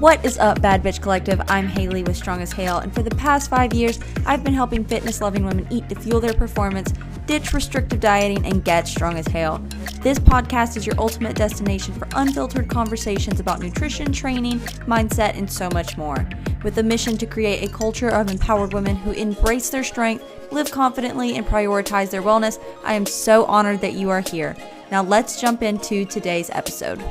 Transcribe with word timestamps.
What 0.00 0.24
is 0.24 0.38
up, 0.38 0.62
Bad 0.62 0.82
Bitch 0.82 1.02
Collective? 1.02 1.42
I'm 1.48 1.68
Haley 1.68 2.02
with 2.02 2.16
Strong 2.16 2.40
as 2.40 2.52
Hale, 2.52 2.78
and 2.78 2.90
for 2.90 3.02
the 3.02 3.14
past 3.16 3.50
five 3.50 3.74
years, 3.74 4.00
I've 4.24 4.42
been 4.42 4.54
helping 4.54 4.82
fitness 4.82 5.20
loving 5.20 5.44
women 5.44 5.66
eat 5.70 5.90
to 5.90 5.94
fuel 5.94 6.20
their 6.20 6.32
performance, 6.32 6.94
ditch 7.26 7.52
restrictive 7.52 8.00
dieting, 8.00 8.46
and 8.46 8.64
get 8.64 8.88
strong 8.88 9.18
as 9.18 9.28
Hale. 9.28 9.58
This 10.00 10.18
podcast 10.18 10.78
is 10.78 10.86
your 10.86 10.98
ultimate 10.98 11.36
destination 11.36 11.92
for 11.92 12.08
unfiltered 12.14 12.70
conversations 12.70 13.40
about 13.40 13.60
nutrition, 13.60 14.10
training, 14.10 14.60
mindset, 14.88 15.36
and 15.36 15.52
so 15.52 15.68
much 15.74 15.98
more. 15.98 16.26
With 16.64 16.78
a 16.78 16.82
mission 16.82 17.18
to 17.18 17.26
create 17.26 17.68
a 17.68 17.70
culture 17.70 18.08
of 18.08 18.30
empowered 18.30 18.72
women 18.72 18.96
who 18.96 19.10
embrace 19.10 19.68
their 19.68 19.84
strength, 19.84 20.24
live 20.50 20.70
confidently, 20.70 21.36
and 21.36 21.46
prioritize 21.46 22.08
their 22.08 22.22
wellness, 22.22 22.58
I 22.84 22.94
am 22.94 23.04
so 23.04 23.44
honored 23.44 23.82
that 23.82 23.92
you 23.92 24.08
are 24.08 24.22
here. 24.22 24.56
Now, 24.90 25.02
let's 25.02 25.38
jump 25.38 25.62
into 25.62 26.06
today's 26.06 26.48
episode. 26.48 27.04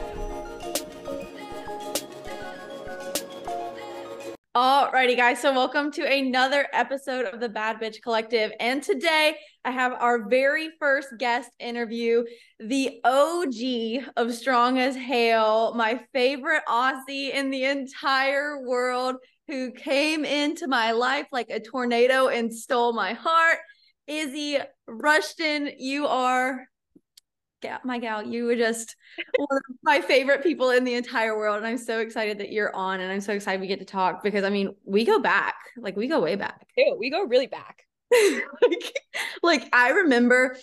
Alrighty, 4.58 5.16
guys. 5.16 5.40
So, 5.40 5.54
welcome 5.54 5.92
to 5.92 6.12
another 6.12 6.66
episode 6.74 7.28
of 7.28 7.40
the 7.40 7.50
Bad 7.50 7.80
Bitch 7.80 8.02
Collective. 8.02 8.52
And 8.60 8.82
today 8.82 9.36
I 9.64 9.70
have 9.70 9.94
our 9.94 10.28
very 10.28 10.70
first 10.80 11.10
guest 11.20 11.52
interview, 11.60 12.24
the 12.60 13.00
OG 13.04 14.12
of 14.18 14.34
Strong 14.34 14.80
as 14.80 14.96
Hale, 14.96 15.76
my 15.76 16.02
favorite 16.14 16.64
Aussie 16.68 17.32
in 17.32 17.52
the 17.52 17.66
entire 17.66 18.68
world, 18.68 19.18
who 19.48 19.72
came 19.72 20.26
into 20.26 20.68
my 20.68 20.94
life 20.94 21.28
like 21.32 21.52
a 21.52 21.60
tornado 21.60 22.30
and 22.30 22.52
stole 22.52 22.92
my 22.92 23.14
heart. 23.14 23.60
Issy 24.08 24.58
Rushton, 24.88 25.70
you 25.78 26.08
are 26.08 26.66
my 27.84 28.00
gal, 28.00 28.26
you 28.26 28.46
were 28.46 28.56
just 28.56 28.96
one 29.38 29.58
of 29.58 29.76
my 29.84 30.02
favorite 30.02 30.44
people 30.44 30.70
in 30.72 30.84
the 30.84 30.94
entire 30.94 31.38
world. 31.38 31.58
And 31.58 31.68
I'm 31.68 31.78
so 31.78 32.00
excited 32.00 32.40
that 32.40 32.52
you're 32.52 32.76
on 32.76 33.00
and 33.00 33.12
I'm 33.12 33.22
so 33.22 33.34
excited 33.34 33.62
we 33.62 33.68
get 33.68 33.80
to 33.80 33.86
talk 33.86 34.24
because 34.24 34.44
I 34.44 34.50
mean, 34.50 34.76
we 34.86 35.06
go 35.06 35.20
back, 35.20 35.56
like 35.78 35.96
we 35.96 36.08
go 36.08 36.20
way 36.22 36.36
back. 36.36 36.68
Ew, 36.78 36.96
we 37.00 37.10
go 37.10 37.26
really 37.26 37.48
back. 37.48 37.84
like, 38.12 39.00
like 39.44 39.70
I 39.74 39.90
remember 39.90 40.58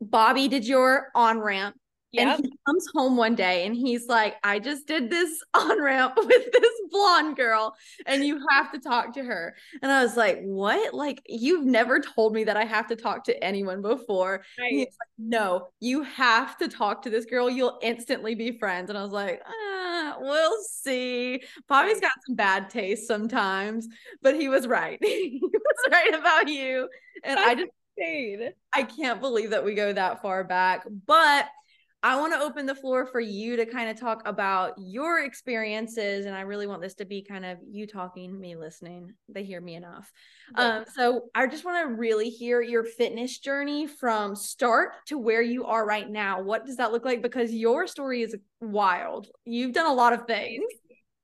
Bobby 0.00 0.48
did 0.48 0.66
your 0.66 1.10
on 1.14 1.38
ramp 1.38 1.76
Yep. 2.14 2.38
And 2.38 2.46
he 2.46 2.58
comes 2.64 2.86
home 2.94 3.16
one 3.16 3.34
day 3.34 3.66
and 3.66 3.74
he's 3.74 4.06
like, 4.06 4.36
I 4.44 4.60
just 4.60 4.86
did 4.86 5.10
this 5.10 5.42
on 5.54 5.82
ramp 5.82 6.14
with 6.16 6.52
this 6.52 6.80
blonde 6.90 7.36
girl 7.36 7.74
and 8.06 8.24
you 8.24 8.40
have 8.50 8.70
to 8.72 8.78
talk 8.78 9.14
to 9.14 9.24
her. 9.24 9.56
And 9.82 9.90
I 9.90 10.02
was 10.02 10.16
like, 10.16 10.40
What? 10.42 10.94
Like, 10.94 11.22
you've 11.26 11.64
never 11.64 11.98
told 11.98 12.32
me 12.32 12.44
that 12.44 12.56
I 12.56 12.64
have 12.64 12.86
to 12.88 12.96
talk 12.96 13.24
to 13.24 13.44
anyone 13.44 13.82
before. 13.82 14.44
Right. 14.58 14.70
He's 14.70 14.86
like, 14.86 15.08
No, 15.18 15.68
you 15.80 16.02
have 16.02 16.56
to 16.58 16.68
talk 16.68 17.02
to 17.02 17.10
this 17.10 17.24
girl. 17.24 17.50
You'll 17.50 17.78
instantly 17.82 18.34
be 18.34 18.58
friends. 18.58 18.90
And 18.90 18.98
I 18.98 19.02
was 19.02 19.12
like, 19.12 19.42
ah, 19.44 20.16
We'll 20.20 20.62
see. 20.62 21.42
Bobby's 21.68 22.00
got 22.00 22.12
some 22.26 22.36
bad 22.36 22.70
taste 22.70 23.08
sometimes, 23.08 23.88
but 24.22 24.36
he 24.36 24.48
was 24.48 24.68
right. 24.68 24.98
he 25.02 25.40
was 25.42 25.90
right 25.90 26.14
about 26.14 26.48
you. 26.48 26.88
And 27.24 27.38
That's 27.38 27.48
I 27.48 27.54
just, 27.54 27.70
insane. 27.96 28.50
I 28.72 28.82
can't 28.84 29.20
believe 29.20 29.50
that 29.50 29.64
we 29.64 29.74
go 29.74 29.92
that 29.92 30.22
far 30.22 30.44
back. 30.44 30.86
But 31.06 31.48
I 32.04 32.16
want 32.16 32.34
to 32.34 32.40
open 32.40 32.66
the 32.66 32.74
floor 32.74 33.06
for 33.06 33.18
you 33.18 33.56
to 33.56 33.64
kind 33.64 33.88
of 33.88 33.98
talk 33.98 34.20
about 34.26 34.74
your 34.76 35.24
experiences. 35.24 36.26
And 36.26 36.36
I 36.36 36.42
really 36.42 36.66
want 36.66 36.82
this 36.82 36.92
to 36.96 37.06
be 37.06 37.22
kind 37.22 37.46
of 37.46 37.56
you 37.66 37.86
talking, 37.86 38.38
me 38.38 38.56
listening. 38.56 39.14
They 39.30 39.42
hear 39.42 39.62
me 39.62 39.74
enough. 39.74 40.12
Yeah. 40.54 40.64
Um, 40.64 40.84
so 40.94 41.30
I 41.34 41.46
just 41.46 41.64
want 41.64 41.88
to 41.88 41.94
really 41.94 42.28
hear 42.28 42.60
your 42.60 42.84
fitness 42.84 43.38
journey 43.38 43.86
from 43.86 44.36
start 44.36 44.90
to 45.06 45.16
where 45.16 45.40
you 45.40 45.64
are 45.64 45.86
right 45.86 46.10
now. 46.10 46.42
What 46.42 46.66
does 46.66 46.76
that 46.76 46.92
look 46.92 47.06
like? 47.06 47.22
Because 47.22 47.54
your 47.54 47.86
story 47.86 48.20
is 48.20 48.36
wild. 48.60 49.28
You've 49.46 49.72
done 49.72 49.86
a 49.90 49.94
lot 49.94 50.12
of 50.12 50.26
things 50.26 50.62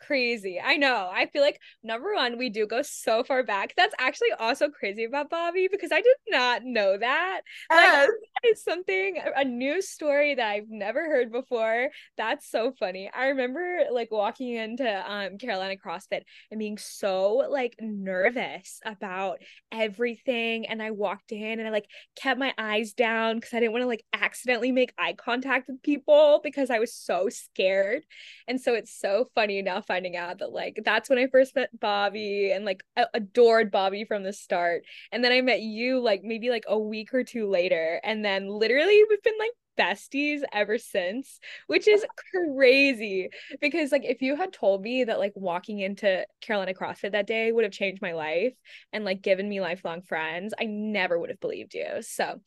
crazy. 0.00 0.60
I 0.62 0.76
know. 0.76 1.10
I 1.12 1.26
feel 1.26 1.42
like 1.42 1.60
number 1.82 2.14
one, 2.14 2.38
we 2.38 2.50
do 2.50 2.66
go 2.66 2.82
so 2.82 3.22
far 3.22 3.42
back. 3.42 3.74
That's 3.76 3.94
actually 3.98 4.32
also 4.38 4.68
crazy 4.68 5.04
about 5.04 5.30
Bobby 5.30 5.68
because 5.70 5.92
I 5.92 6.00
did 6.00 6.16
not 6.28 6.62
know 6.64 6.96
that. 6.96 7.42
Like, 7.70 8.08
that 8.08 8.50
is 8.50 8.64
something, 8.64 9.18
a 9.36 9.44
new 9.44 9.82
story 9.82 10.34
that 10.34 10.48
I've 10.48 10.68
never 10.68 11.04
heard 11.04 11.30
before. 11.30 11.90
That's 12.16 12.50
so 12.50 12.72
funny. 12.78 13.10
I 13.14 13.28
remember 13.28 13.84
like 13.92 14.10
walking 14.10 14.54
into 14.54 15.10
um 15.10 15.38
Carolina 15.38 15.76
CrossFit 15.76 16.22
and 16.50 16.58
being 16.58 16.78
so 16.78 17.46
like 17.50 17.76
nervous 17.80 18.80
about 18.84 19.38
everything. 19.70 20.66
And 20.66 20.82
I 20.82 20.90
walked 20.92 21.32
in 21.32 21.58
and 21.58 21.68
I 21.68 21.70
like 21.70 21.88
kept 22.16 22.38
my 22.38 22.54
eyes 22.56 22.92
down 22.92 23.36
because 23.36 23.54
I 23.54 23.60
didn't 23.60 23.72
want 23.72 23.82
to 23.82 23.88
like 23.88 24.04
accidentally 24.12 24.72
make 24.72 24.92
eye 24.98 25.12
contact 25.12 25.68
with 25.68 25.82
people 25.82 26.40
because 26.42 26.70
I 26.70 26.78
was 26.78 26.94
so 26.94 27.28
scared. 27.28 28.04
And 28.48 28.60
so 28.60 28.74
it's 28.74 28.98
so 28.98 29.28
funny 29.34 29.58
enough. 29.58 29.89
I 29.90 30.00
finding 30.00 30.16
out 30.16 30.38
that 30.38 30.52
like 30.52 30.80
that's 30.84 31.10
when 31.10 31.18
I 31.18 31.26
first 31.26 31.54
met 31.54 31.68
Bobby 31.78 32.52
and 32.52 32.64
like 32.64 32.82
adored 33.12 33.70
Bobby 33.70 34.04
from 34.04 34.22
the 34.22 34.32
start. 34.32 34.84
And 35.12 35.22
then 35.22 35.32
I 35.32 35.40
met 35.40 35.60
you 35.60 36.00
like 36.00 36.22
maybe 36.22 36.48
like 36.48 36.64
a 36.68 36.78
week 36.78 37.12
or 37.12 37.24
two 37.24 37.48
later. 37.48 38.00
And 38.04 38.24
then 38.24 38.48
literally 38.48 39.02
we've 39.08 39.22
been 39.22 39.34
like 39.38 39.50
besties 39.78 40.42
ever 40.52 40.78
since, 40.78 41.40
which 41.66 41.88
is 41.88 42.04
crazy 42.32 43.30
because 43.60 43.92
like 43.92 44.04
if 44.04 44.22
you 44.22 44.36
had 44.36 44.52
told 44.52 44.82
me 44.82 45.04
that 45.04 45.18
like 45.18 45.32
walking 45.34 45.80
into 45.80 46.24
Carolina 46.40 46.72
CrossFit 46.72 47.12
that 47.12 47.26
day 47.26 47.50
would 47.50 47.64
have 47.64 47.72
changed 47.72 48.00
my 48.00 48.12
life 48.12 48.54
and 48.92 49.04
like 49.04 49.22
given 49.22 49.48
me 49.48 49.60
lifelong 49.60 50.02
friends, 50.02 50.54
I 50.58 50.64
never 50.66 51.18
would 51.18 51.30
have 51.30 51.40
believed 51.40 51.74
you. 51.74 52.00
So 52.00 52.40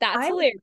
that's 0.00 0.18
I, 0.18 0.26
hilarious. 0.26 0.60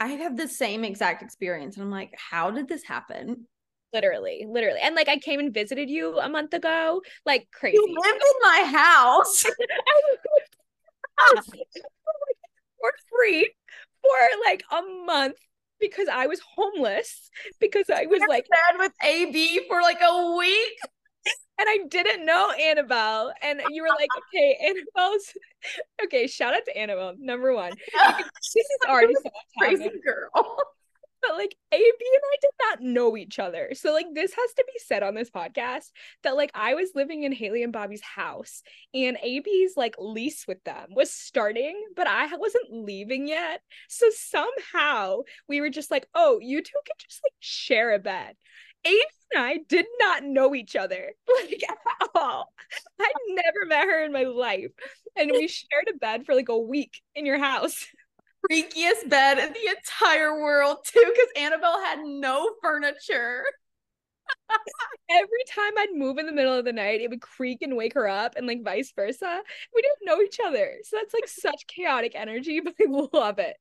I 0.00 0.08
have 0.08 0.36
the 0.36 0.48
same 0.48 0.84
exact 0.84 1.22
experience 1.22 1.76
and 1.76 1.84
I'm 1.84 1.90
like, 1.90 2.14
how 2.16 2.50
did 2.50 2.68
this 2.68 2.82
happen? 2.82 3.46
Literally 3.92 4.44
literally 4.48 4.80
and 4.82 4.94
like 4.94 5.08
i 5.08 5.16
came 5.16 5.40
and 5.40 5.54
visited 5.54 5.88
you 5.88 6.18
a 6.18 6.28
month 6.28 6.52
ago 6.52 7.00
like 7.24 7.48
crazy 7.52 7.76
you 7.76 7.96
lived 8.04 8.22
in 8.22 8.40
my 8.42 8.78
house 8.78 9.44
ah, 11.20 11.42
for 11.42 12.92
free 13.08 13.50
for 14.02 14.46
like 14.46 14.62
a 14.70 14.82
month 15.06 15.36
because 15.80 16.08
i 16.08 16.26
was 16.26 16.40
homeless 16.54 17.30
because 17.60 17.86
i 17.90 18.06
was 18.06 18.20
like 18.28 18.46
bed 18.50 18.78
with 18.78 18.92
ab 19.02 19.66
for 19.68 19.80
like 19.80 20.00
a 20.02 20.36
week 20.36 20.78
and 21.58 21.66
I 21.68 21.78
didn't 21.88 22.24
know 22.24 22.52
Annabelle. 22.52 23.32
And 23.42 23.60
you 23.70 23.82
were 23.82 23.88
like, 23.88 24.08
okay, 24.16 24.56
Annabelle's 24.64 25.34
okay. 26.04 26.28
Shout 26.28 26.54
out 26.54 26.64
to 26.66 26.78
Annabelle, 26.78 27.14
number 27.18 27.52
one. 27.52 27.72
She's 28.42 28.64
already 28.88 29.14
so 29.14 29.30
crazy 29.58 29.90
girl 30.04 30.30
but 31.22 31.36
like 31.36 31.54
AB 31.72 31.80
and 31.82 32.22
I 32.24 32.36
did 32.40 32.50
not 32.60 32.80
know 32.80 33.16
each 33.16 33.38
other. 33.38 33.70
So 33.74 33.92
like 33.92 34.06
this 34.14 34.32
has 34.32 34.54
to 34.54 34.64
be 34.66 34.78
said 34.84 35.02
on 35.02 35.14
this 35.14 35.30
podcast 35.30 35.90
that 36.22 36.36
like 36.36 36.50
I 36.54 36.74
was 36.74 36.90
living 36.94 37.24
in 37.24 37.32
Haley 37.32 37.62
and 37.62 37.72
Bobby's 37.72 38.02
house 38.02 38.62
and 38.94 39.18
AB's 39.22 39.74
like 39.76 39.96
lease 39.98 40.46
with 40.46 40.62
them 40.64 40.88
was 40.90 41.12
starting, 41.12 41.80
but 41.96 42.06
I 42.06 42.34
wasn't 42.36 42.72
leaving 42.72 43.28
yet. 43.28 43.60
So 43.88 44.06
somehow 44.10 45.20
we 45.48 45.60
were 45.60 45.70
just 45.70 45.90
like, 45.90 46.08
"Oh, 46.14 46.38
you 46.40 46.62
two 46.62 46.78
can 46.86 46.96
just 46.98 47.20
like 47.24 47.34
share 47.40 47.92
a 47.94 47.98
bed." 47.98 48.34
AB 48.84 49.04
and 49.32 49.42
I 49.44 49.58
did 49.68 49.86
not 50.00 50.24
know 50.24 50.54
each 50.54 50.76
other 50.76 51.12
like 51.42 51.62
at 51.68 52.08
all. 52.14 52.52
I 53.00 53.12
never 53.28 53.66
met 53.66 53.84
her 53.84 54.04
in 54.04 54.12
my 54.12 54.24
life. 54.24 54.70
And 55.16 55.30
we 55.30 55.48
shared 55.48 55.88
a 55.92 55.98
bed 55.98 56.24
for 56.24 56.34
like 56.34 56.48
a 56.48 56.58
week 56.58 57.00
in 57.14 57.26
your 57.26 57.38
house 57.38 57.86
freakiest 58.50 59.08
bed 59.08 59.38
in 59.38 59.52
the 59.52 59.76
entire 59.76 60.40
world 60.40 60.78
too 60.84 61.04
because 61.04 61.28
annabelle 61.36 61.80
had 61.80 62.00
no 62.04 62.50
furniture. 62.62 63.42
Every 65.10 65.44
time 65.48 65.72
i'd 65.78 65.94
move 65.94 66.18
in 66.18 66.26
the 66.26 66.32
middle 66.32 66.52
of 66.52 66.64
the 66.66 66.72
night 66.72 67.00
it 67.00 67.08
would 67.08 67.22
creak 67.22 67.62
and 67.62 67.76
wake 67.76 67.94
her 67.94 68.06
up 68.08 68.34
and 68.36 68.46
like 68.46 68.62
vice 68.62 68.92
versa. 68.94 69.40
We 69.74 69.82
didn't 69.82 70.06
know 70.06 70.22
each 70.22 70.38
other. 70.44 70.76
So 70.84 70.96
that's 70.96 71.14
like 71.14 71.28
such 71.28 71.66
chaotic 71.66 72.12
energy 72.14 72.60
but 72.64 72.74
i 72.80 73.08
love 73.12 73.38
it. 73.38 73.56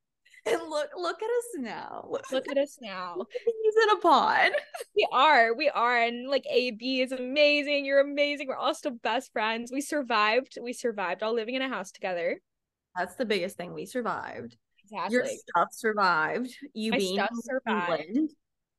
And 0.46 0.62
look 0.70 0.90
look 0.98 1.22
at 1.22 1.30
us 1.30 1.46
now. 1.58 2.08
Look 2.10 2.48
at 2.50 2.58
us 2.58 2.78
now. 2.82 3.26
He's 3.46 3.76
in 3.84 3.98
a 3.98 4.02
pod. 4.02 4.52
We 4.96 5.08
are 5.12 5.54
we 5.54 5.70
are 5.70 5.98
and 5.98 6.30
like 6.30 6.46
ab 6.46 6.82
is 6.82 7.12
amazing 7.12 7.86
you're 7.86 8.00
amazing 8.00 8.48
we're 8.48 8.56
all 8.56 8.76
still 8.76 8.92
best 8.92 9.32
friends. 9.34 9.72
We 9.72 9.82
survived 9.82 10.58
we 10.62 10.74
survived 10.74 11.24
all 11.24 11.34
living 11.34 11.56
in 11.56 11.62
a 11.62 11.70
house 11.70 11.92
together. 11.92 12.40
That's 12.96 13.16
the 13.16 13.26
biggest 13.26 13.58
thing 13.58 13.74
we 13.74 13.86
survived 13.86 14.58
Exactly. 14.92 15.16
Your 15.16 15.26
stuff 15.26 15.68
survived. 15.72 16.56
You 16.74 16.92
My 16.92 16.98
being 16.98 17.16
stuff 17.16 17.30
survived. 17.42 18.04
England. 18.08 18.30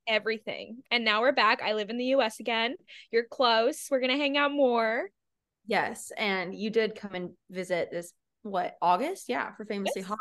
Everything. 0.06 0.78
And 0.90 1.04
now 1.04 1.20
we're 1.20 1.32
back. 1.32 1.60
I 1.62 1.74
live 1.74 1.90
in 1.90 1.98
the 1.98 2.06
US 2.06 2.40
again. 2.40 2.76
You're 3.10 3.24
close. 3.24 3.88
We're 3.90 4.00
gonna 4.00 4.16
hang 4.16 4.38
out 4.38 4.52
more. 4.52 5.10
Yes. 5.66 6.10
And 6.16 6.54
you 6.54 6.70
did 6.70 6.94
come 6.94 7.14
and 7.14 7.30
visit 7.50 7.90
this 7.90 8.12
what 8.42 8.76
August? 8.80 9.28
Yeah, 9.28 9.54
for 9.54 9.66
famously 9.66 10.00
yes. 10.00 10.08
hot. 10.08 10.18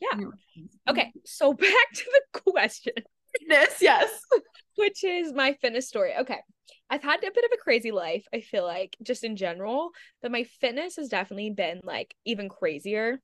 Yeah. 0.00 0.18
yeah. 0.18 0.62
Okay. 0.90 1.12
So 1.24 1.52
back 1.52 1.92
to 1.94 2.04
the 2.34 2.40
question. 2.50 2.94
Fitness, 3.38 3.76
yes. 3.80 4.10
Which 4.76 5.04
is 5.04 5.32
my 5.32 5.52
fitness 5.60 5.86
story. 5.86 6.12
Okay. 6.18 6.40
I've 6.90 7.02
had 7.02 7.18
a 7.18 7.30
bit 7.30 7.44
of 7.44 7.50
a 7.54 7.62
crazy 7.62 7.92
life, 7.92 8.26
I 8.32 8.40
feel 8.40 8.64
like, 8.64 8.96
just 9.02 9.22
in 9.22 9.36
general, 9.36 9.90
but 10.22 10.32
my 10.32 10.44
fitness 10.60 10.96
has 10.96 11.08
definitely 11.08 11.50
been 11.50 11.80
like 11.82 12.14
even 12.24 12.48
crazier 12.48 13.20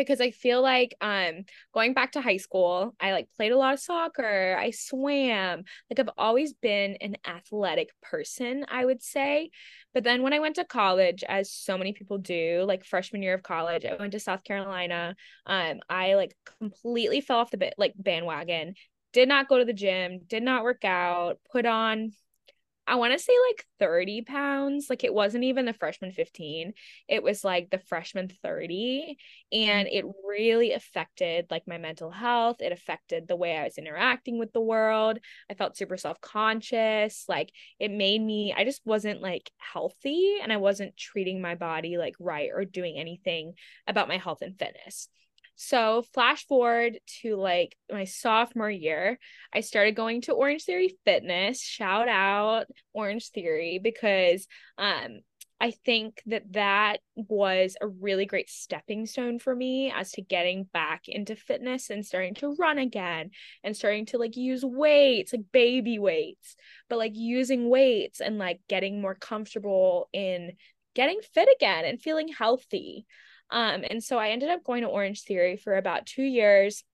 because 0.00 0.20
I 0.20 0.30
feel 0.30 0.62
like 0.62 0.94
um 1.02 1.44
going 1.74 1.92
back 1.92 2.12
to 2.12 2.22
high 2.22 2.38
school, 2.38 2.94
I 2.98 3.12
like 3.12 3.28
played 3.36 3.52
a 3.52 3.56
lot 3.58 3.74
of 3.74 3.80
soccer, 3.80 4.56
I 4.58 4.70
swam. 4.70 5.64
Like 5.90 5.98
I've 6.00 6.14
always 6.16 6.54
been 6.54 6.96
an 7.02 7.16
athletic 7.26 7.90
person, 8.02 8.64
I 8.68 8.84
would 8.86 9.02
say. 9.02 9.50
But 9.92 10.04
then 10.04 10.22
when 10.22 10.32
I 10.32 10.38
went 10.38 10.56
to 10.56 10.64
college, 10.64 11.22
as 11.28 11.52
so 11.52 11.76
many 11.76 11.92
people 11.92 12.16
do, 12.16 12.64
like 12.66 12.84
freshman 12.84 13.22
year 13.22 13.34
of 13.34 13.42
college, 13.42 13.84
I 13.84 13.96
went 13.96 14.12
to 14.12 14.20
South 14.20 14.42
Carolina. 14.42 15.16
Um, 15.44 15.80
I 15.88 16.14
like 16.14 16.34
completely 16.58 17.20
fell 17.20 17.38
off 17.38 17.50
the 17.50 17.58
bit 17.58 17.74
like 17.76 17.92
bandwagon, 17.96 18.74
did 19.12 19.28
not 19.28 19.48
go 19.48 19.58
to 19.58 19.64
the 19.66 19.72
gym, 19.74 20.20
did 20.26 20.42
not 20.42 20.62
work 20.62 20.84
out, 20.84 21.40
put 21.52 21.66
on 21.66 22.12
I 22.90 22.96
want 22.96 23.12
to 23.12 23.20
say 23.20 23.32
like 23.48 23.64
30 23.78 24.22
pounds. 24.22 24.90
Like 24.90 25.04
it 25.04 25.14
wasn't 25.14 25.44
even 25.44 25.64
the 25.64 25.72
freshman 25.72 26.10
15. 26.10 26.72
It 27.08 27.22
was 27.22 27.44
like 27.44 27.70
the 27.70 27.78
freshman 27.78 28.28
30. 28.42 29.16
And 29.52 29.86
mm-hmm. 29.86 30.08
it 30.08 30.12
really 30.28 30.72
affected 30.72 31.46
like 31.52 31.68
my 31.68 31.78
mental 31.78 32.10
health. 32.10 32.60
It 32.60 32.72
affected 32.72 33.28
the 33.28 33.36
way 33.36 33.56
I 33.56 33.62
was 33.62 33.78
interacting 33.78 34.40
with 34.40 34.52
the 34.52 34.60
world. 34.60 35.20
I 35.48 35.54
felt 35.54 35.76
super 35.76 35.96
self-conscious. 35.96 37.26
Like 37.28 37.52
it 37.78 37.92
made 37.92 38.20
me, 38.20 38.52
I 38.56 38.64
just 38.64 38.82
wasn't 38.84 39.22
like 39.22 39.52
healthy 39.58 40.38
and 40.42 40.52
I 40.52 40.56
wasn't 40.56 40.96
treating 40.96 41.40
my 41.40 41.54
body 41.54 41.96
like 41.96 42.16
right 42.18 42.50
or 42.52 42.64
doing 42.64 42.96
anything 42.98 43.54
about 43.86 44.08
my 44.08 44.16
health 44.16 44.42
and 44.42 44.58
fitness. 44.58 45.08
So, 45.62 46.04
flash 46.14 46.46
forward 46.46 47.00
to 47.20 47.36
like 47.36 47.76
my 47.92 48.04
sophomore 48.04 48.70
year, 48.70 49.18
I 49.52 49.60
started 49.60 49.94
going 49.94 50.22
to 50.22 50.32
Orange 50.32 50.64
Theory 50.64 50.96
Fitness. 51.04 51.60
Shout 51.60 52.08
out 52.08 52.64
Orange 52.94 53.28
Theory 53.28 53.78
because 53.78 54.46
um 54.78 55.20
I 55.60 55.72
think 55.84 56.22
that 56.24 56.50
that 56.54 57.00
was 57.14 57.76
a 57.78 57.86
really 57.86 58.24
great 58.24 58.48
stepping 58.48 59.04
stone 59.04 59.38
for 59.38 59.54
me 59.54 59.92
as 59.94 60.12
to 60.12 60.22
getting 60.22 60.64
back 60.64 61.02
into 61.08 61.36
fitness 61.36 61.90
and 61.90 62.06
starting 62.06 62.32
to 62.36 62.56
run 62.58 62.78
again 62.78 63.28
and 63.62 63.76
starting 63.76 64.06
to 64.06 64.16
like 64.16 64.38
use 64.38 64.64
weights, 64.64 65.34
like 65.34 65.52
baby 65.52 65.98
weights, 65.98 66.56
but 66.88 66.98
like 66.98 67.12
using 67.14 67.68
weights 67.68 68.22
and 68.22 68.38
like 68.38 68.62
getting 68.66 69.02
more 69.02 69.14
comfortable 69.14 70.08
in 70.14 70.52
getting 70.94 71.20
fit 71.34 71.50
again 71.54 71.84
and 71.84 72.00
feeling 72.00 72.28
healthy. 72.28 73.04
Um, 73.50 73.84
and 73.88 74.02
so 74.02 74.18
I 74.18 74.30
ended 74.30 74.50
up 74.50 74.64
going 74.64 74.82
to 74.82 74.88
Orange 74.88 75.22
Theory 75.22 75.56
for 75.56 75.76
about 75.76 76.06
two 76.06 76.22
years, 76.22 76.84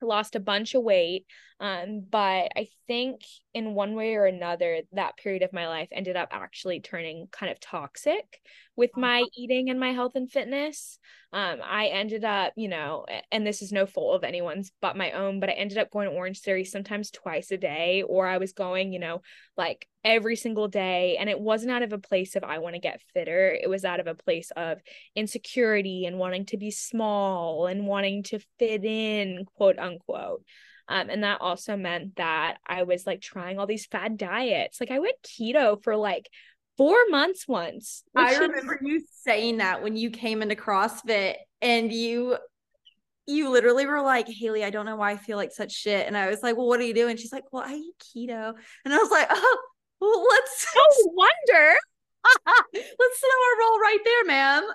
lost 0.00 0.36
a 0.36 0.40
bunch 0.40 0.74
of 0.74 0.82
weight. 0.82 1.26
Um, 1.60 2.04
but 2.10 2.50
I 2.56 2.68
think 2.86 3.22
in 3.54 3.74
one 3.74 3.94
way 3.94 4.14
or 4.16 4.26
another, 4.26 4.80
that 4.92 5.16
period 5.16 5.42
of 5.42 5.52
my 5.52 5.68
life 5.68 5.88
ended 5.92 6.16
up 6.16 6.28
actually 6.32 6.80
turning 6.80 7.28
kind 7.30 7.52
of 7.52 7.60
toxic 7.60 8.40
with 8.76 8.90
my 8.96 9.24
eating 9.36 9.70
and 9.70 9.78
my 9.78 9.92
health 9.92 10.12
and 10.16 10.30
fitness. 10.30 10.98
Um, 11.32 11.60
I 11.64 11.86
ended 11.86 12.24
up, 12.24 12.52
you 12.56 12.68
know, 12.68 13.06
and 13.30 13.46
this 13.46 13.62
is 13.62 13.72
no 13.72 13.86
fault 13.86 14.16
of 14.16 14.24
anyone's 14.24 14.72
but 14.80 14.96
my 14.96 15.12
own, 15.12 15.38
but 15.38 15.48
I 15.48 15.52
ended 15.52 15.78
up 15.78 15.90
going 15.90 16.08
to 16.08 16.14
Orange 16.14 16.40
Theory 16.40 16.64
sometimes 16.64 17.10
twice 17.10 17.50
a 17.52 17.56
day, 17.56 18.02
or 18.02 18.26
I 18.26 18.38
was 18.38 18.52
going, 18.52 18.92
you 18.92 18.98
know, 18.98 19.22
like 19.56 19.88
every 20.04 20.36
single 20.36 20.68
day. 20.68 21.16
And 21.18 21.30
it 21.30 21.40
wasn't 21.40 21.72
out 21.72 21.82
of 21.82 21.92
a 21.92 21.98
place 21.98 22.34
of 22.34 22.44
I 22.44 22.58
want 22.58 22.74
to 22.74 22.80
get 22.80 23.00
fitter. 23.14 23.50
It 23.50 23.70
was 23.70 23.84
out 23.84 24.00
of 24.00 24.06
a 24.08 24.14
place 24.14 24.50
of 24.56 24.78
insecurity 25.14 26.04
and 26.04 26.18
wanting 26.18 26.46
to 26.46 26.56
be 26.56 26.72
small 26.72 27.66
and 27.66 27.86
wanting 27.86 28.24
to 28.24 28.40
fit 28.58 28.84
in, 28.84 29.44
quote 29.56 29.78
unquote. 29.78 30.44
Um, 30.88 31.08
and 31.08 31.24
that 31.24 31.40
also 31.40 31.76
meant 31.76 32.16
that 32.16 32.58
I 32.66 32.82
was 32.82 33.06
like 33.06 33.20
trying 33.20 33.58
all 33.58 33.66
these 33.66 33.86
fad 33.86 34.16
diets. 34.18 34.80
Like 34.80 34.90
I 34.90 34.98
went 34.98 35.16
keto 35.22 35.82
for 35.82 35.96
like 35.96 36.28
four 36.76 36.96
months 37.08 37.48
once. 37.48 38.02
I 38.14 38.34
remember 38.36 38.74
is- 38.74 38.80
you 38.82 39.02
saying 39.22 39.58
that 39.58 39.82
when 39.82 39.96
you 39.96 40.10
came 40.10 40.42
into 40.42 40.56
CrossFit 40.56 41.36
and 41.62 41.92
you 41.92 42.36
you 43.26 43.48
literally 43.48 43.86
were 43.86 44.02
like, 44.02 44.28
Haley, 44.28 44.64
I 44.64 44.68
don't 44.68 44.84
know 44.84 44.96
why 44.96 45.12
I 45.12 45.16
feel 45.16 45.38
like 45.38 45.50
such 45.50 45.72
shit. 45.72 46.06
And 46.06 46.14
I 46.14 46.28
was 46.28 46.42
like, 46.42 46.56
Well, 46.56 46.66
what 46.66 46.80
are 46.80 46.84
you 46.84 46.92
doing? 46.94 47.16
She's 47.16 47.32
like, 47.32 47.44
Well, 47.52 47.64
I 47.66 47.74
eat 47.74 47.94
keto. 47.98 48.52
And 48.84 48.92
I 48.92 48.98
was 48.98 49.10
like, 49.10 49.28
Oh, 49.30 49.58
well, 50.00 50.26
let's 50.30 50.66
no 50.74 50.82
wonder. 51.14 51.76
let's 52.74 53.22
know 53.22 53.40
our 53.46 53.60
role 53.60 53.80
right 53.80 53.98
there, 54.04 54.24
ma'am. 54.26 54.62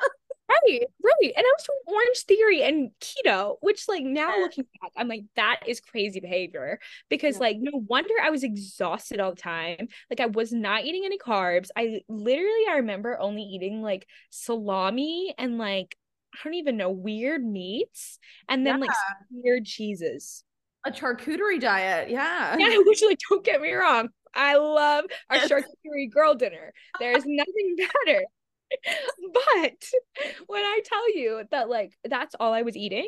Right, 0.50 0.82
right. 1.04 1.34
And 1.36 1.46
I 1.46 1.54
was 1.58 1.68
doing 1.68 1.96
Orange 1.96 2.20
Theory 2.28 2.64
and 2.64 2.92
keto, 3.00 3.58
which 3.62 3.88
like 3.88 4.04
now 4.04 4.36
looking 4.40 4.66
back, 4.82 4.92
I'm 4.98 5.08
like, 5.08 5.26
that 5.36 5.60
is 5.68 5.80
crazy 5.80 6.20
behavior 6.20 6.80
because 7.08 7.36
yeah. 7.36 7.42
like 7.42 7.58
no 7.60 7.84
wonder 7.88 8.14
I 8.22 8.32
was 8.32 8.44
exhausted 8.44 9.20
all 9.20 9.32
the 9.32 9.42
time. 9.42 9.88
Like 10.10 10.20
I 10.20 10.26
was 10.26 10.52
not 10.52 10.86
eating 10.86 11.04
any 11.06 11.20
carbs. 11.20 11.70
I 11.76 12.02
literally 12.10 12.64
I 12.68 12.78
remember 12.78 13.20
only 13.20 13.44
eating 13.44 13.84
like 13.84 14.08
salami 14.32 15.36
and 15.38 15.60
like 15.60 15.96
I 16.34 16.40
don't 16.44 16.56
even 16.56 16.78
know 16.78 16.90
weird 16.90 17.44
meats 17.44 18.18
and 18.48 18.66
then 18.66 18.80
yeah. 18.80 18.88
like 18.88 18.96
weird 19.30 19.66
cheeses. 19.66 20.44
A 20.86 20.92
charcuterie 20.92 21.60
diet, 21.60 22.10
yeah. 22.10 22.56
Yeah, 22.60 22.78
which 22.86 23.04
like 23.04 23.20
don't 23.30 23.44
get 23.44 23.62
me 23.62 23.74
wrong. 23.74 24.10
I 24.34 24.56
love 24.56 25.06
our 25.30 25.38
yes. 25.38 25.52
charcuterie 25.52 26.12
girl 26.12 26.34
dinner. 26.34 26.74
There's 27.00 27.24
nothing 27.28 27.76
better 27.78 28.24
but 29.34 29.84
when 30.48 30.62
I 30.62 30.80
tell 30.84 31.16
you 31.16 31.44
that 31.52 31.70
like 31.70 31.94
that's 32.04 32.36
all 32.40 32.54
I 32.54 32.62
was 32.62 32.78
eating, 32.78 33.08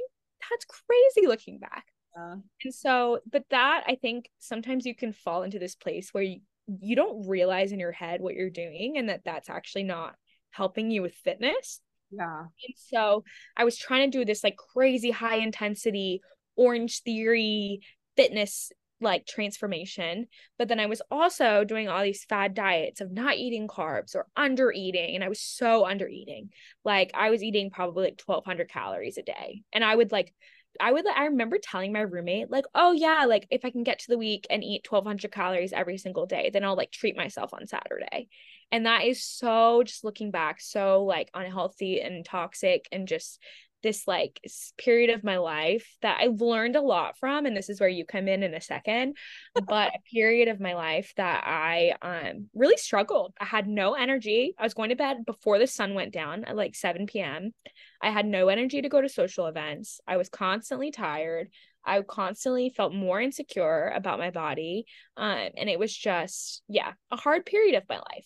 that's 0.50 0.66
crazy 0.66 1.28
looking 1.28 1.60
back. 1.60 1.86
Yeah. 2.16 2.36
And 2.64 2.74
so, 2.74 3.20
but 3.32 3.44
that 3.52 3.84
I 3.88 3.96
think 3.96 4.30
sometimes 4.40 4.86
you 4.86 4.96
can 4.96 5.14
fall 5.14 5.44
into 5.44 5.60
this 5.60 5.76
place 5.76 6.10
where 6.12 6.24
you, 6.24 6.42
you 6.68 6.96
don't 6.96 7.28
realize 7.28 7.72
in 7.72 7.80
your 7.80 7.92
head 7.92 8.22
what 8.22 8.36
you're 8.36 8.50
doing 8.50 8.98
and 8.98 9.10
that 9.10 9.22
that's 9.24 9.50
actually 9.50 9.84
not 9.84 10.16
helping 10.52 10.92
you 10.92 11.02
with 11.02 11.14
fitness. 11.14 11.82
Yeah. 12.12 12.42
And 12.42 12.76
so 12.76 13.24
I 13.56 13.64
was 13.64 13.78
trying 13.78 14.12
to 14.12 14.18
do 14.18 14.26
this 14.26 14.44
like 14.44 14.58
crazy 14.58 15.12
high 15.12 15.38
intensity 15.38 16.22
orange 16.58 17.02
theory 17.04 17.80
fitness 18.18 18.72
like 19.02 19.26
transformation. 19.26 20.28
But 20.58 20.68
then 20.68 20.80
I 20.80 20.86
was 20.86 21.02
also 21.12 21.64
doing 21.64 21.90
all 21.90 22.04
these 22.04 22.26
fad 22.26 22.54
diets 22.54 23.02
of 23.02 23.12
not 23.12 23.38
eating 23.38 23.68
carbs 23.68 24.16
or 24.16 24.28
under 24.36 24.72
eating. 24.72 25.16
And 25.16 25.24
I 25.24 25.30
was 25.30 25.42
so 25.42 25.86
under 25.86 26.08
eating. 26.08 26.50
Like 26.86 27.12
I 27.14 27.30
was 27.30 27.44
eating 27.44 27.70
probably 27.70 28.06
like 28.06 28.22
1200 28.24 28.70
calories 28.70 29.18
a 29.18 29.24
day. 29.24 29.64
And 29.74 29.84
I 29.84 29.96
would 29.96 30.12
like, 30.12 30.34
I 30.80 30.92
would, 30.92 31.06
I 31.08 31.26
remember 31.26 31.58
telling 31.58 31.92
my 31.92 32.02
roommate, 32.02 32.50
like, 32.50 32.66
oh 32.74 32.94
yeah, 32.94 33.26
like 33.26 33.48
if 33.52 33.66
I 33.66 33.72
can 33.72 33.84
get 33.84 34.00
to 34.00 34.08
the 34.08 34.18
week 34.18 34.48
and 34.50 34.64
eat 34.64 34.88
1200 34.90 35.32
calories 35.32 35.74
every 35.74 35.98
single 35.98 36.26
day, 36.26 36.50
then 36.54 36.64
I'll 36.64 36.78
like 36.78 36.92
treat 36.92 37.18
myself 37.18 37.54
on 37.54 37.68
Saturday. 37.68 38.30
And 38.72 38.86
that 38.86 39.04
is 39.04 39.22
so, 39.22 39.84
just 39.84 40.06
looking 40.06 40.32
back, 40.32 40.62
so 40.62 41.04
like 41.04 41.30
unhealthy 41.34 42.00
and 42.00 42.24
toxic 42.24 42.88
and 42.92 43.06
just 43.06 43.40
this 43.84 44.08
like 44.08 44.40
period 44.78 45.10
of 45.10 45.24
my 45.24 45.38
life 45.38 45.88
that 46.02 46.20
I've 46.22 46.42
learned 46.42 46.76
a 46.76 46.82
lot 46.82 47.18
from 47.18 47.46
and 47.46 47.56
this 47.56 47.70
is 47.70 47.80
where 47.80 47.90
you 47.90 48.06
come 48.06 48.28
in 48.28 48.44
in 48.44 48.54
a 48.54 48.62
second 48.62 49.16
but 49.68 49.92
a 49.94 50.00
period 50.12 50.48
of 50.48 50.60
my 50.60 50.74
life 50.74 51.14
that 51.18 51.44
I 51.46 51.96
um 52.02 52.50
really 52.54 52.78
struggled. 52.78 53.34
I 53.40 53.46
had 53.46 53.68
no 53.68 53.94
energy. 53.94 54.54
I 54.58 54.64
was 54.64 54.74
going 54.74 54.90
to 54.90 54.96
bed 54.96 55.26
before 55.26 55.60
the 55.60 55.68
sun 55.68 55.94
went 55.94 56.14
down 56.14 56.44
at 56.46 56.56
like 56.56 56.76
7 56.76 57.06
p.m. 57.06 57.54
I 58.02 58.10
had 58.10 58.26
no 58.26 58.48
energy 58.50 58.82
to 58.82 58.90
go 58.90 59.02
to 59.02 59.10
social 59.10 59.48
events. 59.48 60.00
I 60.08 60.18
was 60.18 60.30
constantly 60.30 60.92
tired. 60.92 61.50
I 61.86 62.02
constantly 62.02 62.70
felt 62.70 62.94
more 62.94 63.20
insecure 63.20 63.92
about 63.96 64.20
my 64.20 64.30
body 64.30 64.86
um 65.18 65.50
and 65.58 65.70
it 65.70 65.80
was 65.80 65.96
just 65.96 66.62
yeah 66.68 66.94
a 67.10 67.16
hard 67.16 67.46
period 67.46 67.76
of 67.76 67.84
my 67.90 67.98
life 67.98 68.26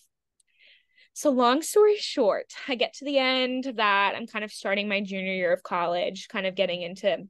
so, 1.16 1.30
long 1.30 1.62
story 1.62 1.96
short, 1.96 2.52
I 2.68 2.74
get 2.74 2.92
to 2.96 3.06
the 3.06 3.16
end 3.16 3.64
of 3.64 3.76
that. 3.76 4.12
I'm 4.14 4.26
kind 4.26 4.44
of 4.44 4.52
starting 4.52 4.86
my 4.86 5.00
junior 5.00 5.32
year 5.32 5.50
of 5.50 5.62
college, 5.62 6.28
kind 6.28 6.46
of 6.46 6.54
getting 6.54 6.82
into 6.82 7.26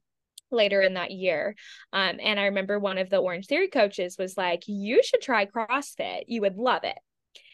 later 0.50 0.81
in 0.81 0.95
that 0.95 1.12
year. 1.12 1.55
Um, 1.93 2.19
and 2.21 2.40
I 2.40 2.47
remember 2.47 2.81
one 2.81 2.99
of 2.99 3.11
the 3.11 3.19
Orange 3.19 3.47
Theory 3.47 3.69
coaches 3.69 4.16
was 4.19 4.37
like, 4.37 4.64
You 4.66 5.05
should 5.05 5.21
try 5.21 5.47
CrossFit. 5.47 6.25
You 6.26 6.40
would 6.40 6.57
love 6.57 6.83
it. 6.83 6.99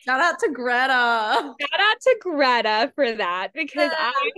Shout 0.06 0.20
out 0.20 0.38
to 0.38 0.50
Greta. 0.50 1.54
Shout 1.60 1.80
out 1.80 2.00
to 2.00 2.16
Greta 2.22 2.92
for 2.94 3.12
that 3.12 3.48
because 3.52 3.90
yeah. 3.92 4.12
I 4.14 4.30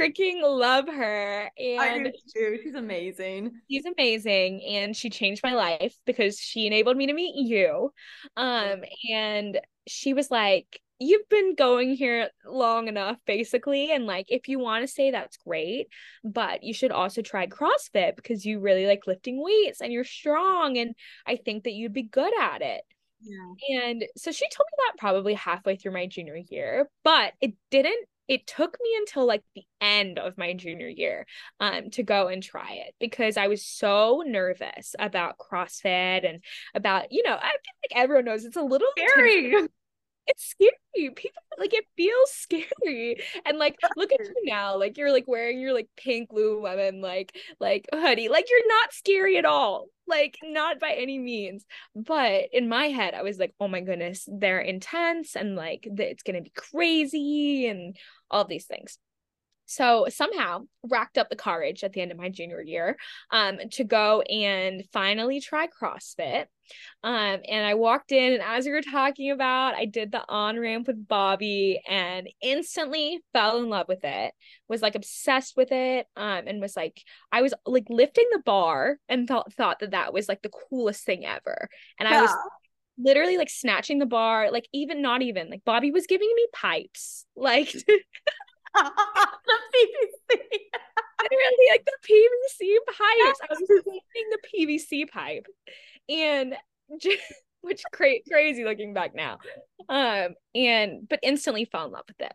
freaking 0.00 0.40
love 0.40 0.88
her. 0.88 1.50
And 1.58 1.80
I 1.80 1.98
do 1.98 2.12
too. 2.34 2.60
She's 2.62 2.76
amazing. 2.76 3.60
She's 3.70 3.84
amazing. 3.84 4.62
And 4.64 4.96
she 4.96 5.10
changed 5.10 5.42
my 5.44 5.52
life 5.52 5.94
because 6.06 6.38
she 6.38 6.66
enabled 6.66 6.96
me 6.96 7.08
to 7.08 7.12
meet 7.12 7.34
you. 7.46 7.92
Um, 8.38 8.84
and 9.12 9.60
she 9.86 10.14
was 10.14 10.30
like, 10.30 10.80
you've 11.02 11.28
been 11.28 11.54
going 11.54 11.94
here 11.94 12.28
long 12.46 12.86
enough 12.88 13.16
basically 13.26 13.90
and 13.90 14.06
like 14.06 14.26
if 14.28 14.48
you 14.48 14.58
want 14.58 14.82
to 14.82 14.92
say 14.92 15.10
that's 15.10 15.36
great 15.36 15.88
but 16.22 16.62
you 16.62 16.72
should 16.72 16.92
also 16.92 17.22
try 17.22 17.46
crossfit 17.46 18.14
because 18.14 18.44
you 18.44 18.60
really 18.60 18.86
like 18.86 19.06
lifting 19.06 19.42
weights 19.42 19.80
and 19.80 19.92
you're 19.92 20.04
strong 20.04 20.78
and 20.78 20.94
i 21.26 21.36
think 21.36 21.64
that 21.64 21.72
you'd 21.72 21.92
be 21.92 22.02
good 22.02 22.32
at 22.40 22.62
it. 22.62 22.82
Yeah. 23.20 23.80
and 23.80 24.04
so 24.16 24.32
she 24.32 24.48
told 24.48 24.66
me 24.66 24.84
that 24.86 24.98
probably 24.98 25.34
halfway 25.34 25.76
through 25.76 25.92
my 25.92 26.06
junior 26.06 26.36
year 26.36 26.88
but 27.04 27.32
it 27.40 27.54
didn't 27.70 28.08
it 28.28 28.46
took 28.46 28.76
me 28.80 28.94
until 28.98 29.26
like 29.26 29.42
the 29.54 29.64
end 29.80 30.18
of 30.18 30.38
my 30.38 30.54
junior 30.54 30.88
year 30.88 31.26
um 31.60 31.90
to 31.90 32.02
go 32.02 32.28
and 32.28 32.42
try 32.42 32.72
it 32.86 32.94
because 32.98 33.36
I 33.36 33.48
was 33.48 33.64
so 33.64 34.22
nervous 34.26 34.94
about 34.98 35.38
CrossFit 35.38 36.28
and 36.28 36.42
about 36.74 37.12
you 37.12 37.22
know 37.24 37.34
I 37.34 37.50
feel 37.50 37.74
like 37.82 38.02
everyone 38.02 38.24
knows 38.24 38.44
it's 38.44 38.56
a 38.56 38.62
little 38.62 38.88
scary 38.96 39.68
it's 40.26 40.44
scary. 40.44 40.72
People 41.14 41.42
like 41.58 41.74
it 41.74 41.84
feels 41.96 42.30
scary. 42.30 43.16
And 43.44 43.58
like 43.58 43.76
look 43.96 44.12
at 44.12 44.20
you 44.20 44.34
now. 44.44 44.76
Like 44.78 44.96
you're 44.98 45.12
like 45.12 45.26
wearing 45.26 45.60
your 45.60 45.72
like 45.72 45.88
pink 45.96 46.30
Lululemon 46.30 47.02
like 47.02 47.36
like 47.60 47.86
hoodie. 47.92 48.28
Like 48.28 48.46
you're 48.48 48.68
not 48.68 48.92
scary 48.92 49.36
at 49.36 49.44
all. 49.44 49.86
Like 50.06 50.36
not 50.42 50.80
by 50.80 50.92
any 50.92 51.18
means. 51.18 51.64
But 51.94 52.46
in 52.52 52.68
my 52.68 52.86
head, 52.86 53.14
I 53.14 53.22
was 53.22 53.38
like, 53.38 53.54
oh 53.60 53.68
my 53.68 53.80
goodness, 53.80 54.28
they're 54.30 54.60
intense 54.60 55.36
and 55.36 55.56
like 55.56 55.86
it's 55.90 56.22
gonna 56.22 56.42
be 56.42 56.52
crazy 56.54 57.66
and 57.66 57.96
all 58.30 58.44
these 58.44 58.66
things. 58.66 58.98
So 59.66 60.06
somehow 60.10 60.64
racked 60.86 61.16
up 61.16 61.30
the 61.30 61.36
courage 61.36 61.82
at 61.82 61.92
the 61.92 62.02
end 62.02 62.12
of 62.12 62.18
my 62.18 62.28
junior 62.28 62.60
year 62.60 62.96
um, 63.30 63.58
to 63.72 63.84
go 63.84 64.20
and 64.22 64.84
finally 64.92 65.40
try 65.40 65.66
CrossFit. 65.66 66.46
Um, 67.02 67.40
and 67.48 67.66
I 67.66 67.74
walked 67.74 68.12
in, 68.12 68.34
and 68.34 68.42
as 68.42 68.64
we 68.64 68.72
were 68.72 68.82
talking 68.82 69.30
about, 69.30 69.74
I 69.74 69.84
did 69.84 70.12
the 70.12 70.24
on 70.28 70.58
ramp 70.58 70.86
with 70.86 71.08
Bobby 71.08 71.80
and 71.88 72.28
instantly 72.40 73.20
fell 73.32 73.58
in 73.58 73.68
love 73.68 73.88
with 73.88 74.04
it. 74.04 74.32
Was 74.68 74.82
like 74.82 74.94
obsessed 74.94 75.56
with 75.56 75.72
it, 75.72 76.06
um, 76.16 76.44
and 76.46 76.60
was 76.60 76.76
like, 76.76 77.02
I 77.30 77.42
was 77.42 77.54
like 77.66 77.86
lifting 77.88 78.28
the 78.32 78.40
bar 78.40 78.98
and 79.08 79.26
thought 79.28 79.52
thought 79.52 79.80
that 79.80 79.92
that 79.92 80.12
was 80.12 80.28
like 80.28 80.42
the 80.42 80.52
coolest 80.70 81.04
thing 81.04 81.26
ever. 81.26 81.68
And 81.98 82.08
yeah. 82.08 82.18
I 82.18 82.22
was 82.22 82.34
literally 82.98 83.38
like 83.38 83.50
snatching 83.50 83.98
the 83.98 84.06
bar, 84.06 84.50
like 84.50 84.68
even 84.72 85.02
not 85.02 85.22
even 85.22 85.50
like 85.50 85.64
Bobby 85.64 85.90
was 85.90 86.06
giving 86.06 86.32
me 86.34 86.46
pipes, 86.52 87.26
like. 87.36 87.74
the 88.74 89.58
PVC. 89.74 90.38
Literally, 91.22 91.70
like 91.70 91.84
the 91.84 92.08
PVC 92.08 92.76
pipes. 92.86 93.40
I 93.42 93.46
was 93.50 93.60
using 93.70 94.30
the 94.30 94.38
PVC 94.54 95.10
pipe, 95.10 95.46
and 96.08 96.54
just, 97.00 97.22
which 97.60 97.82
cra- 97.92 98.22
crazy 98.28 98.64
looking 98.64 98.94
back 98.94 99.14
now. 99.14 99.38
Um, 99.88 100.34
and 100.54 101.08
but 101.08 101.20
instantly 101.22 101.64
fell 101.64 101.86
in 101.86 101.92
love 101.92 102.04
with 102.08 102.20
it. 102.20 102.34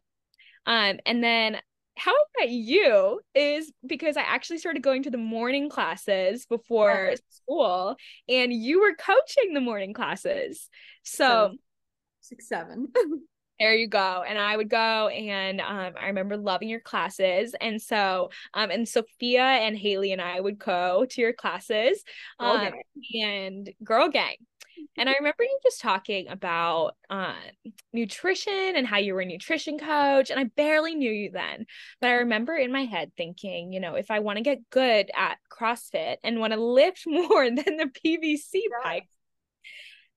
Um, 0.65 1.00
and 1.06 1.24
then 1.24 1.58
how 1.98 2.13
about 2.36 2.50
you 2.50 3.20
is 3.34 3.72
because 3.86 4.17
I 4.17 4.22
actually 4.22 4.60
started 4.60 4.84
going 4.84 5.03
to 5.03 5.10
the 5.10 5.17
morning 5.17 5.70
classes 5.70 6.46
before 6.46 7.15
school, 7.29 7.96
and 8.29 8.53
you 8.53 8.82
were 8.82 8.94
coaching 8.96 9.53
the 9.53 9.62
morning 9.62 9.94
classes. 9.94 10.70
So 11.03 11.53
six, 12.22 12.48
seven. 12.48 12.89
there 13.60 13.74
you 13.74 13.88
go 13.88 14.24
and 14.28 14.38
i 14.38 14.56
would 14.56 14.70
go 14.70 15.08
and 15.08 15.62
um, 15.62 15.94
i 16.00 16.08
remember 16.08 16.38
loving 16.38 16.70
your 16.70 16.80
classes 16.80 17.56
and 17.60 17.82
so 17.82 18.30
um, 18.54 18.72
and 18.72 18.88
sophia 18.88 19.42
and 19.42 19.78
haley 19.78 20.12
and 20.12 20.22
i 20.22 20.40
would 20.40 20.60
go 20.60 21.06
to 21.10 21.22
your 21.22 21.34
classes 21.34 22.04
um, 22.40 22.72
and 23.14 23.70
girl 23.84 24.10
gang. 24.10 24.36
And 24.96 25.10
i 25.10 25.14
remember 25.14 25.44
you 25.44 25.60
just 25.64 25.82
talking 25.82 26.28
about 26.28 26.96
uh, 27.10 27.34
nutrition 27.94 28.76
and 28.76 28.86
how 28.86 28.98
you 28.98 29.14
were 29.14 29.22
a 29.22 29.26
nutrition 29.26 29.80
coach 29.80 30.30
and 30.30 30.40
i 30.40 30.46
barely 30.56 30.96
knew 30.96 31.12
you 31.12 31.32
then 31.32 31.66
but 32.00 32.10
i 32.10 32.14
remember 32.14 32.56
in 32.56 32.72
my 32.72 32.86
head 32.86 33.12
thinking 33.18 33.74
you 33.74 33.80
know 33.80 33.96
if 33.96 34.12
i 34.12 34.20
want 34.20 34.38
to 34.38 34.44
get 34.44 34.70
good 34.70 35.10
at 35.16 35.38
crossfit 35.52 36.18
and 36.24 36.40
want 36.40 36.54
to 36.54 36.60
lift 36.60 37.04
more 37.08 37.46
than 37.46 37.78
the 37.78 37.92
pvc 38.06 38.50
yeah. 38.54 38.84
pipe 38.84 39.04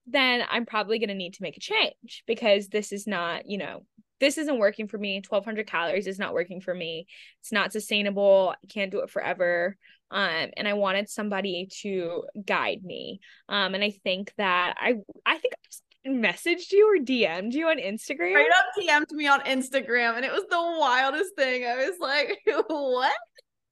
then 0.07 0.43
I'm 0.49 0.65
probably 0.65 0.99
going 0.99 1.09
to 1.09 1.15
need 1.15 1.35
to 1.35 1.43
make 1.43 1.57
a 1.57 1.61
change 1.61 2.23
because 2.27 2.67
this 2.67 2.91
is 2.91 3.07
not, 3.07 3.45
you 3.45 3.57
know, 3.57 3.85
this 4.19 4.37
isn't 4.37 4.59
working 4.59 4.87
for 4.87 4.97
me. 4.97 5.15
1200 5.27 5.65
calories 5.67 6.07
is 6.07 6.19
not 6.19 6.33
working 6.33 6.61
for 6.61 6.73
me. 6.73 7.07
It's 7.41 7.51
not 7.51 7.71
sustainable. 7.71 8.53
I 8.53 8.67
can't 8.67 8.91
do 8.91 8.99
it 8.99 9.09
forever. 9.09 9.77
Um, 10.11 10.49
and 10.57 10.67
I 10.67 10.73
wanted 10.73 11.09
somebody 11.09 11.69
to 11.81 12.23
guide 12.45 12.83
me. 12.83 13.19
Um, 13.49 13.73
and 13.73 13.83
I 13.83 13.91
think 14.03 14.33
that 14.37 14.75
I, 14.77 14.95
I 15.25 15.37
think 15.37 15.53
I 15.53 15.65
just 15.65 15.83
messaged 16.05 16.71
you 16.71 16.93
or 16.93 17.03
DM'd 17.03 17.53
you 17.53 17.67
on 17.67 17.77
Instagram. 17.77 18.31
Straight 18.31 18.51
up 18.51 18.65
DM'd 18.77 19.11
me 19.11 19.27
on 19.27 19.41
Instagram, 19.41 20.15
and 20.15 20.25
it 20.25 20.31
was 20.31 20.43
the 20.49 20.61
wildest 20.79 21.35
thing. 21.35 21.65
I 21.65 21.75
was 21.75 21.97
like, 21.99 22.39
what? 22.67 23.15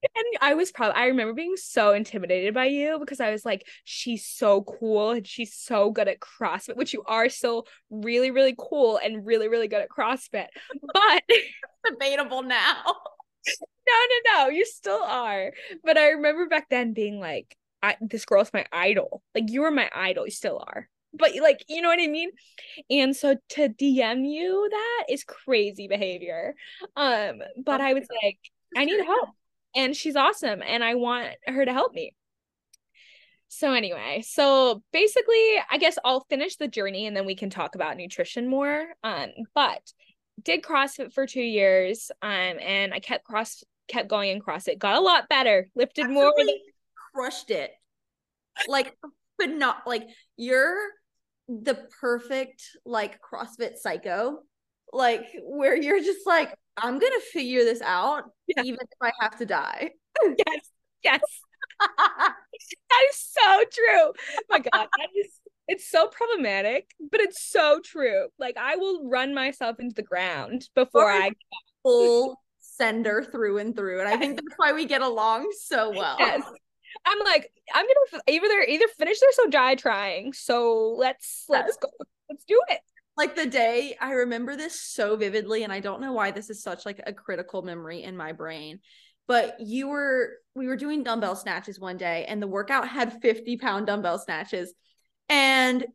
And 0.04 0.26
I 0.42 0.54
was 0.54 0.72
probably 0.72 0.96
I 0.96 1.08
remember 1.08 1.34
being 1.34 1.58
so 1.58 1.94
intimidated 1.94 2.54
by 2.54 2.66
you 2.66 3.00
because 3.00 3.20
I 3.20 3.32
was 3.32 3.46
like, 3.46 3.68
she's 3.84 4.26
so 4.26 4.64
cool 4.64 5.12
and 5.12 5.28
she's 5.28 5.54
so 5.54 5.92
good 5.92 6.08
at 6.08 6.20
CrossFit, 6.20 6.78
which 6.78 6.94
you 6.94 7.04
are 7.06 7.30
still 7.30 7.68
really, 7.90 8.32
really 8.32 8.56
cool 8.58 8.98
and 8.98 9.26
really, 9.26 9.48
really 9.48 9.68
good 9.68 9.82
at 9.82 9.90
CrossFit. 9.90 10.48
But 10.94 11.24
debatable 11.86 12.44
now. 12.44 12.84
no, 12.86 13.94
no, 13.94 14.34
no, 14.34 14.48
you 14.50 14.66
still 14.66 15.02
are. 15.04 15.52
But 15.84 15.98
I 15.98 16.10
remember 16.10 16.48
back 16.48 16.70
then 16.70 16.94
being 16.94 17.20
like, 17.20 17.56
I, 17.82 17.96
this 18.02 18.26
girl's 18.26 18.54
my 18.54 18.66
idol. 18.72 19.22
Like 19.36 19.50
you 19.50 19.62
were 19.62 19.72
my 19.72 19.90
idol, 19.94 20.26
you 20.26 20.32
still 20.32 20.64
are. 20.66 20.88
But 21.14 21.32
like, 21.42 21.64
you 21.68 21.82
know 21.82 21.90
what 21.90 22.00
I 22.00 22.08
mean? 22.08 22.30
And 22.90 23.16
so 23.16 23.36
to 23.50 23.70
DM 23.70 24.30
you 24.30 24.68
that 24.70 25.06
is 25.10 25.24
crazy 25.24 25.88
behavior. 25.88 26.56
Um, 26.96 27.42
but 27.58 27.82
I 27.82 27.94
was 27.94 28.08
like, 28.24 28.38
I 28.78 28.86
need 28.86 29.04
help 29.04 29.30
and 29.76 29.96
she's 29.96 30.16
awesome 30.16 30.62
and 30.66 30.84
I 30.84 30.96
want 30.96 31.30
her 31.48 31.66
to 31.66 31.74
help 31.74 31.94
me. 31.94 32.16
So 33.50 33.74
anyway, 33.74 34.24
so 34.26 34.84
basically, 34.94 35.56
I 35.72 35.78
guess 35.80 35.98
I'll 36.06 36.26
finish 36.30 36.56
the 36.58 36.68
journey 36.68 37.08
and 37.08 37.18
then 37.18 37.26
we 37.26 37.36
can 37.36 37.50
talk 37.50 37.74
about 37.76 37.98
nutrition 37.98 38.48
more. 38.48 38.86
Um, 39.04 39.30
but 39.56 39.82
did 40.44 40.62
CrossFit 40.62 41.14
for 41.14 41.26
two 41.26 41.42
years, 41.42 42.12
um, 42.22 42.30
and 42.30 42.94
I 42.94 43.00
kept 43.00 43.26
cross 43.26 43.64
kept 43.88 44.08
going 44.08 44.30
in 44.30 44.40
CrossFit, 44.40 44.78
got 44.78 44.96
a 44.96 45.02
lot 45.02 45.28
better, 45.30 45.68
lifted 45.76 46.06
Absolutely 46.06 46.24
more, 46.24 46.34
than- 46.38 46.56
crushed 47.14 47.50
it. 47.50 47.72
Like, 48.68 48.96
but 49.38 49.50
not 49.50 49.88
like 49.88 50.08
you're 50.38 50.78
the 51.48 51.88
perfect 52.00 52.78
like 52.86 53.20
CrossFit 53.20 53.78
psycho, 53.78 54.44
like 54.94 55.26
where 55.44 55.76
you're 55.76 56.00
just 56.00 56.26
like, 56.26 56.54
I'm 56.78 57.00
gonna 57.00 57.20
figure 57.32 57.64
this 57.64 57.82
out, 57.82 58.26
yeah. 58.48 58.64
even 58.64 58.80
if 58.82 58.98
I 59.02 59.12
have 59.20 59.38
to 59.38 59.46
die. 59.46 59.92
yes, 60.24 60.72
yes. 61.04 61.22
that 61.98 63.06
is 63.10 63.34
so 63.40 63.64
true. 63.72 64.14
Oh 64.14 64.42
my 64.50 64.60
God, 64.60 64.88
that 64.98 65.10
is 65.16 65.40
it's 65.68 65.90
so 65.90 66.08
problematic, 66.08 66.90
but 67.12 67.20
it's 67.22 67.42
so 67.42 67.80
true. 67.84 68.28
Like 68.40 68.58
I 68.58 68.76
will 68.76 69.08
run 69.08 69.34
myself 69.34 69.80
into 69.80 69.94
the 69.94 70.02
ground 70.02 70.68
before 70.76 71.10
I 71.12 71.32
full 71.84 72.40
sender 72.60 73.24
through 73.24 73.60
and 73.60 73.76
through. 73.76 74.00
And 74.00 74.10
I 74.10 74.18
think 74.18 74.38
that's 74.38 74.58
why 74.58 74.74
we 74.74 74.86
get 74.86 75.02
along 75.02 75.52
so 75.66 75.92
well. 75.92 76.16
Yes. 76.20 76.42
I'm 77.06 77.20
like, 77.20 77.52
I'm 77.74 77.86
gonna 77.86 78.24
either 78.28 78.62
either 78.68 78.88
finish 78.98 79.20
this 79.20 79.40
or 79.46 79.50
die 79.50 79.76
trying. 79.76 80.34
So 80.34 80.96
let's 80.98 81.46
let's 81.50 81.78
go. 81.78 81.88
Let's 82.30 82.44
do 82.46 82.60
it 82.70 82.80
like 83.20 83.36
the 83.36 83.46
day 83.46 83.98
I 84.00 84.14
remember 84.14 84.56
this 84.56 84.80
so 84.80 85.18
vividly 85.18 85.64
and 85.64 85.74
I 85.74 85.82
don't 85.82 86.00
know 86.00 86.14
why 86.14 86.32
this 86.32 86.50
is 86.50 86.64
such 86.64 86.86
like 86.86 87.02
a 87.06 87.12
critical 87.12 87.62
memory 87.62 88.02
in 88.02 88.16
my 88.16 88.32
brain 88.32 88.80
but 89.28 89.60
you 89.60 89.90
were 89.90 90.38
we 90.56 90.68
were 90.68 90.78
doing 90.78 91.04
dumbbell 91.04 91.36
snatches 91.36 91.82
one 91.82 91.98
day 91.98 92.24
and 92.30 92.42
the 92.42 92.48
workout 92.48 92.88
had 92.88 93.22
50 93.22 93.58
pound 93.58 93.88
dumbbell 93.88 94.20
snatches 94.20 94.74
and 95.28 95.86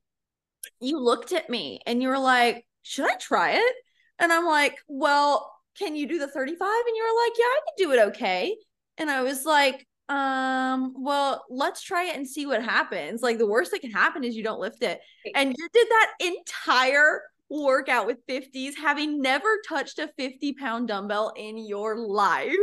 you 0.83 1.01
looked 1.01 1.33
at 1.33 1.49
me 1.49 1.81
and 1.87 2.03
you 2.03 2.09
were 2.09 2.19
like 2.19 2.67
should 2.83 3.11
I 3.11 3.17
try 3.17 3.53
it? 3.53 3.75
And 4.19 4.31
I'm 4.31 4.45
like 4.45 4.77
well 4.87 5.51
can 5.79 5.97
you 5.97 6.07
do 6.07 6.19
the 6.19 6.29
35 6.29 6.69
and 6.69 6.95
you 6.95 7.03
were 7.03 7.23
like 7.25 7.33
yeah 7.39 7.45
I 7.45 7.61
can 7.65 7.87
do 7.87 7.93
it 7.93 8.09
okay. 8.09 8.57
And 8.99 9.11
I 9.11 9.23
was 9.23 9.47
like 9.47 9.87
um 10.11 10.93
well 10.99 11.45
let's 11.49 11.81
try 11.81 12.05
it 12.05 12.17
and 12.17 12.29
see 12.29 12.47
what 12.47 12.63
happens. 12.63 13.23
Like 13.23 13.39
the 13.39 13.47
worst 13.47 13.71
that 13.71 13.81
can 13.81 13.91
happen 13.91 14.25
is 14.25 14.37
you 14.37 14.43
don't 14.43 14.61
lift 14.61 14.83
it. 14.83 15.01
And 15.35 15.55
you 15.57 15.69
did 15.73 15.87
that 15.89 16.13
entire 16.21 17.23
workout 17.49 18.07
with 18.07 18.27
50s 18.27 18.75
having 18.77 19.21
never 19.21 19.61
touched 19.69 19.99
a 19.99 20.09
50 20.17 20.55
pound 20.55 20.89
dumbbell 20.89 21.33
in 21.37 21.59
your 21.59 21.99
life. 21.99 22.55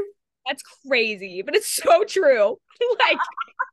That's 0.48 0.63
crazy 0.88 1.41
but 1.43 1.55
it's 1.55 1.69
so 1.69 2.03
true. 2.03 2.57
Like 3.00 3.17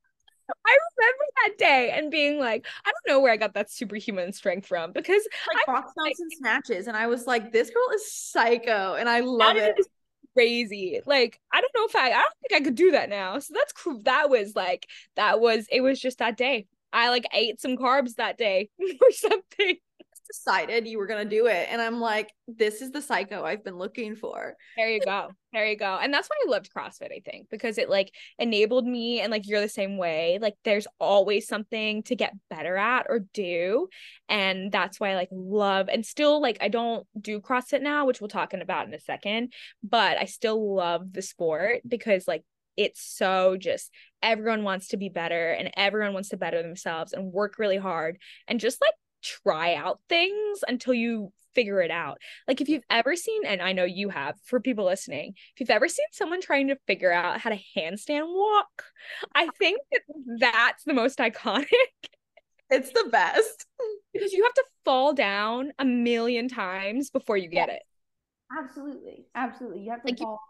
I 0.67 0.79
remember 0.97 1.25
that 1.45 1.59
day 1.59 1.91
and 1.95 2.11
being 2.11 2.39
like, 2.39 2.67
I 2.85 2.91
don't 2.91 3.15
know 3.15 3.21
where 3.21 3.33
I 3.33 3.37
got 3.37 3.55
that 3.55 3.71
superhuman 3.71 4.33
strength 4.33 4.67
from 4.67 4.93
because 4.93 5.27
like 5.47 5.67
box 5.67 5.93
jumps 5.95 6.21
and 6.21 6.33
snatches, 6.33 6.87
and 6.87 6.97
I 6.97 7.07
was 7.07 7.27
like, 7.27 7.53
this 7.53 7.71
girl 7.71 7.89
is 7.95 8.13
psycho, 8.13 8.95
and 8.95 9.09
I 9.09 9.21
love 9.21 9.57
it 9.57 9.77
crazy. 10.39 11.01
Like, 11.05 11.41
I 11.53 11.61
don't 11.61 11.73
know 11.75 11.87
if 11.87 11.97
I, 11.97 12.11
I 12.11 12.23
don't 12.23 12.35
think 12.49 12.63
I 12.63 12.65
could 12.65 12.77
do 12.77 12.93
that 12.93 13.09
now. 13.09 13.41
So 13.41 13.55
that's 13.55 13.73
cool. 13.73 14.01
That 14.05 14.31
was 14.31 14.55
like, 14.55 14.87
that 15.17 15.41
was, 15.41 15.67
it 15.71 15.81
was 15.81 16.01
just 16.01 16.19
that 16.19 16.37
day. 16.37 16.67
I 16.93 17.09
like 17.11 17.27
ate 17.35 17.61
some 17.61 17.77
carbs 17.77 18.15
that 18.15 18.39
day 18.39 18.71
or 18.81 19.11
something 19.11 19.77
decided 20.31 20.87
you 20.87 20.99
were 20.99 21.07
going 21.07 21.29
to 21.29 21.37
do 21.37 21.47
it. 21.47 21.69
And 21.71 21.81
I'm 21.81 22.01
like, 22.01 22.33
this 22.47 22.83
is 22.83 22.91
the 22.91 23.03
psycho 23.03 23.45
I've 23.45 23.65
been 23.65 23.79
looking 23.79 24.15
for. 24.17 24.55
There 24.77 24.91
you 24.91 25.01
go. 25.01 25.31
There 25.53 25.67
you 25.67 25.77
go. 25.77 25.99
And 26.01 26.13
that's 26.13 26.29
why 26.29 26.37
I 26.47 26.51
loved 26.51 26.71
CrossFit, 26.75 27.13
I 27.13 27.21
think, 27.25 27.49
because 27.51 27.79
it 27.79 27.89
like 27.89 28.13
enabled 28.39 28.87
me 28.87 29.21
and 29.21 29.31
like 29.31 29.47
you're 29.47 29.61
the 29.61 29.69
same 29.69 29.97
way. 29.97 30.39
Like 30.41 30.55
there's 30.65 30.87
always 31.01 31.49
something 31.49 32.03
to 32.05 32.17
get 32.17 32.35
better 32.51 32.77
at 32.77 33.07
or 33.09 33.21
do. 33.33 33.89
And 34.29 34.71
that's 34.71 35.01
why 35.01 35.11
I 35.11 35.15
like 35.15 35.31
love 35.33 35.89
and 35.89 36.05
still 36.05 36.41
like 36.41 36.59
I 36.61 36.69
don't 36.69 37.07
do 37.21 37.41
CrossFit 37.41 37.83
now, 37.83 38.07
which 38.07 38.21
we'll 38.21 38.29
talk 38.29 38.53
about 38.53 38.87
in 38.87 38.95
a 38.95 39.01
second, 39.01 39.53
but 39.83 40.19
I 40.19 40.25
still 40.27 40.75
love 40.75 41.13
the 41.13 41.23
sport 41.23 41.81
because 41.87 42.29
like 42.29 42.45
it's 42.77 43.03
so 43.03 43.57
just 43.57 43.91
everyone 44.23 44.63
wants 44.63 44.89
to 44.89 44.97
be 44.97 45.09
better 45.09 45.51
and 45.51 45.71
everyone 45.77 46.15
wants 46.15 46.29
to 46.29 46.37
better 46.37 46.63
themselves 46.63 47.13
and 47.13 47.33
work 47.33 47.59
really 47.59 47.77
hard 47.77 48.19
and 48.47 48.61
just 48.61 48.81
like 48.81 48.95
try 49.23 49.75
out 49.75 50.01
things 50.09 50.61
until 50.67 50.95
you 50.95 51.33
figure 51.55 51.81
it 51.81 51.91
out. 51.91 52.19
Like 52.47 52.61
if 52.61 52.69
you've 52.69 52.85
ever 52.89 53.17
seen, 53.17 53.45
and 53.45 53.61
I 53.61 53.73
know 53.73 53.85
you 53.85 54.11
have 54.11 54.37
for 54.45 54.61
people 54.61 54.85
listening, 54.85 55.35
if 55.55 55.61
you've 55.61 55.71
ever 55.71 55.89
seen 55.89 56.07
someone 56.13 56.41
trying 56.41 56.69
to 56.69 56.77
figure 56.87 57.13
out 57.13 57.41
how 57.41 57.51
to 57.51 57.59
handstand 57.77 58.29
walk, 58.29 58.85
I 59.35 59.49
think 59.59 59.81
that 59.91 60.03
that's 60.39 60.85
the 60.85 60.95
most 60.95 61.19
iconic. 61.19 61.67
It's 62.71 62.93
the 62.93 63.09
best. 63.11 63.67
Because 64.15 64.33
you 64.33 64.43
have 64.43 64.55
to 64.55 64.65
fall 64.85 65.13
down 65.13 65.71
a 65.79 65.85
million 65.85 66.49
times 66.49 67.11
before 67.11 67.37
you 67.37 67.49
get 67.49 67.69
it. 67.69 67.83
Absolutely. 68.59 69.27
Absolutely. 69.35 69.83
You 69.83 69.91
have 69.91 70.03
to 70.03 70.09
like 70.09 70.19
fall. 70.19 70.41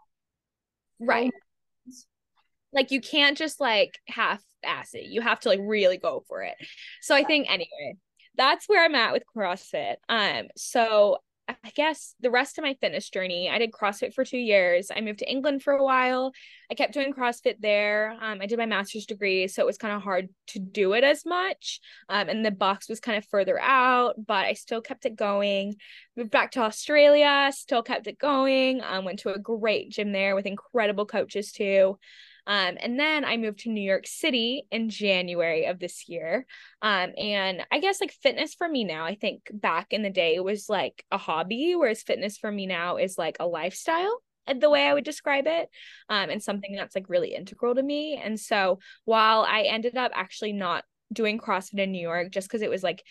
You, 0.99 1.07
right. 1.07 1.31
Like 2.73 2.89
you 2.89 3.01
can't 3.01 3.37
just 3.37 3.59
like 3.59 3.99
half 4.07 4.41
ass 4.63 4.93
it. 4.93 5.03
You 5.03 5.21
have 5.21 5.41
to 5.41 5.49
like 5.49 5.59
really 5.61 5.97
go 5.97 6.23
for 6.27 6.41
it. 6.41 6.55
So 7.01 7.13
I 7.13 7.23
think 7.23 7.51
anyway, 7.51 7.97
that's 8.39 8.69
where 8.69 8.83
I'm 8.83 8.95
at 8.95 9.11
with 9.11 9.23
CrossFit. 9.35 9.95
Um, 10.07 10.47
so 10.55 11.17
I 11.49 11.71
guess 11.75 12.15
the 12.21 12.31
rest 12.31 12.57
of 12.57 12.63
my 12.63 12.75
fitness 12.79 13.09
journey, 13.09 13.49
I 13.49 13.57
did 13.57 13.71
CrossFit 13.71 14.13
for 14.13 14.23
two 14.23 14.37
years. 14.37 14.91
I 14.95 15.01
moved 15.01 15.19
to 15.19 15.29
England 15.29 15.61
for 15.61 15.73
a 15.73 15.83
while. 15.83 16.31
I 16.71 16.75
kept 16.75 16.93
doing 16.93 17.11
CrossFit 17.11 17.55
there. 17.59 18.15
Um, 18.21 18.39
I 18.41 18.45
did 18.45 18.57
my 18.57 18.65
master's 18.65 19.05
degree, 19.05 19.47
so 19.47 19.61
it 19.61 19.65
was 19.65 19.77
kind 19.77 19.93
of 19.93 20.01
hard 20.01 20.29
to 20.47 20.59
do 20.59 20.93
it 20.93 21.03
as 21.03 21.25
much. 21.25 21.81
Um, 22.07 22.29
and 22.29 22.45
the 22.45 22.51
box 22.51 22.87
was 22.87 22.99
kind 22.99 23.17
of 23.17 23.25
further 23.25 23.59
out, 23.59 24.15
but 24.25 24.45
I 24.45 24.53
still 24.53 24.81
kept 24.81 25.05
it 25.05 25.15
going. 25.15 25.75
Moved 26.15 26.31
back 26.31 26.51
to 26.51 26.61
Australia, 26.61 27.51
still 27.53 27.83
kept 27.83 28.07
it 28.07 28.19
going. 28.19 28.81
Um, 28.81 29.03
went 29.03 29.19
to 29.19 29.33
a 29.33 29.39
great 29.39 29.89
gym 29.91 30.11
there 30.11 30.35
with 30.35 30.45
incredible 30.45 31.05
coaches 31.05 31.51
too. 31.51 31.97
Um, 32.49 32.77
and 32.79 32.99
then 32.99 33.23
I 33.25 33.37
moved 33.37 33.59
to 33.59 33.69
New 33.69 33.79
York 33.79 34.07
City 34.07 34.65
in 34.71 34.89
January 34.89 35.65
of 35.65 35.77
this 35.77 36.09
year. 36.09 36.47
Um, 36.81 37.11
and 37.15 37.61
I 37.71 37.79
guess 37.79 38.01
like 38.01 38.11
fitness 38.11 38.55
for 38.55 38.67
me 38.67 38.83
now, 38.83 39.05
I 39.05 39.13
think 39.13 39.43
back 39.53 39.93
in 39.93 40.01
the 40.01 40.09
day 40.09 40.33
it 40.33 40.43
was 40.43 40.67
like 40.67 41.05
a 41.11 41.17
hobby, 41.19 41.75
whereas 41.75 42.01
fitness 42.01 42.39
for 42.39 42.51
me 42.51 42.65
now 42.65 42.97
is 42.97 43.19
like 43.19 43.37
a 43.39 43.45
lifestyle 43.45 44.23
uh, 44.47 44.55
the 44.59 44.69
way 44.69 44.87
I 44.87 44.95
would 44.95 45.03
describe 45.03 45.45
it, 45.45 45.69
um, 46.09 46.31
and 46.31 46.41
something 46.41 46.75
that's 46.75 46.95
like 46.95 47.07
really 47.07 47.35
integral 47.35 47.75
to 47.75 47.83
me. 47.83 48.19
And 48.21 48.39
so 48.39 48.79
while 49.05 49.45
I 49.47 49.61
ended 49.61 49.95
up 49.95 50.11
actually 50.15 50.53
not 50.53 50.85
doing 51.13 51.37
CrossFit 51.37 51.79
in 51.79 51.91
New 51.91 52.01
York 52.01 52.31
just 52.31 52.47
because 52.47 52.63
it 52.63 52.69
was 52.69 52.81
like 52.81 53.03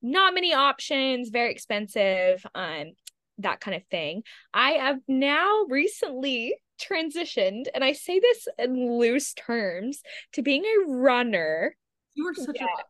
not 0.00 0.32
many 0.32 0.54
options, 0.54 1.28
very 1.28 1.52
expensive, 1.52 2.46
um, 2.54 2.92
that 3.38 3.60
kind 3.60 3.76
of 3.76 3.84
thing, 3.90 4.22
I 4.54 4.70
have 4.72 5.00
now 5.06 5.66
recently 5.68 6.54
transitioned, 6.78 7.66
and 7.74 7.82
I 7.84 7.92
say 7.92 8.20
this 8.20 8.48
in 8.58 8.98
loose 8.98 9.34
terms, 9.34 10.02
to 10.32 10.42
being 10.42 10.64
a 10.64 10.90
runner. 10.92 11.76
You 12.14 12.28
are 12.28 12.34
such 12.34 12.56
yeah. 12.56 12.64
a 12.64 12.84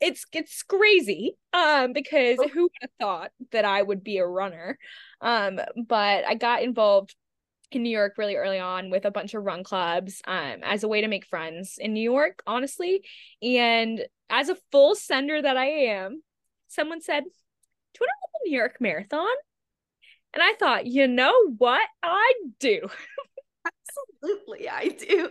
it's 0.00 0.24
it's 0.32 0.62
crazy 0.62 1.36
um 1.52 1.92
because 1.92 2.38
oh. 2.40 2.48
who 2.48 2.62
would 2.62 2.70
have 2.80 2.90
thought 2.98 3.30
that 3.52 3.64
I 3.64 3.82
would 3.82 4.02
be 4.02 4.18
a 4.18 4.26
runner 4.26 4.78
um 5.20 5.60
but 5.86 6.24
I 6.26 6.34
got 6.34 6.62
involved 6.62 7.14
in 7.70 7.82
New 7.82 7.90
York 7.90 8.14
really 8.18 8.36
early 8.36 8.58
on 8.58 8.90
with 8.90 9.04
a 9.04 9.10
bunch 9.10 9.34
of 9.34 9.44
run 9.44 9.62
clubs 9.62 10.22
um 10.26 10.56
as 10.62 10.82
a 10.82 10.88
way 10.88 11.02
to 11.02 11.08
make 11.08 11.26
friends 11.26 11.76
in 11.78 11.92
New 11.92 12.02
York 12.02 12.42
honestly 12.46 13.04
and 13.42 14.04
as 14.28 14.48
a 14.48 14.56
full 14.72 14.94
sender 14.94 15.40
that 15.40 15.56
I 15.56 15.66
am 15.66 16.22
someone 16.68 17.00
said 17.00 17.24
do 17.24 17.28
you 18.00 18.06
want 18.06 18.10
to 18.10 18.22
run 18.22 18.42
the 18.44 18.50
New 18.50 18.56
York 18.56 18.76
Marathon 18.80 19.26
and 20.34 20.42
I 20.42 20.54
thought, 20.58 20.86
you 20.86 21.08
know 21.08 21.34
what? 21.58 21.86
I 22.02 22.32
do. 22.58 22.88
Absolutely, 24.22 24.68
I 24.68 24.88
do. 24.88 25.30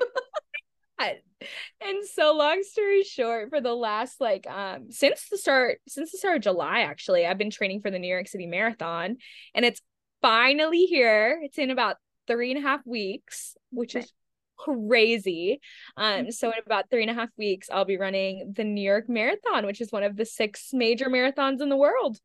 and 0.99 2.05
so 2.13 2.35
long 2.35 2.61
story 2.63 3.03
short, 3.03 3.49
for 3.49 3.61
the 3.61 3.73
last 3.73 4.19
like 4.19 4.47
um 4.47 4.91
since 4.91 5.27
the 5.29 5.37
start 5.37 5.79
since 5.87 6.11
the 6.11 6.17
start 6.17 6.37
of 6.37 6.43
July, 6.43 6.81
actually, 6.81 7.25
I've 7.25 7.37
been 7.37 7.51
training 7.51 7.81
for 7.81 7.91
the 7.91 7.99
New 7.99 8.09
York 8.09 8.27
City 8.27 8.45
Marathon 8.45 9.17
and 9.53 9.65
it's 9.65 9.81
finally 10.21 10.85
here. 10.85 11.39
It's 11.43 11.57
in 11.57 11.69
about 11.69 11.97
three 12.27 12.51
and 12.51 12.63
a 12.63 12.67
half 12.67 12.81
weeks, 12.85 13.55
which 13.71 13.95
is 13.95 14.11
crazy. 14.57 15.61
Um, 15.97 16.31
so 16.31 16.49
in 16.49 16.59
about 16.65 16.89
three 16.89 17.01
and 17.01 17.11
a 17.11 17.13
half 17.13 17.29
weeks, 17.37 17.69
I'll 17.71 17.85
be 17.85 17.97
running 17.97 18.53
the 18.55 18.63
New 18.63 18.81
York 18.81 19.07
Marathon, 19.07 19.65
which 19.65 19.81
is 19.81 19.91
one 19.91 20.03
of 20.03 20.15
the 20.15 20.25
six 20.25 20.69
major 20.73 21.09
marathons 21.09 21.61
in 21.61 21.69
the 21.69 21.77
world. 21.77 22.19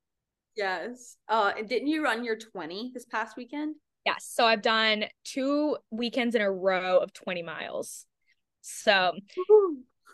Yes. 0.57 1.17
Uh, 1.29 1.53
and 1.59 1.69
didn't 1.69 1.89
you 1.89 2.03
run 2.03 2.25
your 2.25 2.37
20 2.37 2.93
this 2.95 3.05
past 3.05 3.37
weekend? 3.37 3.77
Yes. 4.05 4.31
So 4.31 4.45
I've 4.45 4.63
done 4.63 5.05
two 5.25 5.77
weekends 5.91 6.35
in 6.35 6.43
a 6.43 6.51
row 6.51 6.99
of 6.99 7.13
20 7.13 7.43
miles. 7.43 8.07
So 8.61 9.13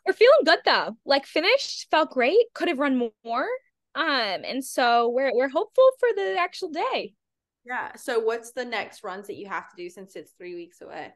we're 0.07 0.13
feeling 0.13 0.45
good 0.45 0.61
though. 0.65 0.97
Like 1.05 1.27
finished, 1.27 1.89
felt 1.91 2.11
great, 2.11 2.39
could 2.55 2.69
have 2.69 2.79
run 2.79 3.11
more. 3.25 3.49
Um, 3.95 4.45
and 4.45 4.65
so 4.65 5.09
we're 5.09 5.35
we're 5.35 5.49
hopeful 5.49 5.91
for 5.99 6.09
the 6.15 6.37
actual 6.39 6.71
day. 6.71 7.15
Yeah. 7.67 7.95
So 7.97 8.19
what's 8.21 8.53
the 8.53 8.65
next 8.65 9.05
runs 9.05 9.27
that 9.27 9.37
you 9.37 9.49
have 9.49 9.69
to 9.71 9.77
do 9.77 9.91
since 9.91 10.17
it's 10.17 10.33
three 10.33 10.55
weeks 10.55 10.81
away? 10.81 11.13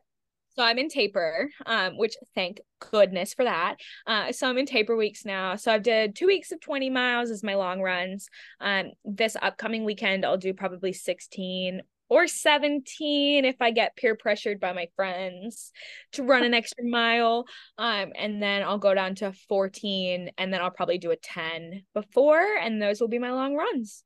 So 0.57 0.63
I'm 0.63 0.79
in 0.79 0.89
taper, 0.89 1.51
um, 1.67 1.99
which 1.99 2.15
thank 2.35 2.61
goodness 2.93 3.35
for 3.35 3.45
that. 3.45 3.77
Uh, 4.07 4.31
so 4.31 4.49
I'm 4.49 4.59
in 4.59 4.67
taper 4.67 4.95
weeks 4.95 5.25
now. 5.25 5.57
So 5.57 5.73
I've 5.73 5.83
did 5.83 6.15
two 6.15 6.27
weeks 6.27 6.53
of 6.53 6.61
20 6.61 6.91
miles 6.91 7.31
as 7.31 7.43
my 7.43 7.55
long 7.55 7.81
runs. 7.81 8.29
Um, 8.61 8.93
this 9.05 9.37
upcoming 9.41 9.85
weekend 9.85 10.25
I'll 10.25 10.37
do 10.37 10.55
probably 10.55 10.93
16 10.93 11.83
or 12.09 12.29
17 12.29 13.45
if 13.45 13.57
I 13.61 13.73
get 13.73 13.97
peer 13.97 14.15
pressured 14.15 14.61
by 14.61 14.73
my 14.73 14.87
friends 14.95 15.73
to 16.13 16.23
run 16.23 16.45
an 16.45 16.55
extra 16.55 16.85
mile. 16.85 17.47
Um, 17.77 18.13
and 18.17 18.41
then 18.41 18.63
I'll 18.63 18.79
go 18.79 18.95
down 18.95 19.17
to 19.17 19.33
14 19.49 20.31
and 20.39 20.53
then 20.53 20.61
I'll 20.61 20.71
probably 20.71 20.99
do 20.99 21.11
a 21.11 21.17
10 21.17 21.83
before, 21.95 22.45
and 22.61 22.81
those 22.81 23.01
will 23.01 23.09
be 23.09 23.19
my 23.19 23.33
long 23.33 23.57
runs. 23.57 24.05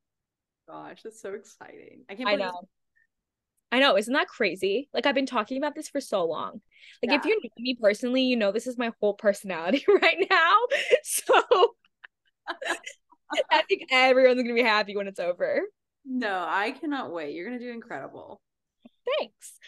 Gosh, 0.67 1.03
that's 1.03 1.21
so 1.21 1.35
exciting. 1.35 2.05
I 2.09 2.15
can't 2.15 2.29
I 2.29 2.37
know. 2.37 2.69
I 3.71 3.81
know, 3.81 3.97
isn't 3.97 4.13
that 4.13 4.29
crazy? 4.29 4.89
Like 4.95 5.07
I've 5.07 5.15
been 5.15 5.27
talking 5.27 5.59
about 5.59 5.75
this 5.75 5.89
for 5.89 6.01
so 6.01 6.25
long. 6.25 6.61
Like 7.03 7.13
yeah. 7.13 7.19
if 7.19 7.25
you 7.25 7.35
know 7.35 7.51
me 7.59 7.77
personally, 7.81 8.23
you 8.23 8.37
know 8.37 8.51
this 8.51 8.67
is 8.67 8.79
my 8.79 8.93
whole 9.01 9.15
personality 9.15 9.85
right 10.03 10.27
now. 10.31 10.57
So 11.05 11.35
I 13.51 13.63
think 13.69 13.89
everyone's 13.91 14.43
gonna 14.43 14.55
be 14.55 14.63
happy 14.63 14.97
when 14.97 15.07
it's 15.07 15.21
over. 15.21 15.63
No, 16.05 16.47
I 16.49 16.71
cannot 16.71 17.13
wait. 17.13 17.35
You're 17.35 17.47
gonna 17.47 17.59
do 17.59 17.71
incredible. 17.71 18.41
Thanks. 19.19 19.59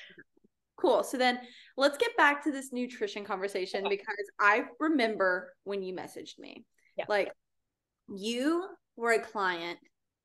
Cool. 0.77 1.05
So 1.05 1.19
then 1.19 1.39
let's 1.77 1.99
get 1.99 2.17
back 2.17 2.45
to 2.45 2.53
this 2.53 2.73
nutrition 2.73 3.25
conversation 3.25 3.87
okay. 3.87 3.97
because 3.97 4.31
I 4.39 4.65
remember 4.79 5.53
when 5.65 5.83
you 5.83 5.95
messaged 5.95 6.39
me. 6.39 6.65
Yeah. 6.97 7.05
Like 7.09 7.31
you 8.09 8.67
were 8.97 9.13
a 9.13 9.21
client 9.21 9.79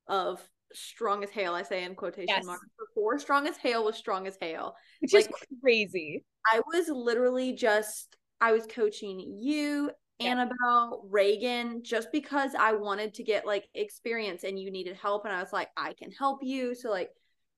of 0.07 0.41
Strong 0.73 1.23
as 1.23 1.29
Hale. 1.29 1.53
I 1.53 1.63
say 1.63 1.83
in 1.83 1.95
quotation 1.95 2.27
yes. 2.29 2.45
marks. 2.45 2.65
Before 2.95 3.19
Strong 3.19 3.47
as 3.47 3.57
Hale 3.57 3.83
was 3.83 3.97
Strong 3.97 4.27
as 4.27 4.37
Hale, 4.39 4.75
which 4.99 5.13
like, 5.13 5.25
is 5.25 5.31
crazy. 5.61 6.23
I 6.51 6.61
was 6.73 6.87
literally 6.87 7.53
just 7.53 8.15
I 8.41 8.51
was 8.51 8.65
coaching 8.67 9.19
you, 9.19 9.91
Annabelle, 10.19 11.05
Reagan, 11.09 11.83
just 11.83 12.11
because 12.11 12.55
I 12.57 12.73
wanted 12.73 13.13
to 13.15 13.23
get 13.23 13.45
like 13.45 13.65
experience 13.73 14.43
and 14.43 14.59
you 14.59 14.71
needed 14.71 14.95
help, 14.95 15.25
and 15.25 15.33
I 15.33 15.41
was 15.41 15.53
like, 15.53 15.69
I 15.75 15.93
can 15.93 16.11
help 16.11 16.39
you. 16.41 16.73
So 16.75 16.89
like, 16.89 17.09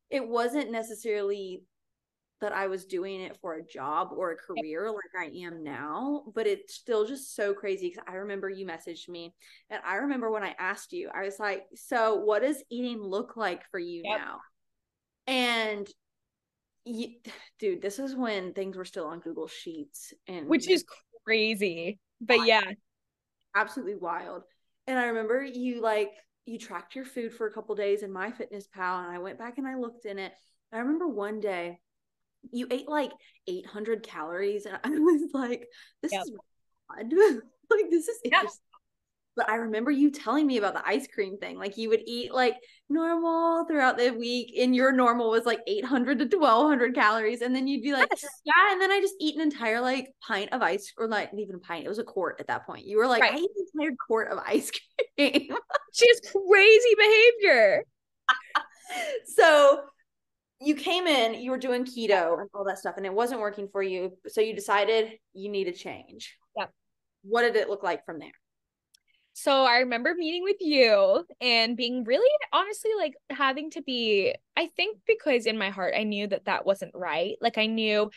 it 0.10 0.28
wasn't 0.28 0.72
necessarily 0.72 1.62
that 2.40 2.54
I 2.54 2.68
was 2.68 2.86
doing 2.86 3.22
it 3.22 3.38
for 3.42 3.56
a 3.56 3.66
job 3.66 4.10
or 4.16 4.32
a 4.32 4.36
career 4.36 4.92
like 4.92 5.20
I 5.20 5.32
am 5.46 5.64
now, 5.64 6.24
but 6.36 6.46
it's 6.46 6.76
still 6.76 7.06
just 7.06 7.36
so 7.36 7.54
crazy 7.54 7.90
because 7.90 8.04
I 8.08 8.18
remember 8.18 8.48
you 8.50 8.66
messaged 8.66 9.10
me 9.10 9.34
and 9.70 9.82
I 9.86 9.96
remember 9.96 10.30
when 10.30 10.44
I 10.44 10.56
asked 10.60 10.94
you, 10.94 11.10
I 11.14 11.24
was 11.24 11.40
like, 11.40 11.64
So, 11.76 12.16
what 12.16 12.44
does 12.44 12.64
eating 12.70 13.02
look 13.02 13.38
like 13.38 13.64
for 13.72 13.80
you 13.80 14.04
yep. 14.06 14.20
now? 14.20 14.40
And 15.28 15.88
you, 16.86 17.10
dude, 17.60 17.82
this 17.82 18.00
is 18.00 18.16
when 18.16 18.54
things 18.54 18.78
were 18.78 18.86
still 18.86 19.06
on 19.06 19.20
Google 19.20 19.48
Sheets 19.48 20.14
and 20.28 20.48
which 20.48 20.70
is 20.70 20.86
crazy, 21.26 22.00
but 22.22 22.38
wild. 22.38 22.48
yeah, 22.48 22.72
absolutely 23.56 23.96
wild. 23.96 24.44
And 24.88 24.98
I 24.98 25.08
remember 25.08 25.44
you 25.44 25.82
like 25.82 26.12
you 26.46 26.58
tracked 26.58 26.96
your 26.96 27.04
food 27.06 27.34
for 27.34 27.48
a 27.48 27.52
couple 27.52 27.76
days 27.76 28.04
in 28.04 28.12
MyFitnessPal, 28.12 29.04
and 29.04 29.12
I 29.14 29.20
went 29.20 29.38
back 29.38 29.58
and 29.58 29.68
I 29.68 29.76
looked 29.76 30.06
in 30.06 30.18
it. 30.18 30.32
I 30.72 30.80
remember 30.80 31.08
one 31.08 31.42
day 31.42 31.80
you 32.52 32.68
ate 32.72 32.88
like 32.88 33.12
800 33.48 34.04
calories 34.04 34.66
and 34.66 34.78
i 34.84 34.90
was 34.90 35.30
like 35.34 35.68
this 36.02 36.12
yep. 36.12 36.22
is 36.22 36.32
odd 36.90 37.12
like 37.70 37.90
this 37.90 38.08
is 38.08 38.20
interesting 38.24 38.60
but 39.38 39.50
i 39.50 39.56
remember 39.56 39.92
you 39.92 40.12
telling 40.12 40.46
me 40.46 40.58
about 40.58 40.74
the 40.74 40.86
ice 40.86 41.08
cream 41.08 41.38
thing 41.38 41.58
like 41.58 41.78
you 41.78 41.88
would 41.88 42.02
eat 42.06 42.34
like 42.34 42.56
normal 42.90 43.66
throughout 43.66 43.98
the 43.98 44.10
week 44.10 44.54
and 44.58 44.76
your 44.76 44.92
normal 44.92 45.30
was 45.30 45.46
like 45.46 45.60
800 45.68 46.20
to 46.20 46.38
1200 46.38 46.96
calories 46.96 47.42
and 47.42 47.56
then 47.56 47.68
you'd 47.68 47.84
be 47.84 47.94
like 47.94 48.10
yes. 48.12 48.26
yeah 48.44 48.72
and 48.72 48.82
then 48.82 48.92
i 48.92 49.00
just 49.00 49.16
eat 49.20 49.36
an 49.36 49.42
entire 49.42 49.80
like 49.80 50.10
pint 50.22 50.52
of 50.52 50.62
ice 50.62 50.92
or 50.98 51.08
like 51.08 51.32
even 51.38 51.56
a 51.56 51.60
pint 51.60 51.86
it 51.86 51.90
was 51.90 52.00
a 52.00 52.04
quart 52.04 52.38
at 52.40 52.48
that 52.48 52.66
point 52.66 52.86
you 52.86 52.98
were 52.98 53.08
like 53.08 53.22
right. 53.22 53.34
i 53.34 53.38
ate 53.38 53.42
an 53.44 53.66
entire 53.74 53.96
quart 54.08 54.32
of 54.32 54.40
ice 54.46 54.72
cream 54.72 55.32
she 55.94 56.08
has 56.08 56.22
crazy 56.32 56.96
behavior 56.98 57.84
so 59.26 59.84
you 60.60 60.76
came 60.76 61.06
in, 61.06 61.36
you 61.36 61.52
were 61.52 61.58
doing 61.58 61.86
keto 61.86 62.40
and 62.40 62.50
all 62.54 62.66
that 62.66 62.80
stuff, 62.80 62.96
and 62.98 63.06
it 63.06 63.14
wasn't 63.14 63.40
working 63.40 63.68
for 63.72 63.84
you. 63.84 64.14
So 64.28 64.42
you 64.42 64.56
decided 64.56 65.14
you 65.34 65.50
need 65.50 65.68
a 65.68 65.72
change. 65.72 66.36
Yep. 66.56 66.72
What 67.24 67.42
did 67.42 67.56
it 67.56 67.70
look 67.70 67.84
like 67.84 68.06
from 68.06 68.20
there? 68.20 68.32
So 69.40 69.52
I 69.66 69.82
remember 69.82 70.16
meeting 70.18 70.42
with 70.42 70.56
you 70.62 71.24
and 71.40 71.78
being 71.78 72.04
really 72.06 72.28
honestly 72.52 72.90
like 72.98 73.14
having 73.30 73.70
to 73.72 73.84
be 73.84 74.34
I 74.56 74.66
think 74.76 74.98
because 75.06 75.46
in 75.46 75.60
my 75.60 75.70
heart 75.70 75.94
I 75.96 76.06
knew 76.06 76.26
that 76.26 76.46
that 76.46 76.66
wasn't 76.66 76.94
right. 76.96 77.36
Like 77.40 77.60
I 77.60 77.68
knew 77.68 78.10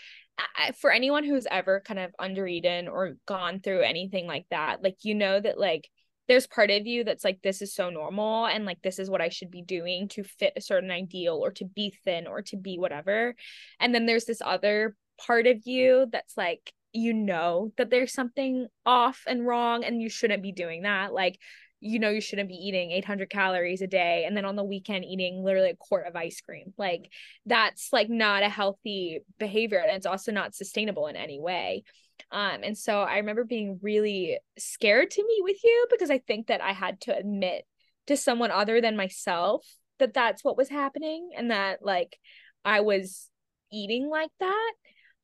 for 0.78 0.90
anyone 0.90 1.24
who's 1.24 1.46
ever 1.50 1.83
kind 1.85 2.00
of 2.00 2.12
undereaten 2.18 2.88
or 2.90 3.16
gone 3.26 3.61
through 3.61 3.83
anything 3.83 4.26
like 4.26 4.46
that, 4.50 4.83
like 4.83 4.96
you 5.02 5.14
know 5.14 5.38
that 5.38 5.61
like 5.61 5.90
there's 6.26 6.46
part 6.46 6.70
of 6.70 6.87
you 6.87 7.04
that's 7.04 7.22
like 7.22 7.42
this 7.42 7.61
is 7.61 7.74
so 7.74 7.90
normal 7.90 8.46
and 8.46 8.64
like 8.64 8.80
this 8.80 8.98
is 8.98 9.11
what 9.11 9.20
I 9.20 9.28
should 9.28 9.50
be 9.50 9.61
doing 9.61 10.09
to 10.09 10.24
fit 10.24 10.54
a 10.56 10.62
certain 10.62 10.90
ideal 10.90 11.35
or 11.35 11.50
to 11.52 11.66
be 11.66 11.94
thin 12.02 12.28
or 12.28 12.40
to 12.44 12.56
be 12.56 12.78
whatever. 12.78 13.35
And 13.78 13.94
then 13.94 14.06
there's 14.06 14.24
this 14.24 14.40
other 14.40 14.96
part 15.18 15.46
of 15.46 15.66
you 15.66 16.06
that's 16.11 16.38
like 16.38 16.72
you 16.92 17.12
know 17.12 17.72
that 17.76 17.90
there's 17.90 18.12
something 18.12 18.66
off 18.85 19.22
and 19.26 19.46
wrong 19.46 19.85
and 19.85 20.00
you 20.00 20.09
shouldn't 20.09 20.42
be 20.42 20.53
doing 20.53 20.83
that. 20.83 21.12
Like 21.12 21.38
you 21.83 21.98
know 21.98 22.11
you 22.11 22.20
shouldn't 22.20 22.48
be 22.48 22.57
eating 22.57 22.90
800 22.90 23.31
calories 23.31 23.81
a 23.81 23.87
day 23.87 24.24
and 24.26 24.37
then 24.37 24.44
on 24.44 24.55
the 24.55 24.64
weekend 24.64 25.05
eating 25.05 25.42
literally 25.42 25.70
a 25.70 25.76
quart 25.76 26.07
of 26.07 26.16
ice 26.16 26.40
cream. 26.40 26.74
Like 26.76 27.11
that's 27.46 27.88
like 27.92 28.11
not 28.11 28.42
a 28.42 28.48
healthy 28.48 29.20
behavior 29.38 29.79
and 29.79 29.96
it's 29.96 30.07
also 30.07 30.31
not 30.31 30.55
sustainable 30.55 31.07
in 31.07 31.16
any 31.16 31.40
way. 31.40 31.85
Um 32.31 32.61
and 32.62 32.76
so 32.76 33.00
i 33.00 33.16
remember 33.16 33.44
being 33.44 33.79
really 33.83 34.38
scared 34.59 35.11
to 35.12 35.26
meet 35.26 35.42
with 35.42 35.57
you 35.64 35.87
because 35.90 36.11
i 36.11 36.18
think 36.18 36.48
that 36.48 36.61
i 36.61 36.72
had 36.72 37.00
to 37.00 37.16
admit 37.16 37.64
to 38.09 38.16
someone 38.16 38.50
other 38.50 38.83
than 38.83 38.94
myself 38.94 39.66
that 40.00 40.12
that's 40.12 40.44
what 40.44 40.59
was 40.59 40.68
happening 40.68 41.31
and 41.35 41.50
that 41.50 41.79
like 41.83 42.18
i 42.62 42.83
was 42.83 43.31
eating 43.72 44.09
like 44.09 44.31
that. 44.40 44.72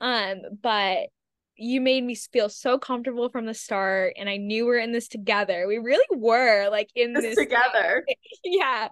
Um 0.01 0.41
but 0.63 1.09
you 1.57 1.81
made 1.81 2.05
me 2.05 2.15
feel 2.15 2.49
so 2.49 2.79
comfortable 2.79 3.29
from 3.29 3.47
the 3.47 3.55
start 3.55 4.15
and 4.17 4.29
I 4.29 4.37
knew 4.37 4.67
we 4.67 4.77
are 4.77 4.79
in 4.79 4.93
this 4.93 5.09
together. 5.09 5.67
We 5.67 5.79
really 5.79 6.07
were 6.11 6.69
like 6.69 6.91
in 6.95 7.13
this, 7.13 7.23
this 7.23 7.37
together. 7.37 8.05
yeah. 8.45 8.89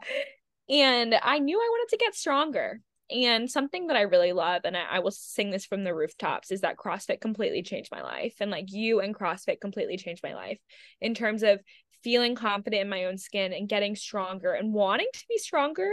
And 0.68 1.14
I 1.22 1.38
knew 1.38 1.58
I 1.58 1.68
wanted 1.70 1.90
to 1.90 2.04
get 2.04 2.14
stronger. 2.14 2.80
And 3.10 3.50
something 3.50 3.88
that 3.88 3.98
I 3.98 4.02
really 4.02 4.32
love, 4.32 4.62
and 4.64 4.74
I, 4.74 4.84
I, 4.92 4.98
will 5.00 5.10
sing 5.10 5.50
this 5.50 5.66
from 5.66 5.84
the 5.84 5.94
rooftops, 5.94 6.50
is 6.50 6.62
that 6.62 6.78
CrossFit 6.78 7.20
completely 7.20 7.62
changed 7.62 7.90
my 7.92 8.00
life. 8.00 8.36
And 8.40 8.50
like 8.50 8.72
you 8.72 9.00
and 9.00 9.14
CrossFit 9.14 9.60
completely 9.60 9.98
changed 9.98 10.22
my 10.22 10.34
life 10.34 10.58
in 11.02 11.12
terms 11.12 11.42
of 11.42 11.60
feeling 12.02 12.34
confident 12.34 12.80
in 12.80 12.88
my 12.88 13.04
own 13.04 13.18
skin 13.18 13.52
and 13.52 13.68
getting 13.68 13.94
stronger 13.94 14.52
and 14.52 14.72
wanting 14.72 15.08
to 15.12 15.24
be 15.28 15.36
stronger 15.36 15.90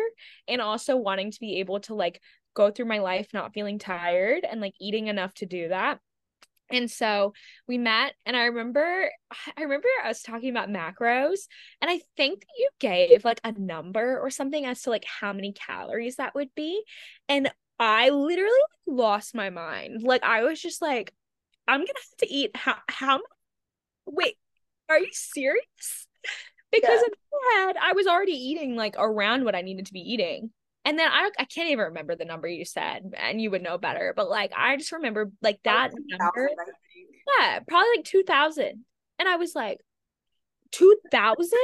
and 0.47 0.61
also 0.61 0.95
wanting 0.95 1.31
to 1.31 1.39
be 1.41 1.59
able 1.59 1.81
to 1.81 1.95
like 1.95 2.21
go 2.53 2.71
through 2.71 2.85
my 2.85 2.99
life 2.99 3.27
not 3.33 3.53
feeling 3.53 3.79
tired 3.79 4.45
and 4.49 4.59
like 4.59 4.73
eating 4.79 5.07
enough 5.07 5.33
to 5.33 5.45
do 5.45 5.69
that 5.69 5.99
and 6.73 6.89
so 6.89 7.33
we 7.67 7.77
met 7.77 8.13
and 8.25 8.35
I 8.35 8.45
remember 8.45 9.09
I 9.57 9.61
remember 9.61 9.87
us 10.05 10.21
talking 10.21 10.49
about 10.49 10.69
macros 10.69 11.41
and 11.81 11.89
I 11.89 12.01
think 12.17 12.43
you 12.57 12.69
gave 12.79 13.23
like 13.25 13.41
a 13.43 13.51
number 13.51 14.19
or 14.19 14.29
something 14.29 14.65
as 14.65 14.81
to 14.83 14.89
like 14.89 15.05
how 15.05 15.33
many 15.33 15.53
calories 15.53 16.17
that 16.17 16.35
would 16.35 16.49
be 16.55 16.83
and 17.29 17.51
I 17.79 18.09
literally 18.09 18.51
lost 18.85 19.33
my 19.33 19.49
mind. 19.49 20.03
Like 20.03 20.23
I 20.23 20.43
was 20.43 20.61
just 20.61 20.81
like 20.81 21.13
I'm 21.67 21.79
going 21.79 21.87
to 21.87 21.93
have 21.93 22.17
to 22.27 22.33
eat 22.33 22.55
how 22.55 22.75
how 22.87 23.21
Wait, 24.05 24.37
are 24.89 24.99
you 24.99 25.09
serious? 25.11 26.07
Because 26.71 27.01
yeah. 27.01 27.07
in 27.07 27.13
my 27.33 27.65
head 27.65 27.75
I 27.81 27.91
was 27.91 28.07
already 28.07 28.31
eating 28.31 28.77
like 28.77 28.95
around 28.97 29.43
what 29.43 29.55
I 29.55 29.61
needed 29.61 29.87
to 29.87 29.93
be 29.93 29.99
eating. 29.99 30.51
And 30.83 30.97
then 30.97 31.09
I 31.11 31.29
I 31.37 31.45
can't 31.45 31.69
even 31.69 31.85
remember 31.85 32.15
the 32.15 32.25
number 32.25 32.47
you 32.47 32.65
said, 32.65 33.13
and 33.15 33.39
you 33.39 33.51
would 33.51 33.61
know 33.61 33.77
better. 33.77 34.13
But 34.15 34.29
like 34.29 34.51
I 34.55 34.77
just 34.77 34.91
remember 34.91 35.31
like 35.41 35.59
that 35.63 35.91
number. 35.93 36.49
Yeah, 37.39 37.59
probably 37.67 37.89
like 37.97 38.05
two 38.05 38.23
thousand. 38.23 38.85
And 39.19 39.29
I 39.29 39.35
was 39.35 39.53
like, 39.53 39.79
two 40.71 40.97
thousand? 41.11 41.59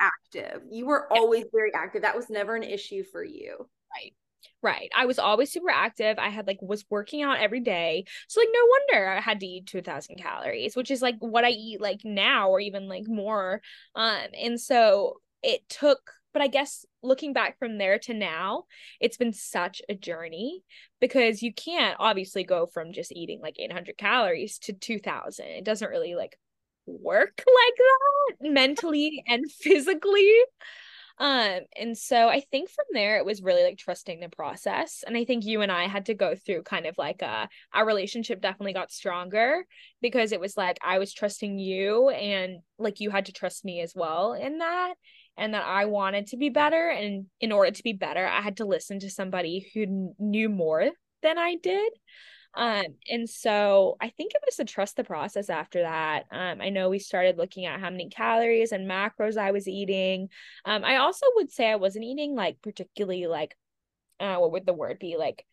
Active. 0.00 0.62
You 0.70 0.86
were 0.86 1.06
yeah. 1.10 1.20
always 1.20 1.44
very 1.52 1.74
active. 1.74 2.02
That 2.02 2.16
was 2.16 2.30
never 2.30 2.56
an 2.56 2.62
issue 2.62 3.04
for 3.04 3.22
you. 3.22 3.68
Right. 3.94 4.14
Right. 4.62 4.90
I 4.96 5.06
was 5.06 5.18
always 5.18 5.52
super 5.52 5.70
active. 5.70 6.18
I 6.18 6.28
had 6.28 6.46
like 6.46 6.62
was 6.62 6.84
working 6.88 7.22
out 7.22 7.38
every 7.38 7.60
day. 7.60 8.04
So 8.28 8.40
like 8.40 8.48
no 8.52 8.60
wonder 8.70 9.08
I 9.08 9.20
had 9.20 9.40
to 9.40 9.46
eat 9.46 9.66
2000 9.66 10.16
calories, 10.16 10.76
which 10.76 10.90
is 10.90 11.02
like 11.02 11.16
what 11.18 11.44
I 11.44 11.50
eat 11.50 11.80
like 11.80 12.00
now 12.04 12.48
or 12.48 12.60
even 12.60 12.88
like 12.88 13.06
more. 13.06 13.60
Um 13.94 14.28
and 14.40 14.60
so 14.60 15.20
it 15.42 15.68
took 15.68 16.12
but 16.32 16.42
I 16.42 16.46
guess 16.46 16.84
looking 17.02 17.32
back 17.32 17.58
from 17.58 17.78
there 17.78 17.98
to 18.00 18.14
now, 18.14 18.64
it's 19.00 19.16
been 19.16 19.32
such 19.32 19.82
a 19.88 19.94
journey 19.94 20.62
because 21.00 21.42
you 21.42 21.52
can't 21.52 21.96
obviously 21.98 22.44
go 22.44 22.66
from 22.66 22.92
just 22.92 23.12
eating 23.12 23.40
like 23.40 23.56
800 23.58 23.96
calories 23.98 24.58
to 24.60 24.72
2000. 24.72 25.46
It 25.46 25.64
doesn't 25.64 25.90
really 25.90 26.14
like 26.14 26.38
work 26.86 27.42
like 27.46 27.76
that 27.76 28.50
mentally 28.50 29.24
and 29.28 29.50
physically. 29.50 30.32
Um, 31.18 31.60
and 31.76 31.96
so 31.96 32.28
I 32.28 32.40
think 32.50 32.70
from 32.70 32.86
there 32.92 33.18
it 33.18 33.24
was 33.24 33.42
really 33.42 33.62
like 33.62 33.78
trusting 33.78 34.18
the 34.18 34.28
process. 34.28 35.04
And 35.06 35.16
I 35.16 35.24
think 35.24 35.44
you 35.44 35.60
and 35.60 35.70
I 35.70 35.86
had 35.86 36.06
to 36.06 36.14
go 36.14 36.34
through 36.34 36.62
kind 36.62 36.86
of 36.86 36.96
like 36.98 37.22
a 37.22 37.26
uh, 37.26 37.46
our 37.72 37.86
relationship 37.86 38.40
definitely 38.40 38.72
got 38.72 38.90
stronger 38.90 39.64
because 40.00 40.32
it 40.32 40.40
was 40.40 40.56
like 40.56 40.78
I 40.82 40.98
was 40.98 41.12
trusting 41.12 41.58
you 41.58 42.08
and 42.08 42.60
like 42.78 43.00
you 43.00 43.10
had 43.10 43.26
to 43.26 43.32
trust 43.32 43.64
me 43.64 43.80
as 43.82 43.92
well 43.94 44.32
in 44.32 44.58
that 44.58 44.94
and 45.36 45.54
that 45.54 45.64
I 45.64 45.86
wanted 45.86 46.28
to 46.28 46.36
be 46.36 46.48
better. 46.48 46.90
And 46.90 47.26
in 47.40 47.52
order 47.52 47.70
to 47.70 47.82
be 47.82 47.92
better, 47.92 48.26
I 48.26 48.40
had 48.40 48.58
to 48.58 48.64
listen 48.64 49.00
to 49.00 49.10
somebody 49.10 49.70
who 49.74 50.14
knew 50.18 50.48
more 50.48 50.90
than 51.22 51.38
I 51.38 51.56
did. 51.56 51.92
Um, 52.54 52.84
and 53.10 53.28
so 53.28 53.96
I 54.00 54.10
think 54.10 54.32
it 54.34 54.42
was 54.44 54.56
to 54.56 54.64
trust 54.64 54.96
the 54.96 55.04
process 55.04 55.48
after 55.48 55.82
that. 55.82 56.26
Um, 56.30 56.60
I 56.60 56.68
know 56.68 56.90
we 56.90 56.98
started 56.98 57.38
looking 57.38 57.64
at 57.64 57.80
how 57.80 57.88
many 57.88 58.10
calories 58.10 58.72
and 58.72 58.90
macros 58.90 59.38
I 59.38 59.52
was 59.52 59.66
eating. 59.66 60.28
Um, 60.64 60.84
I 60.84 60.96
also 60.96 61.24
would 61.36 61.50
say 61.50 61.70
I 61.70 61.76
wasn't 61.76 62.04
eating 62.04 62.34
like 62.34 62.58
particularly 62.62 63.26
like 63.26 63.56
uh, 64.20 64.36
what 64.36 64.52
would 64.52 64.66
the 64.66 64.74
word 64.74 64.98
be 64.98 65.16
like 65.16 65.46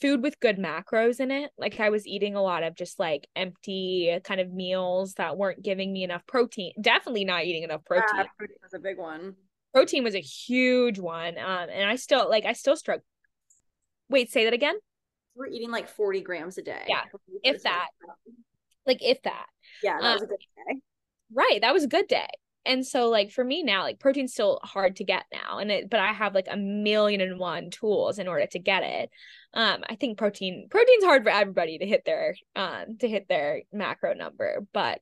food 0.00 0.22
with 0.22 0.38
good 0.40 0.58
macros 0.58 1.20
in 1.20 1.30
it. 1.30 1.50
Like 1.58 1.80
I 1.80 1.90
was 1.90 2.06
eating 2.06 2.34
a 2.34 2.42
lot 2.42 2.62
of 2.62 2.74
just 2.74 2.98
like 2.98 3.28
empty 3.34 4.18
kind 4.24 4.40
of 4.40 4.52
meals 4.52 5.14
that 5.14 5.36
weren't 5.36 5.62
giving 5.62 5.92
me 5.92 6.04
enough 6.04 6.26
protein. 6.26 6.72
Definitely 6.80 7.24
not 7.24 7.44
eating 7.44 7.64
enough 7.64 7.84
protein. 7.84 8.04
Yeah, 8.16 8.24
protein 8.38 8.56
was 8.62 8.74
a 8.74 8.78
big 8.78 8.98
one. 8.98 9.34
Protein 9.72 10.04
was 10.04 10.14
a 10.14 10.20
huge 10.20 10.98
one. 10.98 11.36
Um, 11.38 11.68
and 11.72 11.88
I 11.88 11.96
still 11.96 12.28
like 12.28 12.44
I 12.44 12.52
still 12.52 12.76
struggle. 12.76 13.04
Wait, 14.08 14.30
say 14.30 14.44
that 14.44 14.52
again. 14.52 14.76
We're 15.34 15.48
eating 15.48 15.70
like 15.70 15.88
40 15.88 16.20
grams 16.20 16.58
a 16.58 16.62
day. 16.62 16.84
Yeah, 16.88 17.02
if 17.42 17.62
that. 17.64 17.88
Like 18.86 19.02
if 19.02 19.20
that. 19.22 19.46
Yeah, 19.82 19.98
that 20.00 20.06
um, 20.06 20.14
was 20.14 20.22
a 20.22 20.26
good 20.26 20.38
day. 20.38 20.80
Right, 21.32 21.60
that 21.62 21.74
was 21.74 21.84
a 21.84 21.88
good 21.88 22.06
day 22.06 22.28
and 22.66 22.86
so 22.86 23.08
like 23.08 23.30
for 23.30 23.44
me 23.44 23.62
now 23.62 23.82
like 23.82 24.00
protein's 24.00 24.32
still 24.32 24.58
hard 24.62 24.96
to 24.96 25.04
get 25.04 25.24
now 25.32 25.58
and 25.58 25.70
it 25.70 25.90
but 25.90 26.00
i 26.00 26.12
have 26.12 26.34
like 26.34 26.48
a 26.50 26.56
million 26.56 27.20
and 27.20 27.38
one 27.38 27.70
tools 27.70 28.18
in 28.18 28.28
order 28.28 28.46
to 28.46 28.58
get 28.58 28.82
it. 28.82 29.10
Um 29.52 29.84
i 29.88 29.94
think 29.94 30.18
protein 30.18 30.68
protein's 30.70 31.04
hard 31.04 31.24
for 31.24 31.30
everybody 31.30 31.78
to 31.78 31.86
hit 31.86 32.04
their 32.04 32.34
um 32.56 32.96
to 32.98 33.08
hit 33.08 33.28
their 33.28 33.62
macro 33.72 34.14
number 34.14 34.66
but 34.72 35.00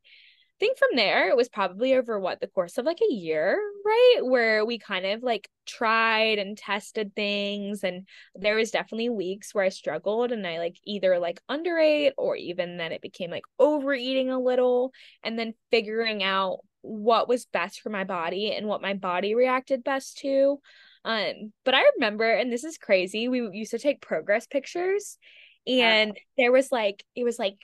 I 0.55 0.64
think 0.64 0.79
from 0.79 0.90
there 0.94 1.29
it 1.29 1.37
was 1.37 1.48
probably 1.48 1.94
over 1.94 2.20
what 2.20 2.40
the 2.40 2.46
course 2.46 2.79
of 2.79 2.85
like 2.85 3.01
a 3.01 3.12
year 3.12 3.59
right 3.85 4.18
where 4.20 4.64
we 4.64 4.79
kind 4.79 5.05
of 5.07 5.25
like 5.25 5.48
tried 5.66 6.38
and 6.38 6.57
tested 6.57 7.16
things 7.16 7.83
and 7.83 8.07
there 8.37 8.55
was 8.55 8.70
definitely 8.70 9.09
weeks 9.09 9.53
where 9.53 9.64
i 9.64 9.70
struggled 9.70 10.31
and 10.31 10.46
i 10.46 10.59
like 10.59 10.77
either 10.85 11.18
like 11.18 11.40
underate 11.48 12.12
or 12.16 12.37
even 12.37 12.77
then 12.77 12.92
it 12.92 13.03
became 13.03 13.29
like 13.29 13.42
overeating 13.59 14.31
a 14.31 14.38
little 14.38 14.92
and 15.25 15.37
then 15.37 15.53
figuring 15.72 16.22
out 16.22 16.61
what 16.83 17.29
was 17.29 17.47
best 17.47 17.81
for 17.81 17.90
my 17.90 18.05
body 18.05 18.53
and 18.53 18.66
what 18.66 18.83
my 18.83 18.95
body 18.95 19.35
reacted 19.35 19.85
best 19.85 20.18
to. 20.18 20.61
Um, 21.05 21.53
but 21.64 21.75
I 21.75 21.85
remember, 21.95 22.31
and 22.31 22.53
this 22.53 22.64
is 22.64 22.79
crazy, 22.79 23.29
we 23.29 23.49
used 23.53 23.73
to 23.73 23.79
take 23.79 24.01
progress 24.01 24.47
pictures, 24.47 25.18
and 25.66 26.16
there 26.37 26.53
was 26.53 26.71
like, 26.71 27.05
it 27.16 27.25
was 27.25 27.38
like 27.38 27.57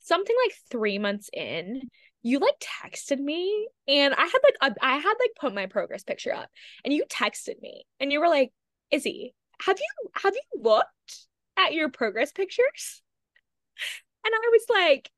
something 0.00 0.36
like 0.44 0.54
three 0.70 0.98
months 0.98 1.30
in, 1.32 1.82
you 2.22 2.38
like 2.38 2.54
texted 2.60 3.18
me, 3.18 3.68
and 3.88 4.14
I 4.14 4.22
had 4.22 4.40
like, 4.42 4.72
a, 4.72 4.84
I 4.84 4.96
had 4.96 5.14
like 5.18 5.30
put 5.38 5.54
my 5.54 5.66
progress 5.66 6.04
picture 6.04 6.32
up, 6.32 6.48
and 6.84 6.94
you 6.94 7.04
texted 7.06 7.60
me, 7.60 7.84
and 7.98 8.12
you 8.12 8.20
were 8.20 8.28
like, 8.28 8.52
Issy, 8.92 9.34
have 9.62 9.78
you 9.78 10.10
have 10.14 10.34
you 10.34 10.62
looked 10.62 11.26
at 11.56 11.72
your 11.72 11.88
progress 11.88 12.32
pictures? 12.32 13.02
And 14.26 14.32
I 14.34 14.48
was 14.52 14.64
like, 14.70 15.10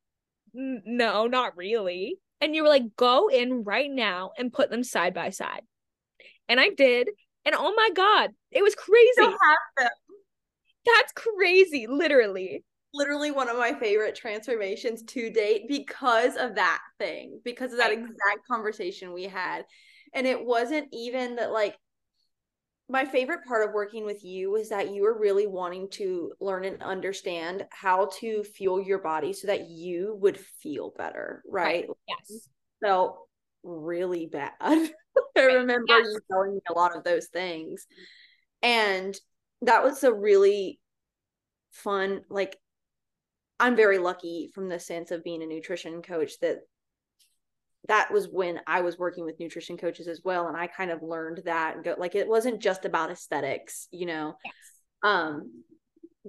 no, 0.53 1.29
not 1.29 1.57
really 1.57 2.19
and 2.41 2.55
you 2.55 2.63
were 2.63 2.69
like, 2.69 2.97
go 2.97 3.29
in 3.29 3.65
right 3.65 3.91
now 3.91 4.33
and 4.39 4.53
put 4.53 4.71
them 4.71 4.85
side 4.85 5.15
by 5.15 5.31
side. 5.31 5.63
And 6.49 6.61
I 6.61 6.71
did. 6.71 7.09
And 7.45 7.55
oh 7.57 7.75
my 7.77 7.91
God, 7.95 8.31
it 8.51 8.63
was 8.63 8.75
crazy. 8.75 9.35
That's 9.79 11.13
crazy, 11.15 11.87
literally. 11.89 12.65
Literally 12.95 13.31
one 13.31 13.49
of 13.49 13.59
my 13.59 13.73
favorite 13.75 14.15
transformations 14.15 15.03
to 15.03 15.31
date 15.31 15.69
because 15.69 16.37
of 16.37 16.55
that 16.55 16.81
thing, 16.99 17.41
because 17.45 17.73
of 17.73 17.79
that 17.79 17.93
exact 17.93 18.47
conversation 18.51 19.13
we 19.13 19.25
had. 19.25 19.65
And 20.15 20.27
it 20.27 20.45
wasn't 20.45 20.89
even 20.93 21.37
that, 21.37 21.53
like, 21.53 21.77
my 22.89 23.05
favorite 23.05 23.45
part 23.45 23.67
of 23.67 23.75
working 23.75 24.05
with 24.05 24.25
you 24.25 24.51
was 24.51 24.69
that 24.69 24.93
you 24.93 25.03
were 25.03 25.19
really 25.19 25.47
wanting 25.47 25.89
to 25.91 26.33
learn 26.41 26.65
and 26.65 26.83
understand 26.83 27.67
how 27.71 28.11
to 28.21 28.45
fuel 28.45 28.81
your 28.81 28.99
body 28.99 29.33
so 29.33 29.49
that 29.49 29.69
you 29.69 30.17
would 30.21 30.39
feel 30.39 30.93
better, 30.97 31.43
right? 31.49 31.87
Yes. 32.07 32.49
So 32.83 33.27
really 33.65 34.27
bad. 34.27 34.53
I 34.61 34.91
remember 35.37 35.85
yeah. 35.89 35.99
you 35.99 36.21
telling 36.31 36.55
me 36.55 36.61
a 36.71 36.75
lot 36.75 36.97
of 36.97 37.03
those 37.03 37.27
things. 37.27 37.87
And 38.63 39.19
that 39.63 39.83
was 39.83 40.05
a 40.05 40.13
really 40.13 40.79
fun, 41.73 42.23
like, 42.31 42.57
I'm 43.59 43.75
very 43.75 43.99
lucky 43.99 44.51
from 44.55 44.69
the 44.69 44.79
sense 44.79 45.11
of 45.11 45.25
being 45.25 45.43
a 45.43 45.47
nutrition 45.47 46.03
coach 46.03 46.39
that 46.41 46.59
that 47.89 48.13
was 48.13 48.29
when 48.29 48.61
I 48.67 48.81
was 48.81 48.99
working 48.99 49.25
with 49.25 49.39
nutrition 49.39 49.77
coaches 49.77 50.09
as 50.09 50.21
well. 50.25 50.49
And 50.49 50.57
I 50.57 50.67
kind 50.67 50.91
of 50.91 51.03
learned 51.03 51.43
that 51.45 51.83
go, 51.85 51.95
like 51.99 52.15
it 52.15 52.29
wasn't 52.29 52.61
just 52.61 52.85
about 52.85 53.11
aesthetics, 53.11 53.89
you 53.91 54.07
know. 54.07 54.37
Yes. 54.45 54.55
Um, 55.03 55.63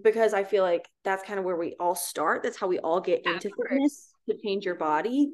because 0.01 0.33
I 0.33 0.43
feel 0.43 0.63
like 0.63 0.87
that's 1.03 1.23
kind 1.23 1.39
of 1.39 1.45
where 1.45 1.55
we 1.55 1.75
all 1.79 1.95
start. 1.95 2.43
That's 2.43 2.57
how 2.57 2.67
we 2.67 2.79
all 2.79 2.99
get 2.99 3.21
yeah, 3.25 3.33
into 3.33 3.49
fitness 3.49 4.09
to 4.29 4.37
change 4.43 4.65
your 4.65 4.75
body. 4.75 5.31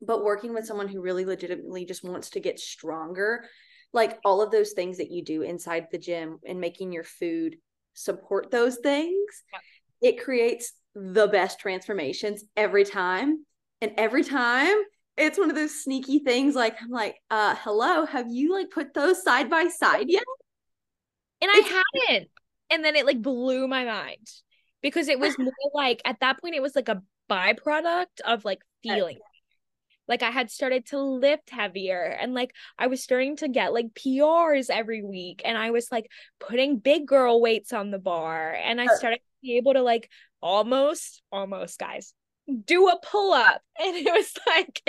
But 0.00 0.24
working 0.24 0.54
with 0.54 0.66
someone 0.66 0.88
who 0.88 1.00
really 1.00 1.24
legitimately 1.24 1.84
just 1.84 2.04
wants 2.04 2.30
to 2.30 2.40
get 2.40 2.60
stronger, 2.60 3.44
like 3.92 4.18
all 4.24 4.40
of 4.40 4.50
those 4.50 4.72
things 4.72 4.98
that 4.98 5.10
you 5.10 5.24
do 5.24 5.42
inside 5.42 5.88
the 5.90 5.98
gym 5.98 6.38
and 6.46 6.60
making 6.60 6.92
your 6.92 7.04
food 7.04 7.56
support 7.94 8.50
those 8.50 8.76
things, 8.76 9.42
yeah. 9.52 10.10
it 10.10 10.22
creates 10.22 10.72
the 10.94 11.26
best 11.26 11.58
transformations 11.58 12.44
every 12.56 12.84
time. 12.84 13.44
And 13.82 13.92
every 13.96 14.24
time 14.24 14.76
it's 15.16 15.38
one 15.38 15.50
of 15.50 15.56
those 15.56 15.82
sneaky 15.82 16.20
things 16.20 16.54
like 16.54 16.76
I'm 16.80 16.90
like, 16.90 17.16
uh, 17.30 17.54
hello, 17.60 18.06
have 18.06 18.26
you 18.30 18.52
like 18.52 18.70
put 18.70 18.94
those 18.94 19.22
side 19.22 19.50
by 19.50 19.68
side 19.68 20.06
yet? 20.08 20.24
And 21.40 21.50
I 21.52 21.82
hadn't. 22.06 22.28
And 22.70 22.84
then 22.84 22.96
it 22.96 23.06
like 23.06 23.20
blew 23.20 23.66
my 23.66 23.84
mind 23.84 24.26
because 24.82 25.08
it 25.08 25.18
was 25.18 25.38
more 25.38 25.52
like 25.74 26.00
at 26.04 26.20
that 26.20 26.40
point 26.40 26.54
it 26.54 26.62
was 26.62 26.76
like 26.76 26.88
a 26.88 27.02
byproduct 27.30 28.20
of 28.24 28.44
like 28.44 28.60
feeling. 28.82 29.18
Like 30.08 30.22
I 30.22 30.30
had 30.30 30.50
started 30.50 30.86
to 30.86 30.98
lift 31.00 31.50
heavier 31.50 32.02
and 32.02 32.34
like 32.34 32.52
I 32.76 32.88
was 32.88 33.02
starting 33.02 33.36
to 33.36 33.48
get 33.48 33.72
like 33.72 33.94
PRs 33.94 34.68
every 34.68 35.04
week 35.04 35.42
and 35.44 35.56
I 35.56 35.70
was 35.70 35.86
like 35.92 36.10
putting 36.40 36.78
big 36.78 37.06
girl 37.06 37.40
weights 37.40 37.72
on 37.72 37.92
the 37.92 37.98
bar 38.00 38.52
and 38.52 38.80
I 38.80 38.86
started 38.86 39.18
to 39.18 39.40
be 39.42 39.56
able 39.56 39.74
to 39.74 39.82
like 39.82 40.10
almost 40.42 41.22
almost 41.30 41.78
guys 41.78 42.12
do 42.56 42.88
a 42.88 42.98
pull 43.02 43.32
up 43.32 43.62
and 43.78 43.96
it 43.96 44.12
was 44.12 44.32
like 44.46 44.82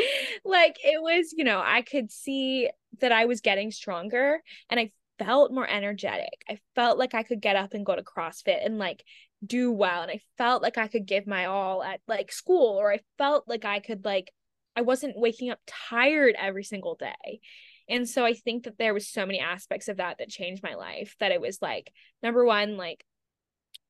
like 0.43 0.77
it 0.83 1.01
was 1.01 1.33
you 1.35 1.43
know 1.43 1.61
i 1.63 1.81
could 1.81 2.11
see 2.11 2.69
that 2.99 3.11
i 3.11 3.25
was 3.25 3.41
getting 3.41 3.71
stronger 3.71 4.41
and 4.69 4.79
i 4.79 4.91
felt 5.23 5.51
more 5.51 5.67
energetic. 5.67 6.43
I 6.49 6.57
felt 6.75 6.97
like 6.97 7.13
i 7.13 7.23
could 7.23 7.41
get 7.41 7.55
up 7.55 7.73
and 7.73 7.85
go 7.85 7.95
to 7.95 8.03
crossfit 8.03 8.65
and 8.65 8.79
like 8.79 9.03
do 9.45 9.71
well. 9.71 10.01
And 10.01 10.11
i 10.11 10.19
felt 10.37 10.63
like 10.63 10.77
i 10.77 10.87
could 10.87 11.05
give 11.05 11.27
my 11.27 11.45
all 11.45 11.83
at 11.83 12.01
like 12.07 12.31
school 12.31 12.77
or 12.79 12.91
i 12.91 12.99
felt 13.17 13.47
like 13.47 13.65
i 13.65 13.79
could 13.79 14.03
like 14.05 14.31
i 14.75 14.81
wasn't 14.81 15.17
waking 15.17 15.51
up 15.51 15.59
tired 15.67 16.35
every 16.37 16.63
single 16.63 16.95
day. 16.95 17.39
And 17.87 18.07
so 18.07 18.25
i 18.25 18.33
think 18.33 18.63
that 18.63 18.77
there 18.77 18.93
was 18.93 19.07
so 19.07 19.25
many 19.25 19.39
aspects 19.39 19.87
of 19.87 19.97
that 19.97 20.17
that 20.17 20.29
changed 20.29 20.63
my 20.63 20.75
life 20.75 21.15
that 21.19 21.31
it 21.31 21.41
was 21.41 21.61
like 21.61 21.91
number 22.23 22.43
one 22.45 22.77
like 22.77 23.03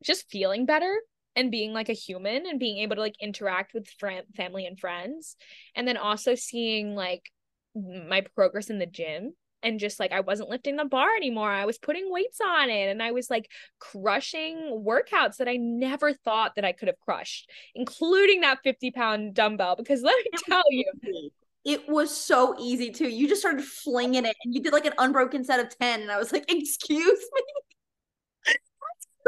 just 0.03 0.29
feeling 0.29 0.65
better 0.65 0.99
and 1.35 1.51
being 1.51 1.73
like 1.73 1.89
a 1.89 1.93
human 1.93 2.45
and 2.45 2.59
being 2.59 2.79
able 2.79 2.95
to 2.95 3.01
like 3.01 3.15
interact 3.21 3.73
with 3.73 3.87
friend 3.87 4.25
family 4.35 4.65
and 4.65 4.79
friends 4.79 5.35
and 5.75 5.87
then 5.87 5.97
also 5.97 6.35
seeing 6.35 6.95
like 6.95 7.31
my 7.75 8.21
progress 8.35 8.69
in 8.69 8.79
the 8.79 8.85
gym 8.85 9.33
and 9.63 9.79
just 9.79 9.99
like 9.99 10.11
I 10.11 10.21
wasn't 10.21 10.49
lifting 10.49 10.75
the 10.75 10.85
bar 10.85 11.15
anymore. 11.15 11.51
I 11.51 11.65
was 11.65 11.77
putting 11.77 12.11
weights 12.11 12.39
on 12.41 12.69
it 12.69 12.89
and 12.89 13.01
I 13.01 13.11
was 13.11 13.29
like 13.29 13.49
crushing 13.79 14.83
workouts 14.85 15.37
that 15.37 15.47
I 15.47 15.57
never 15.57 16.13
thought 16.13 16.55
that 16.55 16.65
I 16.65 16.71
could 16.71 16.87
have 16.87 16.99
crushed, 16.99 17.49
including 17.75 18.41
that 18.41 18.59
50 18.63 18.91
pound 18.91 19.33
dumbbell. 19.33 19.75
Because 19.75 20.01
let 20.01 20.15
me 20.17 20.39
tell 20.47 20.63
you, 20.69 21.29
it 21.63 21.87
was 21.87 22.15
so 22.15 22.55
easy 22.59 22.91
too. 22.91 23.07
You 23.07 23.27
just 23.27 23.41
started 23.41 23.63
flinging 23.63 24.25
it 24.25 24.35
and 24.43 24.53
you 24.53 24.61
did 24.61 24.73
like 24.73 24.85
an 24.85 24.93
unbroken 24.97 25.43
set 25.43 25.59
of 25.59 25.77
10. 25.77 26.01
And 26.01 26.11
I 26.11 26.17
was 26.17 26.31
like, 26.31 26.51
excuse 26.51 27.19
me. 27.33 27.41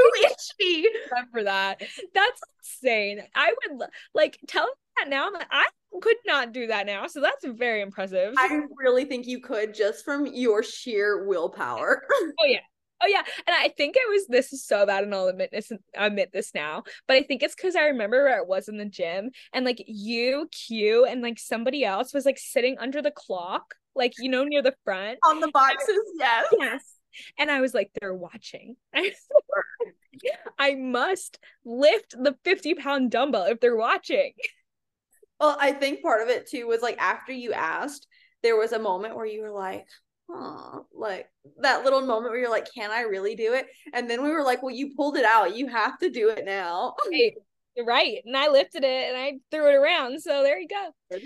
Who 0.04 0.26
is 0.26 0.54
she? 0.60 0.90
Remember 1.12 1.44
that. 1.44 1.82
That's 2.14 2.42
insane. 2.60 3.24
I 3.36 3.54
would 3.70 3.88
like 4.14 4.40
tell 4.48 4.68
that 4.98 5.10
now. 5.10 5.30
I 5.52 5.68
could 6.02 6.18
not 6.26 6.54
do 6.54 6.68
that 6.68 6.86
now. 6.86 7.08
So 7.08 7.22
that's 7.22 7.46
very 7.46 7.82
impressive. 7.82 8.34
I 8.38 8.62
really 8.78 9.06
think 9.06 9.28
you 9.28 9.40
could 9.40 9.74
just 9.74 10.04
from 10.06 10.26
your 10.26 10.64
sheer 10.64 11.26
willpower. 11.28 12.04
oh 12.12 12.46
yeah. 12.46 12.60
Oh 13.04 13.08
yeah, 13.08 13.24
and 13.46 13.54
I 13.54 13.68
think 13.68 13.98
it 13.98 14.10
was 14.10 14.28
this 14.28 14.54
is 14.54 14.66
so 14.66 14.86
bad, 14.86 15.04
and 15.04 15.14
I'll 15.14 15.28
admit 15.28 15.50
this. 15.52 15.74
Admit 15.94 16.30
this 16.32 16.54
now, 16.56 16.84
but 17.06 17.18
I 17.18 17.24
think 17.24 17.44
it's 17.44 17.54
because 17.54 17.76
I 17.76 17.88
remember 17.88 18.24
where 18.24 18.38
it 18.38 18.48
was 18.48 18.70
in 18.70 18.78
the 18.78 18.86
gym, 18.86 19.32
and 19.52 19.66
like 19.66 19.84
you, 19.88 20.48
Q, 20.52 21.06
and 21.06 21.22
like 21.22 21.38
somebody 21.38 21.84
else 21.84 22.14
was 22.14 22.26
like 22.26 22.38
sitting 22.38 22.78
under 22.80 23.02
the 23.02 23.12
clock, 23.12 23.76
like 23.94 24.14
you 24.20 24.30
know 24.30 24.46
near 24.46 24.62
the 24.62 24.76
front 24.86 25.20
on 25.28 25.42
the 25.42 25.52
boxes. 25.52 26.00
Yes, 26.18 26.46
yes, 26.58 26.94
and 27.38 27.52
I 27.52 27.62
was 27.62 27.74
like, 27.74 27.92
they're 28.00 28.14
watching. 28.14 28.76
I 30.60 30.76
must 30.76 31.40
lift 31.66 32.12
the 32.12 32.36
50 32.44 32.76
pound 32.76 33.12
dumbbell 33.12 33.46
if 33.46 33.60
they're 33.60 33.76
watching. 33.76 34.34
Well, 35.40 35.58
I 35.60 35.72
think 35.72 36.02
part 36.02 36.22
of 36.22 36.30
it 36.30 36.50
too 36.50 36.68
was 36.68 36.82
like 36.82 36.98
after 37.00 37.34
you 37.34 37.54
asked, 37.54 38.08
there 38.44 38.56
was 38.56 38.72
a 38.72 38.80
moment 38.80 39.16
where 39.16 39.26
you 39.26 39.42
were 39.42 39.52
like, 39.52 39.86
oh, 40.30 40.86
like 40.94 41.28
that 41.60 41.84
little 41.84 42.02
moment 42.02 42.32
where 42.32 42.40
you're 42.40 42.50
like, 42.50 42.74
can 42.74 42.92
I 42.92 43.02
really 43.02 43.36
do 43.36 43.54
it? 43.54 43.68
And 43.94 44.10
then 44.10 44.24
we 44.24 44.30
were 44.30 44.44
like, 44.44 44.62
well, 44.62 44.76
you 44.76 44.94
pulled 44.96 45.18
it 45.18 45.26
out. 45.26 45.56
You 45.56 45.68
have 45.68 45.98
to 46.00 46.10
do 46.10 46.30
it 46.30 46.46
now. 46.46 46.96
Hey, 47.12 47.36
right. 47.86 48.22
And 48.26 48.38
I 48.38 48.50
lifted 48.50 48.84
it 48.84 49.10
and 49.10 49.18
I 49.18 49.34
threw 49.52 49.70
it 49.70 49.76
around. 49.76 50.22
So 50.22 50.44
there 50.44 50.60
you 50.60 50.68
go. 50.68 51.20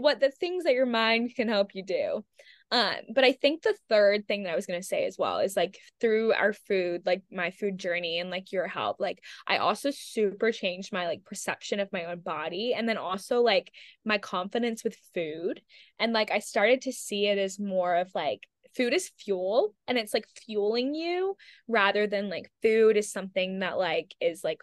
What 0.00 0.20
the 0.20 0.30
things 0.30 0.64
that 0.64 0.74
your 0.74 0.86
mind 0.86 1.34
can 1.34 1.48
help 1.48 1.74
you 1.74 1.84
do. 1.84 2.24
Um, 2.72 2.94
but 3.14 3.22
I 3.22 3.32
think 3.32 3.62
the 3.62 3.76
third 3.90 4.26
thing 4.26 4.44
that 4.44 4.52
I 4.52 4.56
was 4.56 4.64
gonna 4.64 4.82
say 4.82 5.04
as 5.04 5.18
well 5.18 5.40
is 5.40 5.54
like 5.54 5.78
through 6.00 6.32
our 6.32 6.54
food, 6.54 7.02
like 7.04 7.22
my 7.30 7.50
food 7.50 7.76
journey 7.76 8.18
and 8.18 8.30
like 8.30 8.50
your 8.50 8.66
help, 8.66 8.98
like 8.98 9.22
I 9.46 9.58
also 9.58 9.90
super 9.90 10.50
changed 10.52 10.90
my 10.90 11.06
like 11.06 11.22
perception 11.22 11.80
of 11.80 11.92
my 11.92 12.06
own 12.06 12.20
body 12.20 12.72
and 12.72 12.88
then 12.88 12.96
also 12.96 13.42
like 13.42 13.70
my 14.06 14.16
confidence 14.16 14.82
with 14.84 14.96
food. 15.12 15.60
And 15.98 16.14
like 16.14 16.30
I 16.30 16.38
started 16.38 16.80
to 16.82 16.92
see 16.94 17.26
it 17.26 17.36
as 17.36 17.60
more 17.60 17.96
of 17.96 18.10
like 18.14 18.48
food 18.74 18.94
is 18.94 19.10
fuel 19.18 19.74
and 19.86 19.98
it's 19.98 20.14
like 20.14 20.24
fueling 20.46 20.94
you 20.94 21.36
rather 21.68 22.06
than 22.06 22.30
like 22.30 22.50
food 22.62 22.96
is 22.96 23.12
something 23.12 23.58
that 23.58 23.76
like 23.76 24.14
is 24.18 24.42
like 24.42 24.62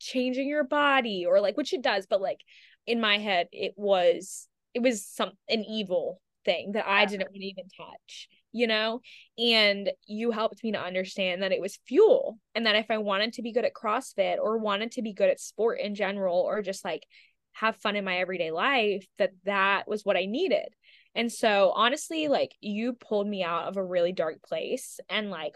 changing 0.00 0.48
your 0.48 0.64
body 0.64 1.24
or 1.26 1.40
like 1.40 1.56
which 1.56 1.72
it 1.72 1.80
does, 1.80 2.06
but 2.06 2.20
like 2.20 2.42
in 2.86 3.00
my 3.00 3.16
head 3.16 3.48
it 3.52 3.72
was 3.78 4.48
it 4.74 4.82
was 4.82 5.06
some 5.06 5.32
an 5.48 5.64
evil 5.64 6.20
thing 6.44 6.72
that 6.72 6.86
I 6.86 7.04
didn't 7.04 7.30
want 7.30 7.34
to 7.34 7.46
even 7.46 7.64
touch, 7.76 8.28
you 8.52 8.66
know? 8.66 9.00
And 9.38 9.90
you 10.06 10.30
helped 10.30 10.62
me 10.62 10.72
to 10.72 10.80
understand 10.80 11.42
that 11.42 11.52
it 11.52 11.60
was 11.60 11.78
fuel 11.86 12.38
and 12.54 12.66
that 12.66 12.76
if 12.76 12.86
I 12.90 12.98
wanted 12.98 13.34
to 13.34 13.42
be 13.42 13.52
good 13.52 13.64
at 13.64 13.74
CrossFit 13.74 14.38
or 14.38 14.58
wanted 14.58 14.92
to 14.92 15.02
be 15.02 15.12
good 15.12 15.30
at 15.30 15.40
sport 15.40 15.80
in 15.80 15.94
general 15.94 16.38
or 16.38 16.62
just 16.62 16.84
like 16.84 17.04
have 17.52 17.76
fun 17.76 17.96
in 17.96 18.04
my 18.04 18.18
everyday 18.18 18.50
life, 18.50 19.06
that 19.18 19.32
that 19.44 19.88
was 19.88 20.04
what 20.04 20.16
I 20.16 20.26
needed. 20.26 20.68
And 21.14 21.32
so 21.32 21.72
honestly, 21.74 22.28
like 22.28 22.52
you 22.60 22.92
pulled 22.92 23.26
me 23.26 23.42
out 23.42 23.64
of 23.64 23.76
a 23.76 23.84
really 23.84 24.12
dark 24.12 24.42
place 24.42 25.00
and 25.08 25.30
like 25.30 25.54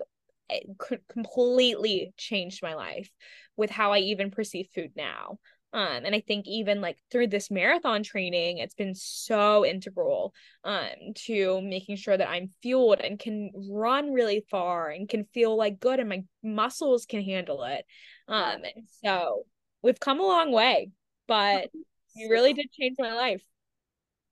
it 0.51 0.66
completely 1.09 2.12
changed 2.16 2.62
my 2.62 2.75
life 2.75 3.11
with 3.57 3.71
how 3.71 3.92
I 3.92 3.99
even 3.99 4.31
perceive 4.31 4.68
food 4.75 4.92
now. 4.97 5.38
Um, 5.72 6.04
and 6.04 6.14
I 6.14 6.20
think 6.20 6.46
even 6.46 6.80
like 6.80 6.98
through 7.11 7.28
this 7.28 7.50
marathon 7.50 8.02
training, 8.02 8.58
it's 8.58 8.74
been 8.74 8.94
so 8.94 9.64
integral 9.64 10.35
um 10.64 11.14
to 11.26 11.61
making 11.62 11.96
sure 11.96 12.16
that 12.16 12.28
I'm 12.28 12.50
fueled 12.62 13.00
and 13.00 13.18
can 13.18 13.50
run 13.70 14.12
really 14.12 14.44
far 14.50 14.90
and 14.90 15.08
can 15.08 15.24
feel 15.32 15.56
like 15.56 15.80
good 15.80 15.98
and 15.98 16.08
my 16.08 16.24
muscles 16.42 17.06
can 17.06 17.22
handle 17.22 17.64
it. 17.64 17.85
Um, 18.28 18.62
and 18.64 18.87
so 19.02 19.46
we've 19.82 20.00
come 20.00 20.20
a 20.20 20.26
long 20.26 20.52
way, 20.52 20.90
but 21.26 21.70
you 22.14 22.30
really 22.30 22.52
did 22.52 22.70
change 22.72 22.96
my 22.98 23.14
life. 23.14 23.42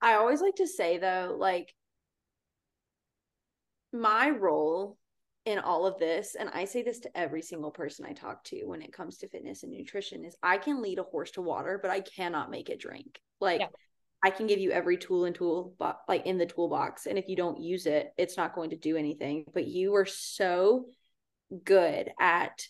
I 0.01 0.13
always 0.13 0.41
like 0.41 0.55
to 0.55 0.67
say 0.67 0.97
though, 0.97 1.35
like 1.37 1.73
my 3.93 4.29
role 4.29 4.97
in 5.45 5.57
all 5.59 5.85
of 5.85 5.97
this 5.97 6.35
and 6.39 6.49
i 6.53 6.65
say 6.65 6.83
this 6.83 6.99
to 6.99 7.17
every 7.17 7.41
single 7.41 7.71
person 7.71 8.05
i 8.05 8.13
talk 8.13 8.43
to 8.43 8.63
when 8.65 8.81
it 8.81 8.93
comes 8.93 9.17
to 9.17 9.27
fitness 9.27 9.63
and 9.63 9.71
nutrition 9.71 10.23
is 10.23 10.35
i 10.43 10.57
can 10.57 10.81
lead 10.81 10.99
a 10.99 11.03
horse 11.03 11.31
to 11.31 11.41
water 11.41 11.79
but 11.81 11.91
i 11.91 11.99
cannot 11.99 12.51
make 12.51 12.69
it 12.69 12.79
drink 12.79 13.19
like 13.39 13.61
yeah. 13.61 13.67
i 14.23 14.29
can 14.29 14.45
give 14.45 14.59
you 14.59 14.71
every 14.71 14.97
tool 14.97 15.25
and 15.25 15.35
tool 15.35 15.73
like 16.07 16.25
in 16.25 16.37
the 16.37 16.45
toolbox 16.45 17.07
and 17.07 17.17
if 17.17 17.27
you 17.27 17.35
don't 17.35 17.59
use 17.59 17.85
it 17.85 18.11
it's 18.17 18.37
not 18.37 18.53
going 18.53 18.69
to 18.69 18.75
do 18.77 18.95
anything 18.95 19.45
but 19.53 19.65
you 19.65 19.95
are 19.95 20.05
so 20.05 20.85
good 21.63 22.11
at 22.19 22.61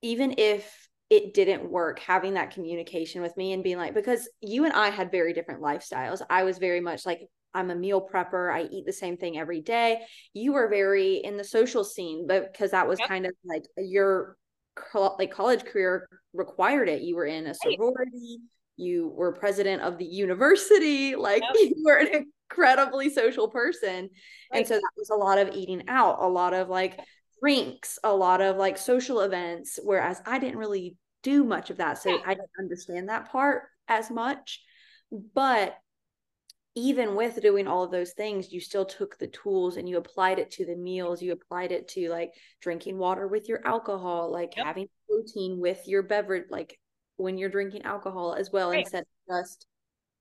even 0.00 0.34
if 0.38 0.88
it 1.10 1.32
didn't 1.32 1.70
work 1.70 1.98
having 2.00 2.34
that 2.34 2.50
communication 2.50 3.22
with 3.22 3.36
me 3.36 3.52
and 3.52 3.62
being 3.62 3.78
like 3.78 3.94
because 3.94 4.28
you 4.40 4.64
and 4.64 4.74
I 4.74 4.90
had 4.90 5.10
very 5.10 5.32
different 5.32 5.62
lifestyles. 5.62 6.20
I 6.28 6.44
was 6.44 6.58
very 6.58 6.80
much 6.80 7.06
like 7.06 7.22
I'm 7.54 7.70
a 7.70 7.74
meal 7.74 8.06
prepper. 8.06 8.52
I 8.52 8.62
eat 8.62 8.86
the 8.86 8.92
same 8.92 9.16
thing 9.16 9.38
every 9.38 9.60
day. 9.60 10.02
You 10.34 10.52
were 10.52 10.68
very 10.68 11.16
in 11.16 11.36
the 11.36 11.44
social 11.44 11.84
scene, 11.84 12.26
but 12.26 12.52
because 12.52 12.72
that 12.72 12.86
was 12.86 12.98
yep. 12.98 13.08
kind 13.08 13.26
of 13.26 13.32
like 13.44 13.64
your 13.76 14.36
like 14.94 15.32
college 15.32 15.64
career 15.64 16.08
required 16.32 16.88
it. 16.88 17.02
You 17.02 17.16
were 17.16 17.26
in 17.26 17.46
a 17.46 17.54
sorority. 17.54 18.38
You 18.76 19.08
were 19.08 19.32
president 19.32 19.82
of 19.82 19.98
the 19.98 20.04
university. 20.04 21.16
Like 21.16 21.42
yep. 21.42 21.54
you 21.54 21.82
were 21.84 21.96
an 21.96 22.26
incredibly 22.50 23.10
social 23.10 23.48
person. 23.48 24.10
Right. 24.52 24.58
And 24.58 24.66
so 24.66 24.74
that 24.74 24.90
was 24.96 25.10
a 25.10 25.16
lot 25.16 25.38
of 25.38 25.54
eating 25.54 25.84
out, 25.88 26.18
a 26.20 26.28
lot 26.28 26.54
of 26.54 26.68
like 26.68 26.98
drinks, 27.40 27.98
a 28.04 28.14
lot 28.14 28.40
of 28.40 28.56
like 28.56 28.78
social 28.78 29.20
events, 29.20 29.78
whereas 29.82 30.20
I 30.26 30.38
didn't 30.38 30.58
really 30.58 30.96
do 31.22 31.44
much 31.44 31.70
of 31.70 31.78
that. 31.78 31.98
So 31.98 32.10
yeah. 32.10 32.22
I 32.24 32.34
didn't 32.34 32.50
understand 32.58 33.08
that 33.08 33.30
part 33.30 33.64
as 33.88 34.10
much. 34.10 34.62
But 35.34 35.76
even 36.78 37.14
with 37.14 37.40
doing 37.42 37.66
all 37.66 37.82
of 37.82 37.90
those 37.90 38.12
things, 38.12 38.52
you 38.52 38.60
still 38.60 38.84
took 38.84 39.18
the 39.18 39.26
tools 39.26 39.76
and 39.76 39.88
you 39.88 39.98
applied 39.98 40.38
it 40.38 40.50
to 40.52 40.64
the 40.64 40.76
meals. 40.76 41.20
You 41.20 41.32
applied 41.32 41.72
it 41.72 41.88
to 41.88 42.08
like 42.08 42.32
drinking 42.60 42.98
water 42.98 43.26
with 43.26 43.48
your 43.48 43.66
alcohol, 43.66 44.30
like 44.32 44.56
yep. 44.56 44.66
having 44.66 44.88
protein 45.08 45.58
with 45.60 45.86
your 45.86 46.02
beverage, 46.02 46.46
like 46.50 46.78
when 47.16 47.36
you're 47.38 47.50
drinking 47.50 47.82
alcohol 47.82 48.34
as 48.34 48.50
well, 48.52 48.70
right. 48.70 48.80
instead 48.80 49.02
of 49.02 49.42
just 49.42 49.66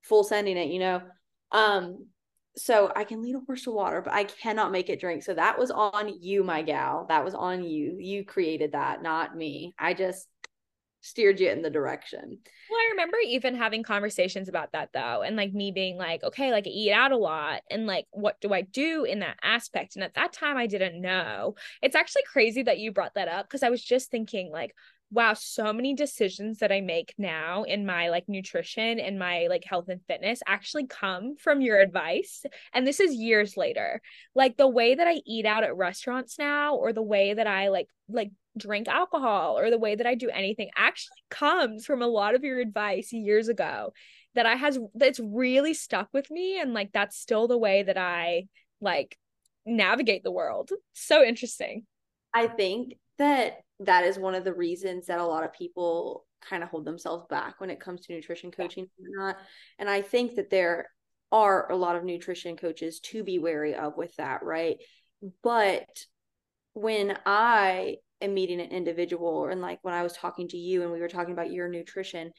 full 0.01 0.23
sending 0.23 0.57
it, 0.57 0.69
you 0.69 0.79
know. 0.79 1.01
Um, 1.51 2.07
so 2.55 2.91
I 2.95 3.03
can 3.03 3.21
lead 3.21 3.35
a 3.35 3.39
horse 3.45 3.63
to 3.63 3.71
water, 3.71 4.01
but 4.01 4.13
I 4.13 4.23
cannot 4.23 4.71
make 4.71 4.89
it 4.89 4.99
drink. 4.99 5.23
So 5.23 5.35
that 5.35 5.59
was 5.59 5.69
on 5.69 6.11
you, 6.19 6.43
my 6.43 6.63
gal. 6.63 7.05
That 7.07 7.23
was 7.23 7.35
on 7.35 7.63
you. 7.63 7.97
You 7.99 8.25
created 8.25 8.71
that, 8.71 9.03
not 9.03 9.35
me. 9.35 9.75
I 9.77 9.93
just 9.93 10.27
steered 11.01 11.39
you 11.39 11.49
in 11.49 11.61
the 11.61 11.69
direction. 11.69 12.39
Well, 12.69 12.79
I 12.79 12.89
remember 12.91 13.17
even 13.25 13.55
having 13.55 13.83
conversations 13.83 14.49
about 14.49 14.71
that 14.73 14.89
though, 14.93 15.21
and 15.21 15.35
like 15.35 15.53
me 15.53 15.71
being 15.71 15.97
like, 15.97 16.23
okay, 16.23 16.51
like 16.51 16.67
I 16.67 16.69
eat 16.69 16.91
out 16.91 17.11
a 17.11 17.17
lot, 17.17 17.61
and 17.69 17.87
like, 17.87 18.05
what 18.11 18.39
do 18.41 18.53
I 18.53 18.61
do 18.61 19.03
in 19.03 19.19
that 19.19 19.37
aspect? 19.43 19.95
And 19.95 20.03
at 20.03 20.15
that 20.15 20.33
time, 20.33 20.57
I 20.57 20.67
didn't 20.67 21.01
know. 21.01 21.55
It's 21.81 21.95
actually 21.95 22.23
crazy 22.31 22.63
that 22.63 22.79
you 22.79 22.91
brought 22.91 23.15
that 23.15 23.27
up 23.27 23.47
because 23.47 23.63
I 23.63 23.69
was 23.69 23.83
just 23.83 24.11
thinking, 24.11 24.51
like, 24.51 24.73
wow, 25.09 25.33
so 25.33 25.71
many 25.71 25.93
decisions 25.93 26.59
that 26.59 26.71
I 26.71 26.81
make 26.81 27.13
now 27.17 27.63
in 27.63 27.85
my 27.85 28.09
like 28.09 28.25
nutrition 28.27 28.99
and 28.99 29.17
my 29.17 29.47
like 29.49 29.63
health 29.63 29.87
and 29.87 30.01
fitness 30.05 30.41
actually 30.45 30.85
come 30.85 31.37
from 31.37 31.61
your 31.61 31.79
advice. 31.79 32.43
And 32.73 32.85
this 32.85 32.99
is 32.99 33.13
years 33.13 33.55
later. 33.55 34.01
Like 34.35 34.57
the 34.57 34.67
way 34.67 34.95
that 34.95 35.07
I 35.07 35.21
eat 35.25 35.45
out 35.45 35.63
at 35.63 35.77
restaurants 35.77 36.37
now, 36.37 36.75
or 36.75 36.91
the 36.91 37.01
way 37.01 37.33
that 37.33 37.47
I 37.47 37.69
like, 37.69 37.87
like, 38.09 38.31
drink 38.57 38.87
alcohol 38.87 39.57
or 39.57 39.69
the 39.69 39.77
way 39.77 39.95
that 39.95 40.07
I 40.07 40.15
do 40.15 40.29
anything 40.29 40.69
actually 40.75 41.17
comes 41.29 41.85
from 41.85 42.01
a 42.01 42.07
lot 42.07 42.35
of 42.35 42.43
your 42.43 42.59
advice 42.59 43.13
years 43.13 43.47
ago 43.47 43.93
that 44.35 44.45
I 44.45 44.55
has 44.55 44.77
that's 44.93 45.19
really 45.19 45.73
stuck 45.73 46.09
with 46.13 46.29
me 46.29 46.59
and 46.59 46.73
like 46.73 46.91
that's 46.93 47.17
still 47.17 47.47
the 47.47 47.57
way 47.57 47.83
that 47.83 47.97
I 47.97 48.47
like 48.81 49.17
navigate 49.65 50.23
the 50.23 50.31
world. 50.31 50.71
So 50.93 51.23
interesting. 51.23 51.85
I 52.33 52.47
think 52.47 52.93
that 53.17 53.61
that 53.79 54.03
is 54.03 54.17
one 54.19 54.35
of 54.35 54.43
the 54.43 54.53
reasons 54.53 55.07
that 55.07 55.19
a 55.19 55.25
lot 55.25 55.43
of 55.43 55.53
people 55.53 56.25
kind 56.41 56.63
of 56.63 56.69
hold 56.69 56.85
themselves 56.85 57.25
back 57.29 57.59
when 57.59 57.69
it 57.69 57.79
comes 57.79 58.01
to 58.01 58.13
nutrition 58.13 58.51
coaching 58.51 58.87
yeah. 58.97 59.05
or 59.05 59.27
not. 59.27 59.37
And 59.79 59.89
I 59.89 60.01
think 60.01 60.35
that 60.35 60.49
there 60.49 60.89
are 61.31 61.71
a 61.71 61.75
lot 61.75 61.95
of 61.95 62.03
nutrition 62.03 62.55
coaches 62.55 62.99
to 62.99 63.23
be 63.23 63.39
wary 63.39 63.75
of 63.75 63.97
with 63.97 64.15
that, 64.15 64.43
right? 64.43 64.77
But 65.43 65.87
when 66.73 67.17
I 67.25 67.97
am 68.21 68.33
meeting 68.33 68.59
an 68.59 68.71
individual 68.71 69.47
and 69.47 69.61
like 69.61 69.79
when 69.83 69.93
I 69.93 70.03
was 70.03 70.13
talking 70.13 70.47
to 70.49 70.57
you 70.57 70.83
and 70.83 70.91
we 70.91 70.99
were 70.99 71.07
talking 71.07 71.33
about 71.33 71.51
your 71.51 71.69
nutrition, 71.69 72.31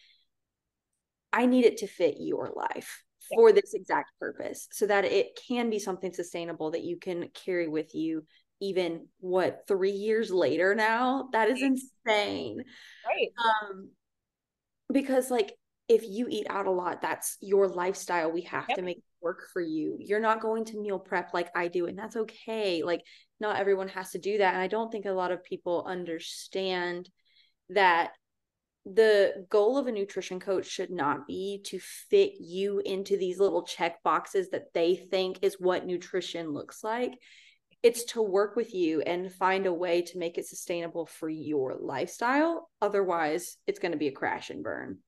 I 1.32 1.46
need 1.46 1.64
it 1.64 1.78
to 1.78 1.86
fit 1.86 2.16
your 2.18 2.52
life 2.54 3.04
yeah. 3.30 3.36
for 3.36 3.52
this 3.52 3.74
exact 3.74 4.10
purpose 4.18 4.68
so 4.72 4.86
that 4.86 5.04
it 5.04 5.38
can 5.48 5.70
be 5.70 5.78
something 5.78 6.12
sustainable 6.12 6.70
that 6.72 6.84
you 6.84 6.98
can 6.98 7.28
carry 7.34 7.68
with 7.68 7.94
you 7.94 8.24
even 8.60 9.06
what 9.20 9.62
three 9.68 9.92
years 9.92 10.30
later 10.30 10.74
now? 10.74 11.28
That 11.32 11.48
is 11.48 11.62
insane. 11.62 12.64
Right. 13.06 13.28
Um 13.38 13.90
because 14.92 15.30
like 15.30 15.52
if 15.88 16.02
you 16.04 16.26
eat 16.28 16.46
out 16.50 16.66
a 16.66 16.70
lot 16.70 17.00
that's 17.00 17.36
your 17.40 17.68
lifestyle. 17.68 18.32
We 18.32 18.42
have 18.42 18.66
yep. 18.68 18.78
to 18.78 18.82
make 18.82 19.02
work 19.20 19.46
for 19.52 19.62
you. 19.62 19.96
You're 20.00 20.20
not 20.20 20.40
going 20.40 20.64
to 20.66 20.80
meal 20.80 20.98
prep 20.98 21.32
like 21.34 21.50
i 21.54 21.68
do 21.68 21.86
and 21.86 21.98
that's 21.98 22.16
okay. 22.16 22.82
Like 22.82 23.02
not 23.40 23.56
everyone 23.56 23.88
has 23.88 24.10
to 24.10 24.18
do 24.18 24.38
that 24.38 24.54
and 24.54 24.62
i 24.62 24.66
don't 24.66 24.90
think 24.90 25.06
a 25.06 25.10
lot 25.10 25.32
of 25.32 25.44
people 25.44 25.84
understand 25.86 27.08
that 27.70 28.12
the 28.84 29.46
goal 29.50 29.76
of 29.76 29.86
a 29.86 29.92
nutrition 29.92 30.40
coach 30.40 30.66
should 30.66 30.90
not 30.90 31.26
be 31.26 31.60
to 31.64 31.78
fit 31.78 32.32
you 32.40 32.80
into 32.84 33.18
these 33.18 33.38
little 33.38 33.62
check 33.62 34.02
boxes 34.02 34.48
that 34.50 34.72
they 34.72 34.96
think 34.96 35.38
is 35.42 35.56
what 35.58 35.86
nutrition 35.86 36.52
looks 36.52 36.82
like 36.82 37.12
it's 37.82 38.04
to 38.04 38.22
work 38.22 38.56
with 38.56 38.74
you 38.74 39.02
and 39.02 39.32
find 39.32 39.66
a 39.66 39.72
way 39.72 40.02
to 40.02 40.18
make 40.18 40.36
it 40.36 40.46
sustainable 40.46 41.06
for 41.06 41.28
your 41.28 41.76
lifestyle. 41.80 42.68
Otherwise, 42.82 43.56
it's 43.66 43.78
going 43.78 43.92
to 43.92 43.98
be 43.98 44.08
a 44.08 44.12
crash 44.12 44.50
and 44.50 44.64
burn. 44.64 44.98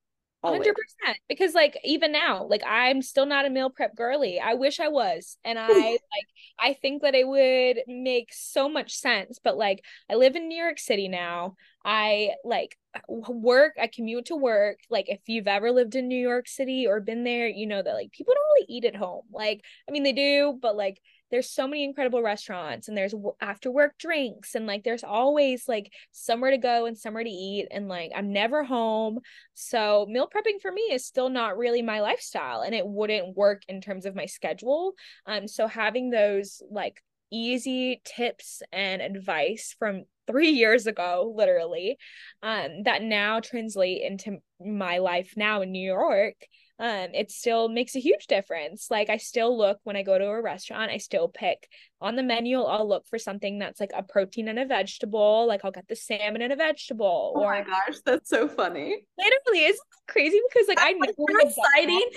Always. 0.42 0.60
100% 0.60 1.18
because 1.28 1.54
like 1.54 1.76
even 1.84 2.12
now 2.12 2.44
like 2.44 2.62
i'm 2.66 3.02
still 3.02 3.26
not 3.26 3.44
a 3.44 3.50
meal 3.50 3.68
prep 3.68 3.94
girly. 3.94 4.40
I 4.40 4.54
wish 4.54 4.80
i 4.80 4.88
was 4.88 5.36
and 5.44 5.58
i 5.60 5.68
like 5.68 6.26
i 6.58 6.72
think 6.72 7.02
that 7.02 7.14
it 7.14 7.28
would 7.28 7.82
make 7.86 8.30
so 8.32 8.68
much 8.68 8.94
sense 8.94 9.38
but 9.42 9.58
like 9.58 9.84
i 10.10 10.14
live 10.14 10.36
in 10.36 10.48
new 10.48 10.62
york 10.62 10.78
city 10.78 11.08
now. 11.08 11.56
I 11.84 12.30
like 12.44 12.76
work 13.08 13.74
i 13.80 13.86
commute 13.86 14.26
to 14.26 14.36
work. 14.36 14.78
Like 14.88 15.08
if 15.08 15.20
you've 15.26 15.46
ever 15.46 15.72
lived 15.72 15.94
in 15.94 16.08
new 16.08 16.20
york 16.20 16.48
city 16.48 16.86
or 16.86 17.00
been 17.00 17.24
there 17.24 17.46
you 17.46 17.66
know 17.66 17.82
that 17.82 17.94
like 17.94 18.10
people 18.12 18.34
don't 18.34 18.54
really 18.54 18.66
eat 18.68 18.84
at 18.86 18.96
home. 18.96 19.24
Like 19.32 19.62
i 19.88 19.92
mean 19.92 20.04
they 20.04 20.12
do 20.12 20.58
but 20.60 20.74
like 20.74 21.00
there's 21.30 21.50
so 21.50 21.66
many 21.66 21.84
incredible 21.84 22.22
restaurants 22.22 22.88
and 22.88 22.96
there's 22.96 23.14
after 23.40 23.70
work 23.70 23.96
drinks 23.98 24.54
and 24.54 24.66
like 24.66 24.84
there's 24.84 25.04
always 25.04 25.68
like 25.68 25.92
somewhere 26.12 26.50
to 26.50 26.58
go 26.58 26.86
and 26.86 26.98
somewhere 26.98 27.24
to 27.24 27.30
eat 27.30 27.68
and 27.70 27.88
like 27.88 28.10
I'm 28.14 28.32
never 28.32 28.64
home. 28.64 29.20
So 29.54 30.06
meal 30.08 30.28
prepping 30.28 30.60
for 30.60 30.72
me 30.72 30.82
is 30.92 31.06
still 31.06 31.28
not 31.28 31.56
really 31.56 31.82
my 31.82 32.00
lifestyle 32.00 32.62
and 32.62 32.74
it 32.74 32.86
wouldn't 32.86 33.36
work 33.36 33.62
in 33.68 33.80
terms 33.80 34.06
of 34.06 34.14
my 34.14 34.26
schedule. 34.26 34.94
Um 35.26 35.46
so 35.46 35.66
having 35.66 36.10
those 36.10 36.62
like 36.70 37.02
easy 37.30 38.00
tips 38.04 38.62
and 38.72 39.02
advice 39.02 39.74
from 39.78 40.04
three 40.26 40.50
years 40.50 40.86
ago 40.86 41.32
literally 41.34 41.98
um 42.40 42.84
that 42.84 43.02
now 43.02 43.40
translate 43.40 44.02
into 44.02 44.38
my 44.64 44.98
life 44.98 45.32
now 45.36 45.60
in 45.60 45.72
new 45.72 45.84
york 45.84 46.36
um 46.80 47.08
it 47.14 47.30
still 47.30 47.68
makes 47.68 47.94
a 47.94 48.00
huge 48.00 48.26
difference. 48.26 48.90
Like 48.90 49.10
i 49.10 49.18
still 49.18 49.56
look 49.56 49.78
when 49.84 49.96
i 49.96 50.02
go 50.02 50.18
to 50.18 50.26
a 50.26 50.42
restaurant 50.42 50.90
i 50.90 50.96
still 50.96 51.28
pick 51.28 51.68
on 52.00 52.16
the 52.16 52.22
menu 52.22 52.60
i'll 52.62 52.88
look 52.88 53.06
for 53.06 53.18
something 53.18 53.58
that's 53.58 53.78
like 53.78 53.90
a 53.94 54.02
protein 54.02 54.48
and 54.48 54.58
a 54.58 54.66
vegetable 54.66 55.46
like 55.46 55.60
i'll 55.64 55.70
get 55.70 55.86
the 55.88 55.96
salmon 55.96 56.42
and 56.42 56.52
a 56.52 56.56
vegetable 56.56 57.34
oh 57.36 57.40
or, 57.40 57.52
my 57.52 57.62
gosh 57.62 57.98
that's 58.04 58.30
so 58.30 58.48
funny. 58.48 58.96
Literally 59.18 59.66
it's 59.66 59.80
crazy? 60.08 60.40
Because 60.48 60.68
like 60.68 60.78
that's 60.78 60.88
i 60.88 60.92
know 60.92 61.38
exciting 61.40 62.10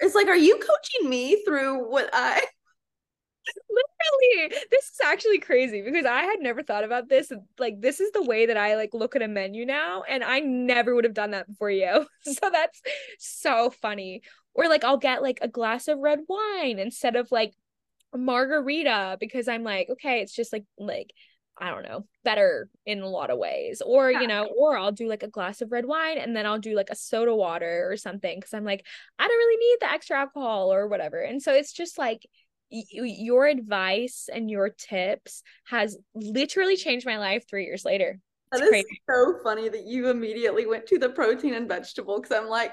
it's 0.00 0.14
like 0.14 0.28
are 0.28 0.36
you 0.36 0.56
coaching 0.56 1.08
me 1.08 1.42
through 1.44 1.90
what 1.90 2.10
i 2.12 2.44
literally 3.70 4.56
this 4.70 4.84
is 4.84 4.98
actually 5.04 5.38
crazy 5.38 5.82
because 5.82 6.06
i 6.06 6.22
had 6.22 6.40
never 6.40 6.62
thought 6.62 6.84
about 6.84 7.08
this 7.08 7.32
like 7.58 7.80
this 7.80 8.00
is 8.00 8.10
the 8.12 8.22
way 8.22 8.46
that 8.46 8.56
i 8.56 8.76
like 8.76 8.90
look 8.92 9.16
at 9.16 9.22
a 9.22 9.28
menu 9.28 9.66
now 9.66 10.02
and 10.08 10.22
i 10.22 10.40
never 10.40 10.94
would 10.94 11.04
have 11.04 11.14
done 11.14 11.32
that 11.32 11.48
before 11.48 11.70
you 11.70 12.06
so 12.22 12.50
that's 12.50 12.80
so 13.18 13.70
funny 13.70 14.22
or 14.54 14.68
like 14.68 14.84
i'll 14.84 14.96
get 14.96 15.22
like 15.22 15.38
a 15.42 15.48
glass 15.48 15.88
of 15.88 15.98
red 15.98 16.20
wine 16.28 16.78
instead 16.78 17.16
of 17.16 17.30
like 17.32 17.52
margarita 18.14 19.16
because 19.18 19.48
i'm 19.48 19.64
like 19.64 19.88
okay 19.90 20.20
it's 20.20 20.34
just 20.34 20.52
like 20.52 20.64
like 20.78 21.12
I 21.58 21.70
don't 21.70 21.82
know, 21.82 22.06
better 22.24 22.68
in 22.86 23.02
a 23.02 23.08
lot 23.08 23.30
of 23.30 23.38
ways. 23.38 23.82
Or, 23.84 24.10
yeah. 24.10 24.22
you 24.22 24.26
know, 24.26 24.46
or 24.46 24.76
I'll 24.76 24.90
do 24.90 25.06
like 25.06 25.22
a 25.22 25.28
glass 25.28 25.60
of 25.60 25.70
red 25.70 25.84
wine 25.84 26.18
and 26.18 26.34
then 26.34 26.46
I'll 26.46 26.58
do 26.58 26.74
like 26.74 26.88
a 26.90 26.96
soda 26.96 27.34
water 27.34 27.88
or 27.90 27.96
something 27.96 28.38
because 28.38 28.54
I'm 28.54 28.64
like, 28.64 28.86
I 29.18 29.28
don't 29.28 29.36
really 29.36 29.56
need 29.58 29.76
the 29.80 29.92
extra 29.92 30.18
alcohol 30.18 30.72
or 30.72 30.88
whatever. 30.88 31.20
And 31.20 31.42
so 31.42 31.52
it's 31.52 31.72
just 31.72 31.98
like 31.98 32.26
your 32.72 33.46
advice 33.46 34.28
and 34.32 34.50
your 34.50 34.70
tips 34.70 35.42
has 35.66 35.96
literally 36.14 36.76
changed 36.76 37.06
my 37.06 37.18
life 37.18 37.44
three 37.48 37.64
years 37.64 37.84
later. 37.84 38.18
It's 38.52 38.60
that 38.60 38.68
crazy. 38.68 39.00
so 39.08 39.38
funny 39.42 39.68
that 39.68 39.86
you 39.86 40.08
immediately 40.08 40.66
went 40.66 40.86
to 40.86 40.98
the 40.98 41.08
protein 41.08 41.54
and 41.54 41.68
vegetable 41.68 42.20
because 42.20 42.36
I'm 42.36 42.48
like, 42.48 42.72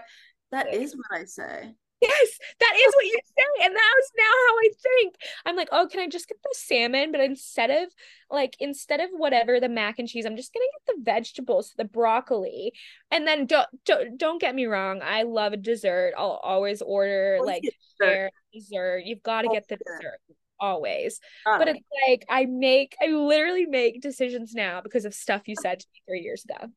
that 0.52 0.74
is 0.74 0.96
what 0.96 1.20
I 1.20 1.26
say. 1.26 1.74
Yes, 2.02 2.40
that 2.60 2.74
is 2.78 2.94
what 2.96 3.06
you 3.06 3.20
say. 3.26 3.66
And 3.66 3.76
that 3.76 3.94
is 4.00 4.12
now 4.18 4.24
how 4.24 4.56
I 4.56 4.70
think. 4.82 5.16
I'm 5.46 5.56
like, 5.56 5.70
oh, 5.72 5.88
can 5.92 6.00
I 6.00 6.08
just 6.08 6.30
get 6.30 6.42
the 6.42 6.50
salmon? 6.54 7.12
But 7.12 7.22
instead 7.22 7.70
of 7.70 7.90
like, 8.32 8.56
instead 8.60 9.00
of 9.02 9.10
whatever 9.12 9.60
the 9.60 9.70
mac 9.70 10.00
and 10.00 10.08
cheese, 10.08 10.26
I'm 10.26 10.38
just 10.38 10.54
gonna 10.54 10.66
get 10.66 10.96
the 10.96 11.04
vegetables, 11.04 11.74
the 11.78 11.86
broccoli. 11.86 12.74
And 13.12 13.28
then 13.28 13.46
don't 13.46 13.68
don't, 13.86 14.18
don't 14.18 14.42
get 14.42 14.56
me 14.56 14.66
wrong, 14.66 15.02
I 15.04 15.24
love 15.24 15.54
a 15.54 15.58
dessert. 15.58 16.14
I'll 16.18 16.40
always 16.44 16.82
order 16.82 17.40
like 17.44 17.64
dessert. 18.00 18.32
dessert. 18.54 19.02
You've 19.06 19.24
got 19.24 19.42
to 19.42 19.50
get 19.50 19.68
the 19.68 19.78
dessert 19.78 20.20
always. 20.60 21.20
but 21.46 21.68
it's 21.68 21.80
like 22.08 22.26
I 22.30 22.46
make 22.46 22.96
I 23.02 23.08
literally 23.08 23.66
make 23.66 24.02
decisions 24.02 24.54
now 24.54 24.82
because 24.82 25.06
of 25.06 25.14
stuff 25.14 25.48
you 25.48 25.56
said 25.56 25.80
to 25.80 25.88
me 25.94 26.02
three 26.08 26.22
years 26.22 26.46
ago. 26.46 26.72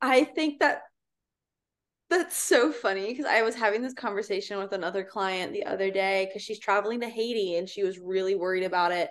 I 0.00 0.24
think 0.24 0.60
that 0.60 0.82
that's 2.10 2.36
so 2.36 2.72
funny 2.72 3.08
because 3.08 3.26
I 3.26 3.42
was 3.42 3.54
having 3.54 3.82
this 3.82 3.94
conversation 3.94 4.58
with 4.58 4.72
another 4.72 5.04
client 5.04 5.52
the 5.52 5.64
other 5.64 5.90
day 5.90 6.26
because 6.26 6.42
she's 6.42 6.58
traveling 6.58 7.00
to 7.00 7.08
Haiti 7.08 7.56
and 7.56 7.68
she 7.68 7.82
was 7.82 7.98
really 7.98 8.34
worried 8.34 8.64
about 8.64 8.92
it. 8.92 9.10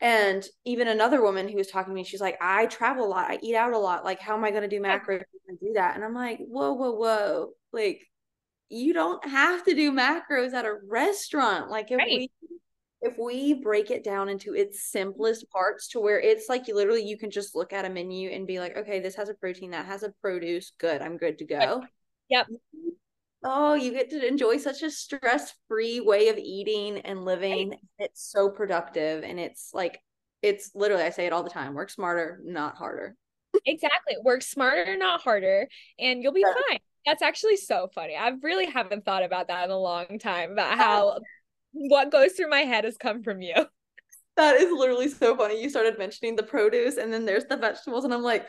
And 0.00 0.46
even 0.64 0.88
another 0.88 1.22
woman 1.22 1.48
who 1.48 1.56
was 1.56 1.68
talking 1.68 1.92
to 1.92 1.94
me, 1.94 2.04
she's 2.04 2.20
like, 2.20 2.36
I 2.40 2.66
travel 2.66 3.06
a 3.06 3.08
lot, 3.08 3.30
I 3.30 3.38
eat 3.42 3.54
out 3.54 3.72
a 3.72 3.78
lot. 3.78 4.04
Like, 4.04 4.20
how 4.20 4.36
am 4.36 4.44
I 4.44 4.50
going 4.50 4.62
to 4.62 4.68
do 4.68 4.82
macros 4.82 5.22
and 5.48 5.58
do 5.58 5.72
that? 5.74 5.94
And 5.94 6.04
I'm 6.04 6.14
like, 6.14 6.38
whoa, 6.38 6.72
whoa, 6.72 6.92
whoa. 6.92 7.50
Like, 7.72 8.02
you 8.68 8.92
don't 8.92 9.26
have 9.28 9.64
to 9.64 9.74
do 9.74 9.92
macros 9.92 10.52
at 10.52 10.64
a 10.64 10.78
restaurant. 10.88 11.70
Like 11.70 11.90
if 11.90 11.98
right. 11.98 12.08
we 12.08 12.30
if 13.02 13.16
we 13.18 13.54
break 13.54 13.90
it 13.90 14.02
down 14.02 14.28
into 14.28 14.54
its 14.54 14.90
simplest 14.90 15.48
parts 15.50 15.88
to 15.88 16.00
where 16.00 16.18
it's 16.18 16.48
like 16.48 16.66
you 16.66 16.74
literally 16.74 17.06
you 17.06 17.18
can 17.18 17.30
just 17.30 17.54
look 17.54 17.72
at 17.72 17.84
a 17.84 17.90
menu 17.90 18.30
and 18.30 18.46
be 18.46 18.58
like, 18.58 18.76
okay, 18.76 19.00
this 19.00 19.14
has 19.14 19.28
a 19.28 19.34
protein, 19.34 19.70
that 19.70 19.86
has 19.86 20.02
a 20.02 20.10
produce, 20.20 20.72
good, 20.78 21.02
I'm 21.02 21.16
good 21.16 21.38
to 21.38 21.44
go. 21.44 21.84
Yep. 22.28 22.46
Oh, 23.44 23.74
you 23.74 23.92
get 23.92 24.10
to 24.10 24.26
enjoy 24.26 24.58
such 24.58 24.82
a 24.82 24.90
stress-free 24.90 26.00
way 26.00 26.28
of 26.28 26.38
eating 26.38 26.98
and 27.00 27.24
living. 27.24 27.70
Right. 27.70 27.78
It's 27.98 28.30
so 28.30 28.50
productive 28.50 29.22
and 29.22 29.38
it's 29.38 29.70
like 29.72 30.00
it's 30.42 30.72
literally 30.74 31.04
I 31.04 31.10
say 31.10 31.26
it 31.26 31.32
all 31.32 31.42
the 31.42 31.50
time, 31.50 31.74
work 31.74 31.90
smarter, 31.90 32.40
not 32.44 32.76
harder. 32.76 33.16
exactly. 33.64 34.16
Work 34.22 34.42
smarter, 34.42 34.96
not 34.96 35.20
harder, 35.20 35.68
and 35.98 36.22
you'll 36.22 36.32
be 36.32 36.44
yeah. 36.46 36.54
fine. 36.68 36.78
That's 37.04 37.22
actually 37.22 37.56
so 37.56 37.88
funny. 37.94 38.16
I 38.16 38.32
really 38.42 38.66
haven't 38.66 39.04
thought 39.04 39.22
about 39.22 39.48
that 39.48 39.64
in 39.64 39.70
a 39.70 39.78
long 39.78 40.18
time 40.20 40.52
about 40.52 40.76
how 40.76 41.18
what 41.72 42.10
goes 42.10 42.32
through 42.32 42.50
my 42.50 42.60
head 42.60 42.84
has 42.84 42.96
come 42.96 43.22
from 43.22 43.42
you. 43.42 43.54
That 44.36 44.56
is 44.56 44.70
literally 44.70 45.08
so 45.08 45.36
funny. 45.36 45.62
You 45.62 45.70
started 45.70 45.98
mentioning 45.98 46.36
the 46.36 46.42
produce 46.42 46.96
and 46.96 47.12
then 47.12 47.24
there's 47.24 47.46
the 47.46 47.56
vegetables, 47.56 48.04
and 48.04 48.12
I'm 48.12 48.22
like, 48.22 48.46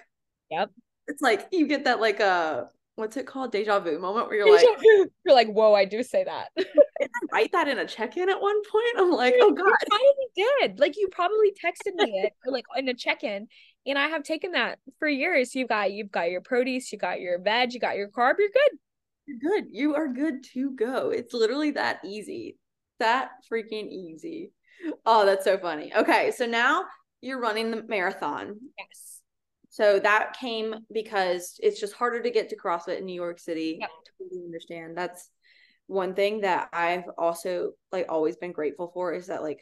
Yep. 0.50 0.72
It's 1.08 1.22
like 1.22 1.48
you 1.52 1.68
get 1.68 1.86
that 1.86 2.02
like 2.02 2.20
uh 2.20 2.66
what's 2.98 3.18
it 3.18 3.26
called? 3.26 3.52
Deja 3.52 3.80
vu 3.80 3.98
moment 4.00 4.28
where 4.28 4.38
you're 4.38 4.46
Deja 4.46 4.68
like 4.68 4.80
vu. 4.80 5.08
you're 5.26 5.36
like, 5.36 5.48
whoa, 5.48 5.74
I 5.74 5.86
do 5.86 6.04
say 6.04 6.24
that. 6.24 6.50
Did 6.56 6.68
I 7.02 7.20
write 7.32 7.52
that 7.54 7.68
in 7.68 7.78
a 7.78 7.86
check-in 7.86 8.30
at 8.30 8.42
one 8.42 8.62
point? 8.70 8.86
I'm 8.98 9.12
like, 9.12 9.36
oh 9.40 9.52
god. 9.52 9.66
You 9.66 9.76
probably 9.90 10.28
did. 10.36 10.80
Like 10.80 10.98
you 10.98 11.08
probably 11.12 11.52
texted 11.52 11.94
me 11.96 12.24
it 12.24 12.34
like 12.46 12.66
in 12.76 12.90
a 12.90 12.94
check-in. 12.94 13.48
And 13.86 13.98
I 13.98 14.08
have 14.10 14.24
taken 14.24 14.52
that 14.52 14.80
for 15.00 15.08
years. 15.08 15.56
You've 15.56 15.70
got 15.70 15.92
you've 15.92 16.12
got 16.12 16.30
your 16.30 16.42
produce, 16.42 16.92
you 16.92 16.98
got 16.98 17.22
your 17.22 17.40
veg, 17.40 17.74
you 17.74 17.80
got 17.80 17.96
your 17.96 18.10
carb, 18.10 18.36
you're 18.40 18.50
good. 18.50 18.80
You're 19.28 19.52
good. 19.52 19.66
You 19.72 19.96
are 19.96 20.08
good 20.08 20.44
to 20.54 20.72
go. 20.72 21.12
It's 21.12 21.34
literally 21.34 21.72
that 21.72 22.00
easy 22.04 22.58
that 23.00 23.32
freaking 23.52 23.90
easy. 23.90 24.52
Oh, 25.06 25.26
that's 25.26 25.44
so 25.44 25.58
funny. 25.58 25.92
Okay, 25.96 26.32
so 26.32 26.46
now 26.46 26.86
you're 27.22 27.40
running 27.40 27.72
the 27.72 27.84
marathon. 27.84 28.60
Yes. 28.78 29.17
So 29.78 30.00
that 30.00 30.36
came 30.40 30.74
because 30.92 31.60
it's 31.62 31.80
just 31.80 31.94
harder 31.94 32.24
to 32.24 32.32
get 32.32 32.50
to 32.50 32.58
CrossFit 32.58 32.98
in 32.98 33.06
New 33.06 33.14
York 33.14 33.38
City. 33.38 33.78
Yep. 33.80 33.90
Totally 34.20 34.44
understand. 34.44 34.98
That's 34.98 35.30
one 35.86 36.16
thing 36.16 36.42
that 36.42 36.70
I've 36.74 37.04
also 37.16 37.74
like 37.92 38.08
always 38.10 38.38
been 38.38 38.54
grateful 38.54 38.90
for 38.92 39.14
is 39.14 39.28
that 39.28 39.44
like 39.44 39.60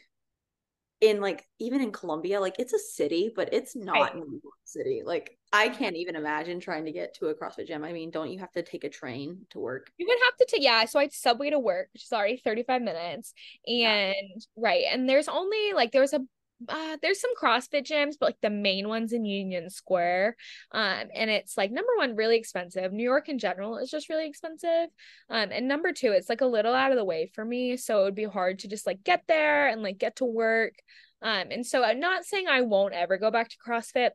in 1.01 1.19
like 1.19 1.45
even 1.59 1.81
in 1.81 1.91
Columbia, 1.91 2.39
like 2.39 2.55
it's 2.59 2.71
a 2.71 2.79
city, 2.79 3.29
but 3.35 3.49
it's 3.51 3.75
not 3.75 3.99
right. 3.99 4.15
New 4.15 4.39
York 4.41 4.55
City. 4.63 5.01
Like 5.05 5.37
I 5.51 5.67
can't 5.67 5.97
even 5.97 6.15
imagine 6.15 6.61
trying 6.61 6.85
to 6.85 6.93
get 6.93 7.15
to 7.15 7.27
a 7.27 7.35
CrossFit 7.35 7.67
gym. 7.67 7.83
I 7.83 7.91
mean, 7.91 8.09
don't 8.09 8.31
you 8.31 8.39
have 8.39 8.53
to 8.53 8.63
take 8.63 8.85
a 8.85 8.89
train 8.89 9.39
to 9.49 9.59
work? 9.59 9.91
You 9.97 10.07
would 10.07 10.17
have 10.27 10.37
to 10.37 10.45
take 10.49 10.63
yeah. 10.63 10.85
So 10.85 10.97
I'd 10.97 11.11
subway 11.11 11.49
to 11.49 11.59
work, 11.59 11.89
which 11.91 12.05
is 12.05 12.13
already 12.13 12.37
thirty 12.37 12.63
five 12.63 12.81
minutes, 12.81 13.33
and 13.67 13.75
yeah. 13.75 14.13
right, 14.55 14.85
and 14.89 15.09
there's 15.09 15.27
only 15.27 15.73
like 15.73 15.91
there's 15.91 16.13
a 16.13 16.21
uh, 16.69 16.97
there's 17.01 17.19
some 17.19 17.35
CrossFit 17.41 17.85
gyms, 17.85 18.13
but 18.19 18.27
like 18.27 18.41
the 18.41 18.49
main 18.49 18.87
ones 18.87 19.13
in 19.13 19.25
Union 19.25 19.69
Square. 19.69 20.35
Um, 20.71 21.05
and 21.13 21.29
it's 21.29 21.57
like 21.57 21.71
number 21.71 21.91
one, 21.97 22.15
really 22.15 22.37
expensive. 22.37 22.93
New 22.93 23.03
York 23.03 23.29
in 23.29 23.39
general 23.39 23.77
is 23.77 23.89
just 23.89 24.09
really 24.09 24.27
expensive. 24.27 24.89
Um, 25.29 25.49
and 25.51 25.67
number 25.67 25.91
two, 25.91 26.11
it's 26.11 26.29
like 26.29 26.41
a 26.41 26.45
little 26.45 26.73
out 26.73 26.91
of 26.91 26.97
the 26.97 27.05
way 27.05 27.29
for 27.33 27.43
me. 27.43 27.77
So 27.77 28.01
it 28.01 28.03
would 28.05 28.15
be 28.15 28.25
hard 28.25 28.59
to 28.59 28.67
just 28.67 28.87
like 28.87 29.03
get 29.03 29.23
there 29.27 29.67
and 29.67 29.81
like 29.83 29.97
get 29.97 30.17
to 30.17 30.25
work. 30.25 30.73
Um, 31.21 31.47
and 31.51 31.65
so 31.65 31.83
I'm 31.83 31.99
not 31.99 32.25
saying 32.25 32.47
I 32.47 32.61
won't 32.61 32.93
ever 32.93 33.17
go 33.17 33.31
back 33.31 33.49
to 33.49 33.57
CrossFit. 33.57 34.11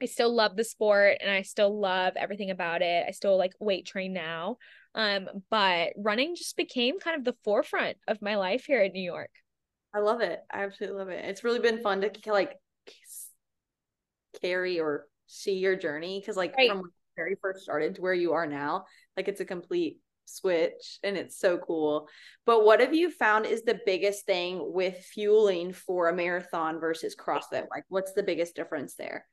I 0.00 0.06
still 0.06 0.34
love 0.34 0.56
the 0.56 0.64
sport 0.64 1.18
and 1.20 1.30
I 1.30 1.42
still 1.42 1.78
love 1.78 2.14
everything 2.16 2.50
about 2.50 2.82
it. 2.82 3.04
I 3.06 3.12
still 3.12 3.38
like 3.38 3.52
weight 3.60 3.86
train 3.86 4.12
now. 4.12 4.56
Um, 4.94 5.28
but 5.48 5.92
running 5.96 6.34
just 6.34 6.56
became 6.56 6.98
kind 6.98 7.16
of 7.16 7.24
the 7.24 7.36
forefront 7.44 7.96
of 8.08 8.20
my 8.20 8.36
life 8.36 8.64
here 8.66 8.82
in 8.82 8.92
New 8.92 9.02
York. 9.02 9.30
I 9.94 10.00
love 10.00 10.20
it. 10.20 10.40
I 10.50 10.64
absolutely 10.64 10.98
love 10.98 11.08
it. 11.08 11.24
It's 11.24 11.44
really 11.44 11.58
been 11.58 11.82
fun 11.82 12.00
to 12.00 12.32
like 12.32 12.58
carry 14.40 14.80
or 14.80 15.06
see 15.26 15.58
your 15.58 15.76
journey 15.76 16.20
because 16.20 16.36
like 16.36 16.54
right. 16.56 16.68
from 16.68 16.78
when 16.78 16.86
you 16.86 16.92
very 17.16 17.36
first 17.40 17.62
started 17.62 17.96
to 17.96 18.00
where 18.00 18.14
you 18.14 18.32
are 18.32 18.46
now, 18.46 18.84
like 19.16 19.28
it's 19.28 19.40
a 19.40 19.44
complete 19.44 19.98
switch 20.24 20.98
and 21.02 21.16
it's 21.16 21.38
so 21.38 21.58
cool. 21.58 22.08
But 22.46 22.64
what 22.64 22.80
have 22.80 22.94
you 22.94 23.10
found 23.10 23.46
is 23.46 23.62
the 23.62 23.80
biggest 23.84 24.24
thing 24.24 24.60
with 24.72 24.96
fueling 24.96 25.72
for 25.72 26.08
a 26.08 26.14
marathon 26.14 26.80
versus 26.80 27.16
CrossFit? 27.16 27.66
Like 27.70 27.84
what's 27.88 28.12
the 28.12 28.22
biggest 28.22 28.56
difference 28.56 28.94
there? 28.94 29.26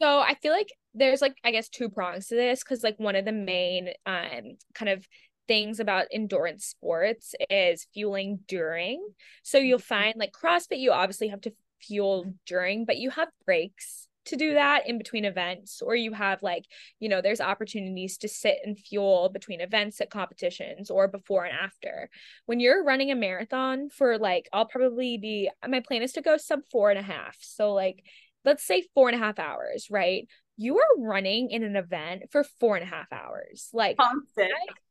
So 0.00 0.20
I 0.20 0.34
feel 0.42 0.52
like 0.52 0.68
there's 0.94 1.20
like 1.20 1.36
I 1.44 1.50
guess 1.50 1.68
two 1.68 1.88
prongs 1.88 2.28
to 2.28 2.34
this 2.34 2.62
because 2.62 2.82
like 2.82 2.98
one 2.98 3.16
of 3.16 3.24
the 3.24 3.32
main 3.32 3.88
um 4.06 4.56
kind 4.74 4.88
of 4.90 5.06
things 5.48 5.80
about 5.80 6.06
endurance 6.12 6.66
sports 6.66 7.34
is 7.50 7.86
fueling 7.92 8.40
during. 8.46 9.06
So 9.42 9.58
you'll 9.58 9.78
mm-hmm. 9.78 9.94
find 9.94 10.14
like 10.16 10.32
CrossFit, 10.32 10.78
you 10.78 10.92
obviously 10.92 11.28
have 11.28 11.40
to 11.42 11.52
fuel 11.80 12.34
during, 12.46 12.84
but 12.84 12.98
you 12.98 13.10
have 13.10 13.28
breaks 13.44 14.08
to 14.28 14.36
do 14.36 14.54
that 14.54 14.86
in 14.86 14.98
between 14.98 15.24
events 15.24 15.80
or 15.80 15.96
you 15.96 16.12
have 16.12 16.42
like 16.42 16.66
you 17.00 17.08
know 17.08 17.22
there's 17.22 17.40
opportunities 17.40 18.18
to 18.18 18.28
sit 18.28 18.58
and 18.62 18.78
fuel 18.78 19.30
between 19.30 19.60
events 19.60 20.02
at 20.02 20.10
competitions 20.10 20.90
or 20.90 21.08
before 21.08 21.44
and 21.44 21.56
after 21.56 22.10
when 22.44 22.60
you're 22.60 22.84
running 22.84 23.10
a 23.10 23.14
marathon 23.14 23.88
for 23.88 24.18
like 24.18 24.46
i'll 24.52 24.66
probably 24.66 25.16
be 25.16 25.50
my 25.66 25.80
plan 25.80 26.02
is 26.02 26.12
to 26.12 26.20
go 26.20 26.36
sub 26.36 26.60
four 26.70 26.90
and 26.90 26.98
a 26.98 27.02
half 27.02 27.36
so 27.40 27.72
like 27.72 28.04
let's 28.44 28.66
say 28.66 28.84
four 28.94 29.08
and 29.08 29.16
a 29.16 29.24
half 29.24 29.38
hours 29.38 29.88
right 29.90 30.28
you 30.58 30.76
are 30.78 30.98
running 30.98 31.50
in 31.50 31.62
an 31.62 31.76
event 31.76 32.24
for 32.30 32.44
four 32.60 32.76
and 32.76 32.82
a 32.82 32.86
half 32.86 33.10
hours, 33.12 33.70
like, 33.72 33.96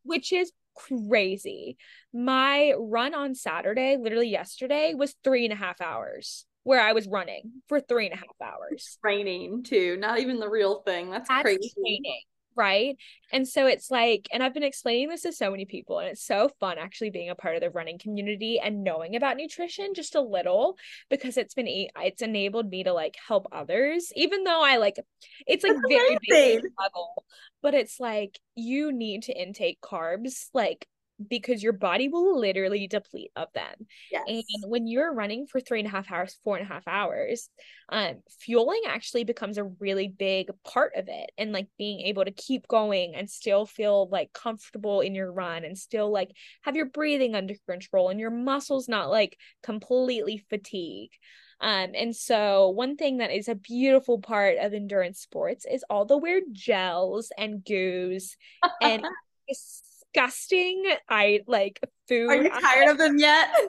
which 0.03 0.33
is 0.33 0.51
crazy. 0.73 1.77
My 2.13 2.73
run 2.79 3.13
on 3.13 3.35
Saturday, 3.35 3.97
literally 3.97 4.29
yesterday, 4.29 4.93
was 4.95 5.13
three 5.23 5.43
and 5.43 5.53
a 5.53 5.57
half 5.57 5.81
hours 5.81 6.45
where 6.63 6.81
I 6.81 6.93
was 6.93 7.07
running 7.07 7.51
for 7.67 7.79
three 7.79 8.05
and 8.05 8.13
a 8.13 8.17
half 8.17 8.35
hours. 8.41 8.97
Training 9.01 9.63
too, 9.63 9.97
not 9.97 10.19
even 10.19 10.39
the 10.39 10.49
real 10.49 10.81
thing. 10.83 11.11
That's, 11.11 11.27
That's 11.27 11.43
crazy. 11.43 11.73
Training 11.81 12.21
right? 12.57 12.97
And 13.31 13.47
so 13.47 13.67
it's 13.67 13.91
like, 13.91 14.27
and 14.33 14.41
I've 14.41 14.53
been 14.53 14.63
explaining 14.63 15.09
this 15.09 15.21
to 15.21 15.31
so 15.31 15.51
many 15.51 15.65
people, 15.65 15.99
and 15.99 16.09
it's 16.09 16.25
so 16.25 16.49
fun 16.59 16.77
actually 16.77 17.11
being 17.11 17.29
a 17.29 17.35
part 17.35 17.55
of 17.55 17.61
the 17.61 17.69
running 17.69 17.99
community 17.99 18.59
and 18.59 18.83
knowing 18.83 19.15
about 19.15 19.37
nutrition 19.37 19.93
just 19.93 20.15
a 20.15 20.21
little 20.21 20.77
because 21.09 21.37
it's 21.37 21.53
been 21.53 21.67
it's 21.67 22.21
enabled 22.21 22.69
me 22.69 22.83
to 22.83 22.93
like 22.93 23.15
help 23.27 23.47
others, 23.51 24.11
even 24.15 24.43
though 24.43 24.63
I 24.63 24.77
like 24.77 24.97
it's 25.45 25.63
like 25.63 25.73
That's 25.73 25.87
very 25.87 26.17
basic 26.27 26.71
level, 26.79 27.23
but 27.61 27.73
it's 27.73 27.99
like 27.99 28.39
you 28.55 28.91
need 28.91 29.23
to 29.23 29.33
intake 29.33 29.79
carbs 29.81 30.47
like 30.53 30.87
because 31.29 31.63
your 31.63 31.73
body 31.73 32.07
will 32.07 32.39
literally 32.39 32.87
deplete 32.87 33.31
of 33.35 33.47
them. 33.53 33.87
Yes. 34.11 34.23
And 34.27 34.43
when 34.65 34.87
you're 34.87 35.13
running 35.13 35.47
for 35.47 35.59
three 35.59 35.79
and 35.79 35.87
a 35.87 35.91
half 35.91 36.11
hours, 36.11 36.37
four 36.43 36.57
and 36.57 36.65
a 36.65 36.71
half 36.71 36.87
hours, 36.87 37.49
um, 37.89 38.21
fueling 38.39 38.81
actually 38.87 39.23
becomes 39.23 39.57
a 39.57 39.63
really 39.63 40.07
big 40.07 40.49
part 40.63 40.93
of 40.95 41.07
it. 41.07 41.31
And 41.37 41.51
like 41.51 41.67
being 41.77 42.01
able 42.01 42.25
to 42.25 42.31
keep 42.31 42.67
going 42.67 43.15
and 43.15 43.29
still 43.29 43.65
feel 43.65 44.07
like 44.09 44.33
comfortable 44.33 45.01
in 45.01 45.15
your 45.15 45.31
run 45.31 45.63
and 45.63 45.77
still 45.77 46.11
like 46.11 46.31
have 46.63 46.75
your 46.75 46.87
breathing 46.87 47.35
under 47.35 47.55
control 47.67 48.09
and 48.09 48.19
your 48.19 48.31
muscles 48.31 48.87
not 48.87 49.09
like 49.09 49.37
completely 49.63 50.45
fatigue. 50.49 51.11
Um, 51.59 51.91
and 51.95 52.15
so 52.15 52.69
one 52.69 52.97
thing 52.97 53.17
that 53.17 53.31
is 53.31 53.47
a 53.47 53.55
beautiful 53.55 54.19
part 54.19 54.57
of 54.59 54.73
endurance 54.73 55.19
sports 55.19 55.65
is 55.69 55.83
all 55.89 56.05
the 56.05 56.17
weird 56.17 56.43
gels 56.51 57.31
and 57.35 57.63
goos 57.65 58.37
and 58.79 59.03
disgusting. 60.17 60.83
I 61.09 61.41
like 61.47 61.79
food. 62.07 62.29
Are 62.29 62.43
you 62.43 62.49
tired 62.49 62.89
of 62.89 62.97
them 62.97 63.17
yet? 63.17 63.49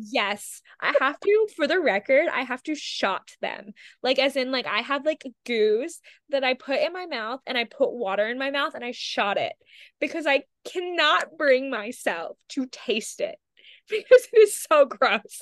Yes, 0.00 0.60
I 0.80 0.94
have 1.00 1.18
to, 1.18 1.48
for 1.56 1.66
the 1.66 1.80
record, 1.80 2.28
I 2.32 2.42
have 2.42 2.62
to 2.64 2.76
shot 2.76 3.30
them. 3.40 3.72
Like, 4.00 4.20
as 4.20 4.36
in, 4.36 4.52
like, 4.52 4.66
I 4.66 4.80
have 4.80 5.04
like 5.04 5.26
goose 5.44 6.00
that 6.28 6.44
I 6.44 6.54
put 6.54 6.78
in 6.78 6.92
my 6.92 7.06
mouth 7.06 7.40
and 7.48 7.58
I 7.58 7.64
put 7.64 7.92
water 7.92 8.28
in 8.28 8.38
my 8.38 8.52
mouth 8.52 8.74
and 8.76 8.84
I 8.84 8.92
shot 8.92 9.38
it 9.38 9.54
because 9.98 10.24
I 10.24 10.44
cannot 10.64 11.36
bring 11.36 11.68
myself 11.68 12.38
to 12.50 12.66
taste 12.66 13.20
it 13.20 13.38
because 13.88 14.28
it 14.32 14.38
is 14.38 14.60
so 14.70 14.84
gross. 14.84 15.40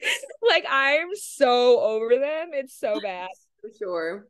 like, 0.46 0.66
I'm 0.68 1.14
so 1.14 1.80
over 1.80 2.18
them. 2.18 2.50
It's 2.52 2.78
so 2.78 3.00
bad. 3.00 3.28
For 3.62 3.70
sure 3.78 4.26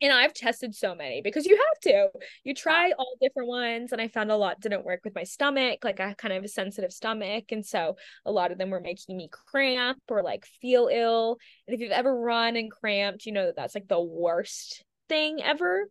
and 0.00 0.12
I've 0.12 0.34
tested 0.34 0.74
so 0.74 0.94
many 0.94 1.20
because 1.22 1.46
you 1.46 1.56
have 1.56 1.80
to. 1.92 2.08
You 2.44 2.54
try 2.54 2.92
all 2.98 3.16
different 3.20 3.48
ones, 3.48 3.92
and 3.92 4.00
I 4.00 4.08
found 4.08 4.30
a 4.30 4.36
lot 4.36 4.60
didn't 4.60 4.84
work 4.84 5.00
with 5.04 5.14
my 5.14 5.24
stomach. 5.24 5.80
Like 5.82 6.00
I 6.00 6.14
kind 6.14 6.34
of 6.34 6.44
a 6.44 6.48
sensitive 6.48 6.92
stomach, 6.92 7.46
and 7.50 7.64
so 7.64 7.96
a 8.24 8.32
lot 8.32 8.52
of 8.52 8.58
them 8.58 8.70
were 8.70 8.80
making 8.80 9.16
me 9.16 9.28
cramp 9.30 9.98
or 10.08 10.22
like 10.22 10.46
feel 10.60 10.88
ill. 10.92 11.38
And 11.66 11.74
if 11.74 11.80
you've 11.80 11.92
ever 11.92 12.14
run 12.14 12.56
and 12.56 12.70
cramped, 12.70 13.26
you 13.26 13.32
know 13.32 13.46
that 13.46 13.56
that's 13.56 13.74
like 13.74 13.88
the 13.88 14.00
worst 14.00 14.84
thing 15.08 15.42
ever. 15.42 15.88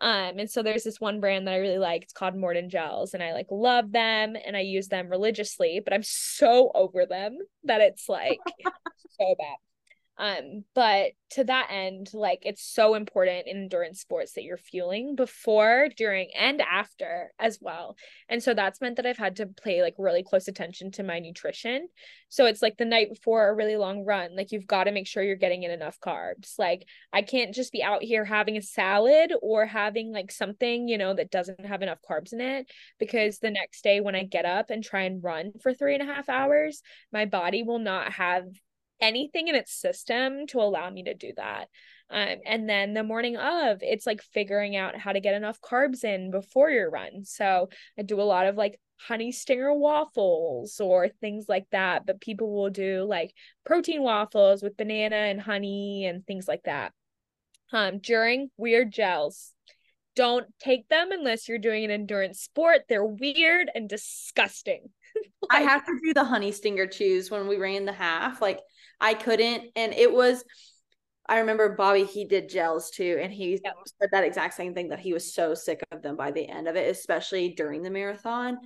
Um, 0.00 0.38
and 0.38 0.50
so 0.50 0.62
there's 0.62 0.84
this 0.84 1.00
one 1.00 1.20
brand 1.20 1.46
that 1.46 1.54
I 1.54 1.58
really 1.58 1.78
like. 1.78 2.02
It's 2.02 2.12
called 2.12 2.34
Maurten 2.34 2.68
Gels, 2.68 3.14
and 3.14 3.22
I 3.22 3.32
like 3.32 3.46
love 3.50 3.92
them 3.92 4.36
and 4.44 4.56
I 4.56 4.60
use 4.60 4.88
them 4.88 5.08
religiously, 5.08 5.80
but 5.82 5.94
I'm 5.94 6.02
so 6.02 6.70
over 6.74 7.06
them 7.06 7.38
that 7.64 7.80
it's 7.80 8.08
like 8.08 8.38
so 9.18 9.34
bad. 9.38 9.56
Um, 10.18 10.64
but 10.74 11.12
to 11.30 11.44
that 11.44 11.68
end, 11.70 12.10
like 12.14 12.40
it's 12.42 12.62
so 12.62 12.94
important 12.94 13.46
in 13.46 13.56
endurance 13.56 14.00
sports 14.00 14.32
that 14.32 14.44
you're 14.44 14.56
fueling 14.56 15.14
before, 15.14 15.88
during, 15.96 16.30
and 16.38 16.62
after 16.62 17.32
as 17.38 17.58
well. 17.60 17.96
And 18.28 18.42
so 18.42 18.54
that's 18.54 18.80
meant 18.80 18.96
that 18.96 19.06
I've 19.06 19.18
had 19.18 19.36
to 19.36 19.46
pay 19.46 19.82
like 19.82 19.94
really 19.98 20.22
close 20.22 20.48
attention 20.48 20.90
to 20.92 21.02
my 21.02 21.18
nutrition. 21.18 21.88
So 22.28 22.46
it's 22.46 22.62
like 22.62 22.76
the 22.76 22.84
night 22.84 23.10
before 23.10 23.48
a 23.48 23.54
really 23.54 23.76
long 23.76 24.04
run, 24.04 24.36
like 24.36 24.52
you've 24.52 24.66
got 24.66 24.84
to 24.84 24.92
make 24.92 25.06
sure 25.06 25.22
you're 25.22 25.36
getting 25.36 25.64
in 25.64 25.70
enough 25.70 25.98
carbs. 26.00 26.58
Like 26.58 26.86
I 27.12 27.22
can't 27.22 27.54
just 27.54 27.72
be 27.72 27.82
out 27.82 28.02
here 28.02 28.24
having 28.24 28.56
a 28.56 28.62
salad 28.62 29.32
or 29.42 29.66
having 29.66 30.12
like 30.12 30.32
something, 30.32 30.88
you 30.88 30.96
know, 30.96 31.12
that 31.14 31.30
doesn't 31.30 31.66
have 31.66 31.82
enough 31.82 31.98
carbs 32.08 32.32
in 32.32 32.40
it. 32.40 32.70
Because 32.98 33.38
the 33.38 33.50
next 33.50 33.82
day 33.82 34.00
when 34.00 34.14
I 34.14 34.24
get 34.24 34.44
up 34.44 34.70
and 34.70 34.82
try 34.82 35.02
and 35.02 35.22
run 35.22 35.52
for 35.62 35.74
three 35.74 35.94
and 35.94 36.08
a 36.08 36.12
half 36.12 36.28
hours, 36.28 36.82
my 37.12 37.26
body 37.26 37.62
will 37.62 37.78
not 37.80 38.12
have 38.12 38.44
anything 39.00 39.48
in 39.48 39.54
its 39.54 39.72
system 39.72 40.46
to 40.48 40.58
allow 40.58 40.90
me 40.90 41.04
to 41.04 41.14
do 41.14 41.32
that. 41.36 41.68
Um, 42.08 42.36
and 42.46 42.68
then 42.68 42.94
the 42.94 43.02
morning 43.02 43.36
of, 43.36 43.78
it's 43.82 44.06
like 44.06 44.22
figuring 44.22 44.76
out 44.76 44.96
how 44.96 45.12
to 45.12 45.20
get 45.20 45.34
enough 45.34 45.60
carbs 45.60 46.04
in 46.04 46.30
before 46.30 46.70
your 46.70 46.90
run. 46.90 47.24
So 47.24 47.68
I 47.98 48.02
do 48.02 48.20
a 48.20 48.22
lot 48.22 48.46
of 48.46 48.56
like 48.56 48.78
honey 48.98 49.32
stinger 49.32 49.74
waffles 49.74 50.80
or 50.80 51.08
things 51.08 51.46
like 51.48 51.66
that. 51.72 52.06
But 52.06 52.20
people 52.20 52.54
will 52.54 52.70
do 52.70 53.04
like 53.04 53.34
protein 53.64 54.02
waffles 54.02 54.62
with 54.62 54.76
banana 54.76 55.16
and 55.16 55.40
honey 55.40 56.06
and 56.06 56.24
things 56.26 56.46
like 56.46 56.62
that. 56.64 56.92
Um, 57.72 57.98
during 57.98 58.50
weird 58.56 58.92
gels, 58.92 59.52
don't 60.14 60.46
take 60.60 60.88
them 60.88 61.10
unless 61.10 61.48
you're 61.48 61.58
doing 61.58 61.84
an 61.84 61.90
endurance 61.90 62.40
sport. 62.40 62.82
They're 62.88 63.04
weird 63.04 63.70
and 63.74 63.88
disgusting. 63.88 64.88
like, 65.50 65.60
I 65.60 65.60
have 65.60 65.84
to 65.84 65.98
do 66.02 66.14
the 66.14 66.24
honey 66.24 66.52
stinger 66.52 66.86
chews 66.86 67.30
when 67.30 67.48
we 67.48 67.56
ran 67.56 67.84
the 67.84 67.92
half. 67.92 68.40
Like 68.40 68.60
I 69.00 69.14
couldn't. 69.14 69.70
And 69.76 69.92
it 69.92 70.12
was, 70.12 70.44
I 71.28 71.38
remember 71.38 71.74
Bobby, 71.74 72.04
he 72.04 72.24
did 72.24 72.48
gels 72.48 72.90
too. 72.90 73.18
And 73.20 73.32
he 73.32 73.58
said 73.58 74.08
that 74.12 74.24
exact 74.24 74.54
same 74.54 74.74
thing 74.74 74.88
that 74.88 75.00
he 75.00 75.12
was 75.12 75.34
so 75.34 75.54
sick 75.54 75.82
of 75.90 76.02
them 76.02 76.16
by 76.16 76.30
the 76.30 76.48
end 76.48 76.68
of 76.68 76.76
it, 76.76 76.90
especially 76.90 77.50
during 77.50 77.82
the 77.82 77.90
marathon. 77.90 78.58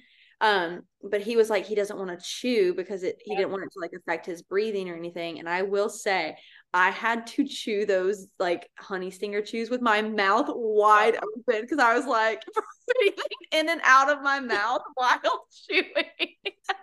Um, 0.42 0.82
but 1.02 1.20
he 1.20 1.36
was 1.36 1.50
like, 1.50 1.66
he 1.66 1.74
doesn't 1.74 1.98
want 1.98 2.10
to 2.10 2.24
chew 2.24 2.72
because 2.74 3.02
it, 3.02 3.16
he 3.22 3.36
didn't 3.36 3.50
want 3.50 3.64
it 3.64 3.72
to 3.72 3.80
like 3.80 3.92
affect 3.92 4.24
his 4.24 4.40
breathing 4.40 4.88
or 4.88 4.96
anything. 4.96 5.38
And 5.38 5.48
I 5.48 5.62
will 5.62 5.90
say, 5.90 6.36
I 6.72 6.90
had 6.90 7.26
to 7.28 7.46
chew 7.46 7.84
those 7.84 8.26
like 8.38 8.70
honey 8.78 9.10
stinger 9.10 9.42
chews 9.42 9.68
with 9.68 9.82
my 9.82 10.00
mouth 10.00 10.46
wide 10.48 11.16
open 11.16 11.60
because 11.62 11.78
I 11.78 11.94
was 11.94 12.06
like 12.06 12.42
breathing 12.86 13.24
in 13.52 13.68
and 13.68 13.80
out 13.84 14.08
of 14.08 14.22
my 14.22 14.40
mouth 14.40 14.80
while 14.94 15.46
chewing. 15.68 16.36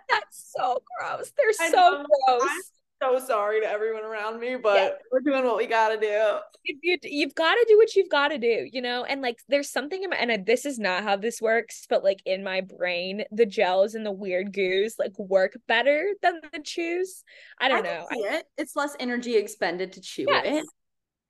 That's 0.08 0.52
so 0.56 0.80
gross. 1.00 1.32
They're 1.36 1.70
so 1.70 2.04
gross 2.26 2.70
so 3.02 3.18
sorry 3.18 3.60
to 3.60 3.66
everyone 3.66 4.04
around 4.04 4.40
me, 4.40 4.56
but 4.56 4.76
yeah. 4.76 4.90
we're 5.12 5.20
doing 5.20 5.44
what 5.44 5.56
we 5.56 5.66
gotta 5.66 5.98
do. 5.98 6.38
You, 6.64 6.98
you've 7.02 7.34
got 7.34 7.54
to 7.54 7.64
do 7.68 7.76
what 7.76 7.94
you've 7.94 8.10
got 8.10 8.28
to 8.28 8.38
do, 8.38 8.68
you 8.70 8.82
know. 8.82 9.04
And 9.04 9.22
like, 9.22 9.38
there's 9.48 9.70
something 9.70 10.02
in 10.02 10.10
my 10.10 10.16
and 10.16 10.30
uh, 10.30 10.38
this 10.44 10.66
is 10.66 10.78
not 10.78 11.02
how 11.02 11.16
this 11.16 11.40
works, 11.40 11.86
but 11.88 12.04
like 12.04 12.20
in 12.26 12.42
my 12.44 12.60
brain, 12.60 13.24
the 13.30 13.46
gels 13.46 13.94
and 13.94 14.04
the 14.04 14.12
weird 14.12 14.52
goos 14.52 14.96
like 14.98 15.18
work 15.18 15.58
better 15.66 16.14
than 16.22 16.40
the 16.52 16.60
chews. 16.60 17.24
I 17.58 17.68
don't 17.68 17.86
I 17.86 17.88
know. 17.88 18.06
I, 18.10 18.36
it. 18.36 18.46
It's 18.56 18.76
less 18.76 18.96
energy 19.00 19.36
expended 19.36 19.92
to 19.92 20.00
chew 20.00 20.26
yes. 20.28 20.44
it. 20.46 20.66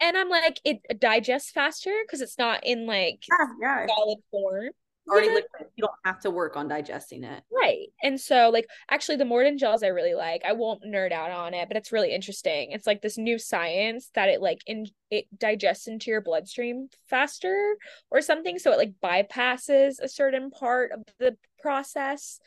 And 0.01 0.17
I'm 0.17 0.29
like, 0.29 0.61
it 0.65 0.79
digests 1.01 1.51
faster 1.51 1.93
because 2.07 2.21
it's 2.21 2.39
not 2.39 2.65
in 2.65 2.87
like 2.87 3.25
yeah, 3.29 3.47
yeah. 3.61 3.87
solid 3.87 4.19
form 4.31 4.71
already 5.11 5.29
liquid. 5.29 5.69
You 5.77 5.83
don't 5.83 5.93
have 6.05 6.21
to 6.21 6.31
work 6.31 6.57
on 6.57 6.69
digesting 6.69 7.25
it. 7.25 7.43
Right. 7.53 7.89
And 8.03 8.21
so 8.21 8.51
like 8.53 8.67
actually 8.91 9.17
the 9.17 9.25
Maurten 9.25 9.59
gels 9.59 9.83
I 9.83 9.89
really 9.89 10.15
like. 10.15 10.43
I 10.45 10.53
won't 10.53 10.85
nerd 10.85 11.13
out 11.13 11.31
on 11.31 11.55
it, 11.55 11.69
but 11.69 11.77
it's 11.77 11.93
really 11.93 12.15
interesting. 12.15 12.73
It's 12.73 12.87
like 12.87 13.03
this 13.03 13.19
new 13.19 13.39
science 13.39 14.11
that 14.15 14.29
it 14.29 14.41
like 14.41 14.61
in 14.67 14.87
it 15.11 15.27
digests 15.37 15.89
into 15.89 16.11
your 16.11 16.21
bloodstream 16.21 16.89
faster 17.09 17.77
or 18.11 18.21
something. 18.21 18.59
So 18.59 18.73
it 18.73 18.79
like 18.79 18.95
bypasses 19.03 20.01
a 20.01 20.09
certain 20.09 20.51
part 20.51 20.93
of 20.93 21.05
the 21.19 21.37
process. 21.61 22.41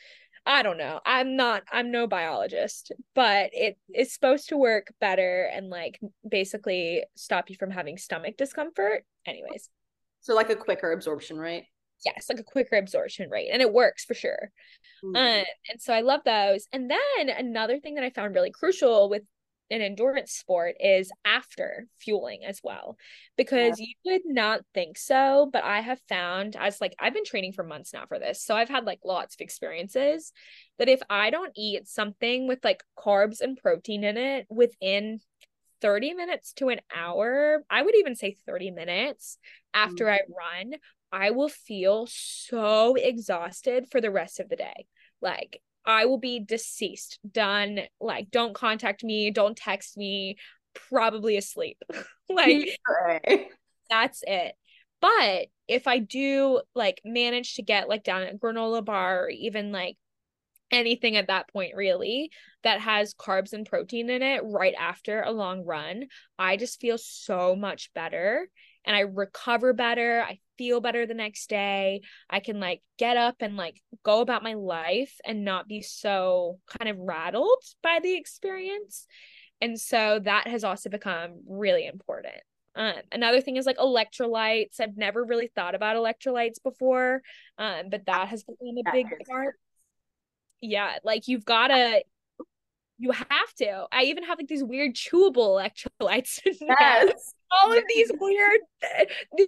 I 0.45 0.63
don't 0.63 0.77
know. 0.77 0.99
I'm 1.05 1.35
not 1.35 1.63
I'm 1.71 1.91
no 1.91 2.07
biologist, 2.07 2.91
but 3.13 3.51
it 3.53 3.77
is 3.93 4.13
supposed 4.13 4.49
to 4.49 4.57
work 4.57 4.93
better 4.99 5.49
and 5.53 5.69
like 5.69 5.99
basically 6.27 7.03
stop 7.15 7.49
you 7.49 7.55
from 7.57 7.71
having 7.71 7.97
stomach 7.97 8.37
discomfort. 8.37 9.05
Anyways. 9.25 9.69
So 10.21 10.35
like 10.35 10.49
a 10.49 10.55
quicker 10.55 10.91
absorption, 10.91 11.37
right? 11.37 11.65
Yes 12.05 12.27
like 12.29 12.39
a 12.39 12.43
quicker 12.43 12.75
absorption 12.75 13.29
rate 13.29 13.49
and 13.51 13.61
it 13.61 13.73
works 13.73 14.05
for 14.05 14.13
sure 14.13 14.51
mm-hmm. 15.03 15.15
um, 15.15 15.45
and 15.69 15.79
so 15.79 15.93
i 15.93 16.01
love 16.01 16.21
those 16.25 16.67
and 16.71 16.89
then 16.89 17.29
another 17.29 17.79
thing 17.79 17.95
that 17.95 18.03
i 18.03 18.09
found 18.09 18.35
really 18.35 18.51
crucial 18.51 19.09
with 19.09 19.23
an 19.71 19.81
endurance 19.81 20.33
sport 20.33 20.75
is 20.81 21.11
after 21.23 21.87
fueling 21.97 22.43
as 22.43 22.59
well 22.61 22.97
because 23.37 23.79
yeah. 23.79 23.85
you 23.87 24.11
would 24.11 24.21
not 24.25 24.61
think 24.73 24.97
so 24.97 25.49
but 25.51 25.63
i 25.63 25.79
have 25.79 25.99
found 26.09 26.57
as 26.57 26.81
like 26.81 26.93
i've 26.99 27.13
been 27.13 27.23
training 27.23 27.53
for 27.53 27.63
months 27.63 27.93
now 27.93 28.05
for 28.05 28.19
this 28.19 28.43
so 28.43 28.55
i've 28.55 28.69
had 28.69 28.85
like 28.85 28.99
lots 29.05 29.35
of 29.35 29.41
experiences 29.41 30.33
that 30.77 30.89
if 30.89 31.01
i 31.09 31.29
don't 31.29 31.53
eat 31.55 31.87
something 31.87 32.47
with 32.47 32.59
like 32.63 32.83
carbs 32.99 33.39
and 33.39 33.57
protein 33.57 34.03
in 34.03 34.17
it 34.17 34.45
within 34.49 35.19
30 35.79 36.13
minutes 36.13 36.51
to 36.53 36.67
an 36.67 36.81
hour 36.93 37.63
i 37.69 37.81
would 37.81 37.95
even 37.95 38.15
say 38.15 38.35
30 38.45 38.71
minutes 38.71 39.37
after 39.73 40.05
mm-hmm. 40.05 40.31
i 40.33 40.59
run 40.59 40.73
I 41.11 41.31
will 41.31 41.49
feel 41.49 42.07
so 42.07 42.95
exhausted 42.95 43.87
for 43.91 44.01
the 44.01 44.11
rest 44.11 44.39
of 44.39 44.49
the 44.49 44.55
day. 44.55 44.85
Like, 45.21 45.61
I 45.85 46.05
will 46.05 46.19
be 46.19 46.39
deceased, 46.39 47.19
done. 47.29 47.81
Like, 47.99 48.31
don't 48.31 48.53
contact 48.53 49.03
me, 49.03 49.31
don't 49.31 49.57
text 49.57 49.97
me, 49.97 50.37
probably 50.73 51.37
asleep. 51.37 51.81
like, 52.29 52.77
that's 53.89 54.23
it. 54.25 54.55
But 55.01 55.47
if 55.67 55.87
I 55.87 55.99
do 55.99 56.61
like 56.75 57.01
manage 57.03 57.55
to 57.55 57.63
get 57.63 57.89
like 57.89 58.03
down 58.03 58.23
a 58.23 58.33
granola 58.33 58.85
bar 58.85 59.23
or 59.23 59.29
even 59.29 59.71
like 59.71 59.97
anything 60.69 61.17
at 61.17 61.27
that 61.27 61.49
point 61.49 61.75
really 61.75 62.31
that 62.63 62.79
has 62.79 63.13
carbs 63.13 63.51
and 63.51 63.65
protein 63.65 64.09
in 64.09 64.21
it 64.21 64.41
right 64.45 64.75
after 64.79 65.21
a 65.21 65.31
long 65.31 65.65
run, 65.65 66.05
I 66.37 66.57
just 66.57 66.79
feel 66.79 66.97
so 66.97 67.55
much 67.55 67.91
better 67.93 68.47
and 68.85 68.95
I 68.95 69.01
recover 69.01 69.73
better. 69.73 70.23
I 70.27 70.39
feel 70.57 70.81
better 70.81 71.05
the 71.05 71.13
next 71.13 71.49
day. 71.49 72.01
I 72.29 72.39
can 72.39 72.59
like 72.59 72.81
get 72.97 73.17
up 73.17 73.37
and 73.39 73.57
like 73.57 73.81
go 74.03 74.21
about 74.21 74.43
my 74.43 74.53
life 74.53 75.15
and 75.25 75.43
not 75.43 75.67
be 75.67 75.81
so 75.81 76.59
kind 76.79 76.89
of 76.89 76.97
rattled 76.97 77.63
by 77.83 77.99
the 78.01 78.15
experience. 78.15 79.07
And 79.59 79.79
so 79.79 80.19
that 80.23 80.47
has 80.47 80.63
also 80.63 80.89
become 80.89 81.41
really 81.47 81.85
important. 81.85 82.41
Um, 82.75 82.93
another 83.11 83.41
thing 83.41 83.57
is 83.57 83.65
like 83.65 83.77
electrolytes. 83.77 84.79
I've 84.79 84.97
never 84.97 85.23
really 85.23 85.47
thought 85.47 85.75
about 85.75 85.97
electrolytes 85.97 86.61
before, 86.63 87.21
um, 87.57 87.89
but 87.89 88.05
that 88.05 88.29
has 88.29 88.43
become 88.43 88.77
a 88.77 88.91
big 88.91 89.07
part. 89.27 89.55
Yeah, 90.61 90.97
like 91.03 91.27
you've 91.27 91.45
got 91.45 91.67
to 91.67 92.03
you 92.97 93.11
have 93.11 93.53
to. 93.57 93.87
I 93.91 94.03
even 94.03 94.23
have 94.23 94.37
like 94.37 94.47
these 94.47 94.63
weird 94.63 94.93
chewable 94.93 95.59
electrolytes. 95.99 96.39
Yes. 96.61 97.33
All 97.51 97.77
of 97.77 97.83
these 97.87 98.11
weird, 98.19 98.59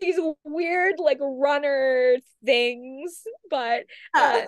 these 0.01 0.19
weird 0.43 0.95
like 0.99 1.19
runner 1.21 2.17
things, 2.45 3.21
but 3.49 3.83
uh, 4.13 4.41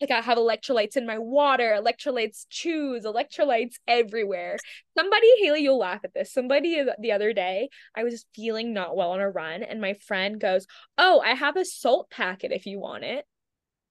like 0.00 0.10
I 0.10 0.20
have 0.20 0.38
electrolytes 0.38 0.96
in 0.96 1.06
my 1.06 1.18
water, 1.18 1.78
electrolytes 1.80 2.46
chews, 2.50 3.04
electrolytes 3.04 3.74
everywhere. 3.86 4.56
Somebody, 4.96 5.28
Haley, 5.40 5.60
you'll 5.60 5.78
laugh 5.78 6.00
at 6.04 6.14
this. 6.14 6.32
Somebody 6.32 6.82
the 6.98 7.12
other 7.12 7.32
day, 7.32 7.68
I 7.96 8.04
was 8.04 8.26
feeling 8.34 8.72
not 8.72 8.96
well 8.96 9.12
on 9.12 9.20
a 9.20 9.30
run, 9.30 9.62
and 9.62 9.80
my 9.80 9.94
friend 9.94 10.40
goes, 10.40 10.66
"Oh, 10.98 11.20
I 11.24 11.34
have 11.34 11.56
a 11.56 11.64
salt 11.64 12.10
packet 12.10 12.52
if 12.52 12.66
you 12.66 12.80
want 12.80 13.04
it," 13.04 13.24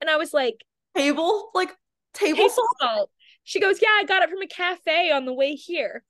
and 0.02 0.10
I 0.10 0.18
was 0.18 0.34
like, 0.34 0.64
"Table, 0.96 1.52
like 1.54 1.74
table, 2.14 2.38
table 2.38 2.50
salt? 2.50 2.68
salt." 2.80 3.10
She 3.46 3.60
goes, 3.60 3.80
Yeah, 3.82 3.90
I 3.90 4.04
got 4.04 4.24
it 4.24 4.30
from 4.30 4.42
a 4.42 4.48
cafe 4.48 5.12
on 5.12 5.26
the 5.26 5.34
way 5.34 5.54
here. 5.56 6.04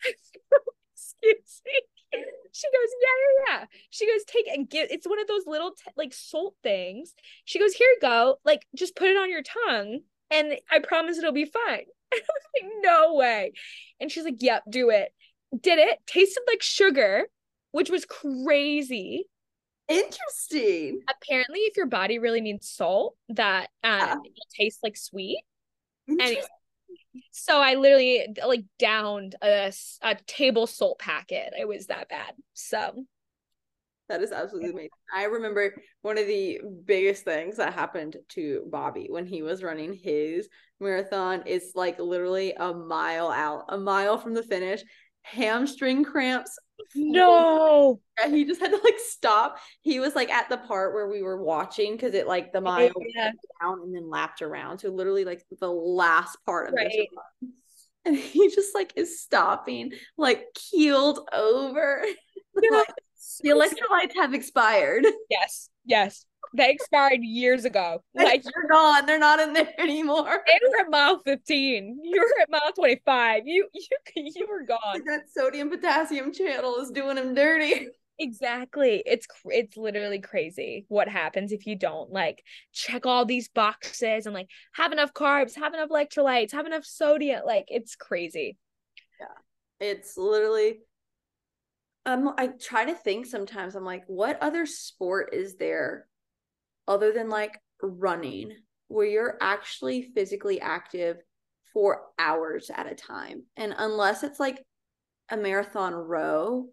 Excuse 0.94 1.62
me. 1.66 1.72
She 2.12 2.66
goes, 2.68 2.90
Yeah, 3.00 3.08
yeah, 3.20 3.60
yeah. 3.60 3.64
She 3.90 4.06
goes, 4.06 4.24
Take 4.24 4.48
and 4.48 4.68
give. 4.68 4.88
it's 4.90 5.06
one 5.06 5.20
of 5.20 5.26
those 5.28 5.46
little 5.46 5.70
t- 5.70 5.90
like 5.96 6.12
salt 6.12 6.54
things. 6.62 7.14
She 7.44 7.58
goes, 7.58 7.72
Here 7.72 7.88
you 7.88 7.98
go. 8.00 8.36
Like, 8.44 8.66
just 8.74 8.96
put 8.96 9.08
it 9.08 9.16
on 9.16 9.30
your 9.30 9.42
tongue 9.42 10.00
and 10.30 10.54
I 10.70 10.80
promise 10.80 11.18
it'll 11.18 11.32
be 11.32 11.46
fine. 11.46 11.84
And 12.12 12.22
I 12.22 12.32
was 12.34 12.44
like, 12.62 12.72
No 12.82 13.14
way. 13.14 13.52
And 14.00 14.10
she's 14.10 14.24
like, 14.24 14.42
Yep, 14.42 14.64
do 14.68 14.90
it. 14.90 15.12
Did 15.58 15.78
it, 15.78 15.98
tasted 16.06 16.42
like 16.48 16.62
sugar, 16.62 17.26
which 17.72 17.90
was 17.90 18.04
crazy. 18.04 19.26
Interesting. 19.88 21.00
Apparently, 21.08 21.60
if 21.60 21.76
your 21.76 21.86
body 21.86 22.18
really 22.20 22.40
needs 22.40 22.68
salt, 22.68 23.16
that 23.30 23.70
um, 23.82 24.00
yeah. 24.00 24.14
it 24.24 24.54
tastes 24.56 24.80
like 24.82 24.96
sweet. 24.96 25.42
Anyway, 26.08 26.42
so 27.30 27.60
I 27.60 27.74
literally 27.74 28.26
like 28.46 28.64
downed 28.78 29.34
a, 29.42 29.72
a 30.02 30.16
table 30.26 30.66
salt 30.66 30.98
packet. 30.98 31.52
It 31.58 31.66
was 31.66 31.86
that 31.86 32.08
bad. 32.08 32.34
So 32.54 33.04
that 34.08 34.22
is 34.22 34.32
absolutely 34.32 34.70
amazing. 34.70 34.90
I 35.14 35.24
remember 35.24 35.72
one 36.02 36.18
of 36.18 36.26
the 36.26 36.60
biggest 36.84 37.24
things 37.24 37.56
that 37.56 37.72
happened 37.72 38.16
to 38.30 38.64
Bobby 38.68 39.06
when 39.08 39.24
he 39.24 39.42
was 39.42 39.62
running 39.62 39.92
his 39.92 40.48
marathon 40.80 41.44
is 41.46 41.72
like 41.76 42.00
literally 42.00 42.52
a 42.58 42.74
mile 42.74 43.30
out, 43.30 43.66
a 43.68 43.78
mile 43.78 44.18
from 44.18 44.34
the 44.34 44.42
finish. 44.42 44.82
Hamstring 45.22 46.04
cramps. 46.04 46.58
No. 46.94 48.00
Yeah, 48.18 48.28
he 48.28 48.44
just 48.44 48.60
had 48.60 48.70
to 48.70 48.80
like 48.82 48.98
stop. 48.98 49.58
He 49.82 50.00
was 50.00 50.14
like 50.14 50.30
at 50.30 50.48
the 50.48 50.56
part 50.56 50.94
where 50.94 51.08
we 51.08 51.22
were 51.22 51.42
watching 51.42 51.92
because 51.92 52.14
it 52.14 52.26
like 52.26 52.52
the 52.52 52.60
mile 52.60 52.90
yeah. 53.14 53.32
down 53.60 53.80
and 53.82 53.94
then 53.94 54.08
lapped 54.08 54.42
around. 54.42 54.78
So 54.78 54.90
literally 54.90 55.24
like 55.24 55.44
the 55.60 55.70
last 55.70 56.38
part 56.44 56.68
of 56.68 56.74
right. 56.74 56.90
this 56.90 57.06
run. 57.42 57.52
And 58.06 58.16
he 58.16 58.48
just 58.48 58.74
like 58.74 58.92
is 58.96 59.20
stopping, 59.20 59.92
like 60.16 60.44
keeled 60.54 61.28
over. 61.32 62.04
Like, 62.72 62.88
the 63.42 63.50
electrolytes 63.50 64.14
have 64.16 64.34
expired. 64.34 65.06
Yes. 65.30 65.70
Yes. 65.84 66.26
They 66.54 66.70
expired 66.70 67.20
years 67.22 67.64
ago. 67.64 68.02
Like 68.14 68.44
you're 68.44 68.68
gone. 68.70 69.06
They're 69.06 69.18
not 69.18 69.40
in 69.40 69.52
there 69.52 69.72
anymore. 69.78 70.24
They 70.46 70.68
were 70.68 70.80
at 70.80 70.90
mile 70.90 71.20
15. 71.24 72.00
You 72.04 72.20
were 72.20 72.42
at 72.42 72.50
mile 72.50 72.72
25. 72.74 73.42
You 73.46 73.68
you 73.72 73.96
you 74.14 74.46
were 74.48 74.64
gone. 74.64 75.02
That 75.06 75.30
sodium 75.32 75.70
potassium 75.70 76.32
channel 76.32 76.76
is 76.76 76.90
doing 76.90 77.16
him 77.16 77.34
dirty. 77.34 77.88
Exactly. 78.22 79.02
It's 79.06 79.26
it's 79.46 79.78
literally 79.78 80.20
crazy 80.20 80.84
what 80.88 81.08
happens 81.08 81.52
if 81.52 81.66
you 81.66 81.74
don't 81.74 82.12
like 82.12 82.44
check 82.70 83.06
all 83.06 83.24
these 83.24 83.48
boxes 83.48 84.26
and 84.26 84.34
like 84.34 84.50
have 84.74 84.92
enough 84.92 85.14
carbs, 85.14 85.56
have 85.56 85.72
enough 85.72 85.88
electrolytes, 85.88 86.52
have 86.52 86.66
enough 86.66 86.84
sodium. 86.84 87.40
Like 87.46 87.64
it's 87.68 87.96
crazy. 87.96 88.58
Yeah. 89.18 89.86
It's 89.88 90.18
literally 90.18 90.80
um 92.04 92.34
I 92.36 92.48
try 92.48 92.84
to 92.84 92.94
think 92.94 93.24
sometimes 93.24 93.74
I'm 93.74 93.86
like 93.86 94.04
what 94.06 94.36
other 94.42 94.66
sport 94.66 95.30
is 95.32 95.56
there 95.56 96.06
other 96.90 97.12
than 97.12 97.30
like 97.30 97.56
running 97.80 98.52
where 98.88 99.06
you're 99.06 99.38
actually 99.40 100.02
physically 100.02 100.60
active 100.60 101.16
for 101.72 102.02
hours 102.18 102.70
at 102.74 102.90
a 102.90 102.94
time. 102.94 103.44
And 103.56 103.72
unless 103.78 104.24
it's 104.24 104.40
like 104.40 104.62
a 105.30 105.36
marathon 105.36 105.94
row, 105.94 106.66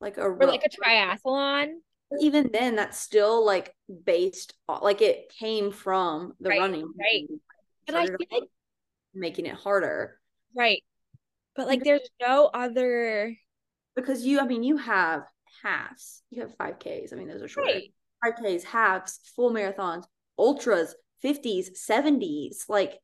like 0.00 0.18
a 0.18 0.22
or 0.22 0.36
like 0.44 0.64
a 0.64 0.68
triathlon, 0.68 1.74
even 2.20 2.50
then 2.52 2.74
that's 2.74 2.98
still 2.98 3.46
like 3.46 3.72
based 4.04 4.54
on, 4.68 4.80
like 4.82 5.00
it 5.00 5.32
came 5.38 5.70
from 5.70 6.32
the 6.40 6.48
right, 6.48 6.58
running. 6.58 6.92
Right. 6.98 7.28
And 7.86 7.96
I 7.96 8.06
feel 8.06 8.16
like 8.32 8.48
making 9.14 9.46
it 9.46 9.54
harder. 9.54 10.18
Right. 10.56 10.82
But 11.54 11.68
like 11.68 11.84
there's 11.84 12.08
no 12.20 12.50
other 12.52 13.36
because 13.94 14.26
you 14.26 14.40
I 14.40 14.46
mean 14.46 14.64
you 14.64 14.78
have 14.78 15.22
halves. 15.62 16.22
You 16.30 16.42
have 16.42 16.56
5Ks. 16.58 17.12
I 17.12 17.16
mean 17.16 17.28
those 17.28 17.42
are 17.42 17.48
short. 17.48 17.66
Right. 17.66 17.92
5Ks, 18.24 18.64
halves, 18.64 19.20
full 19.36 19.50
marathons, 19.50 20.04
ultras, 20.38 20.94
50s, 21.24 21.70
70s. 21.78 22.68
Like 22.68 22.98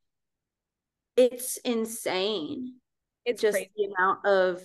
it's 1.16 1.56
insane. 1.58 2.74
It's 3.24 3.42
just 3.42 3.56
crazy. 3.56 3.70
the 3.76 3.94
amount 3.96 4.26
of 4.26 4.62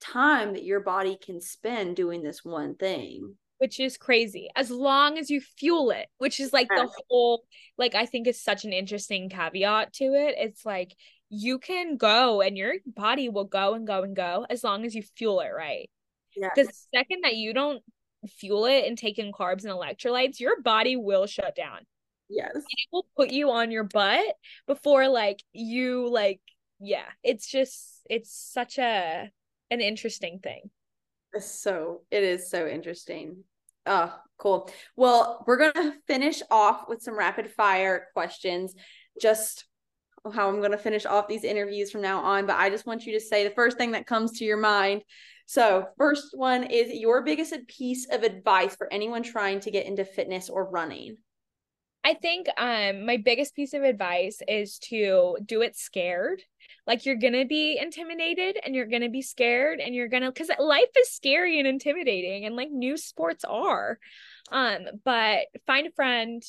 time 0.00 0.54
that 0.54 0.64
your 0.64 0.80
body 0.80 1.16
can 1.22 1.40
spend 1.40 1.96
doing 1.96 2.22
this 2.22 2.44
one 2.44 2.74
thing. 2.74 3.36
Which 3.58 3.78
is 3.78 3.98
crazy. 3.98 4.48
As 4.56 4.70
long 4.70 5.18
as 5.18 5.30
you 5.30 5.40
fuel 5.40 5.90
it, 5.90 6.06
which 6.16 6.40
is 6.40 6.52
like 6.52 6.68
the 6.68 6.88
whole 7.08 7.44
like 7.76 7.94
I 7.94 8.06
think 8.06 8.26
is 8.26 8.42
such 8.42 8.64
an 8.64 8.72
interesting 8.72 9.28
caveat 9.28 9.92
to 9.94 10.04
it. 10.04 10.36
It's 10.38 10.64
like 10.64 10.96
you 11.28 11.58
can 11.58 11.96
go 11.96 12.40
and 12.40 12.56
your 12.56 12.74
body 12.86 13.28
will 13.28 13.44
go 13.44 13.74
and 13.74 13.86
go 13.86 14.02
and 14.02 14.16
go 14.16 14.46
as 14.48 14.64
long 14.64 14.86
as 14.86 14.94
you 14.94 15.02
fuel 15.02 15.40
it 15.40 15.50
right. 15.54 15.90
Yeah. 16.34 16.48
Because 16.54 16.68
the 16.68 16.98
second 16.98 17.20
that 17.24 17.36
you 17.36 17.52
don't 17.52 17.82
fuel 18.28 18.66
it 18.66 18.86
and 18.86 18.96
take 18.96 19.18
in 19.18 19.32
carbs 19.32 19.64
and 19.64 19.72
electrolytes, 19.72 20.40
your 20.40 20.60
body 20.62 20.96
will 20.96 21.26
shut 21.26 21.54
down. 21.54 21.80
Yes. 22.28 22.50
And 22.54 22.62
it 22.62 22.88
will 22.92 23.06
put 23.16 23.30
you 23.30 23.50
on 23.50 23.70
your 23.70 23.84
butt 23.84 24.34
before 24.66 25.08
like 25.08 25.42
you 25.52 26.08
like 26.10 26.40
yeah, 26.78 27.04
it's 27.22 27.46
just 27.50 28.00
it's 28.08 28.32
such 28.32 28.78
a 28.78 29.30
an 29.70 29.80
interesting 29.80 30.40
thing. 30.40 30.70
So 31.38 32.02
it 32.10 32.22
is 32.22 32.50
so 32.50 32.66
interesting. 32.66 33.44
Oh, 33.86 34.14
cool. 34.38 34.70
Well, 34.96 35.44
we're 35.46 35.72
gonna 35.72 35.94
finish 36.06 36.42
off 36.50 36.88
with 36.88 37.02
some 37.02 37.16
rapid 37.16 37.50
fire 37.52 38.08
questions. 38.14 38.74
Just 39.20 39.64
how 40.34 40.48
I'm 40.48 40.60
gonna 40.60 40.78
finish 40.78 41.06
off 41.06 41.28
these 41.28 41.44
interviews 41.44 41.90
from 41.90 42.02
now 42.02 42.20
on, 42.20 42.46
but 42.46 42.56
I 42.56 42.70
just 42.70 42.86
want 42.86 43.06
you 43.06 43.12
to 43.14 43.20
say 43.20 43.44
the 43.44 43.54
first 43.54 43.78
thing 43.78 43.92
that 43.92 44.06
comes 44.06 44.38
to 44.38 44.44
your 44.44 44.56
mind 44.56 45.02
so, 45.50 45.88
first 45.98 46.28
one 46.32 46.62
is 46.62 46.92
your 46.92 47.22
biggest 47.22 47.52
piece 47.66 48.06
of 48.08 48.22
advice 48.22 48.76
for 48.76 48.86
anyone 48.92 49.24
trying 49.24 49.58
to 49.62 49.72
get 49.72 49.84
into 49.84 50.04
fitness 50.04 50.48
or 50.48 50.70
running. 50.70 51.16
I 52.04 52.14
think 52.14 52.46
um 52.56 53.04
my 53.04 53.16
biggest 53.16 53.56
piece 53.56 53.74
of 53.74 53.82
advice 53.82 54.42
is 54.46 54.78
to 54.90 55.38
do 55.44 55.62
it 55.62 55.74
scared. 55.74 56.40
Like 56.86 57.04
you're 57.04 57.16
going 57.16 57.32
to 57.32 57.46
be 57.46 57.76
intimidated 57.82 58.58
and 58.64 58.76
you're 58.76 58.86
going 58.86 59.02
to 59.02 59.08
be 59.08 59.22
scared 59.22 59.80
and 59.80 59.92
you're 59.92 60.06
going 60.06 60.22
to 60.22 60.30
cuz 60.30 60.50
life 60.60 60.96
is 60.96 61.10
scary 61.10 61.58
and 61.58 61.66
intimidating 61.66 62.44
and 62.44 62.54
like 62.54 62.70
new 62.70 62.96
sports 62.96 63.44
are. 63.44 63.98
Um 64.52 64.86
but 65.04 65.48
find 65.66 65.88
a 65.88 65.90
friend, 65.90 66.44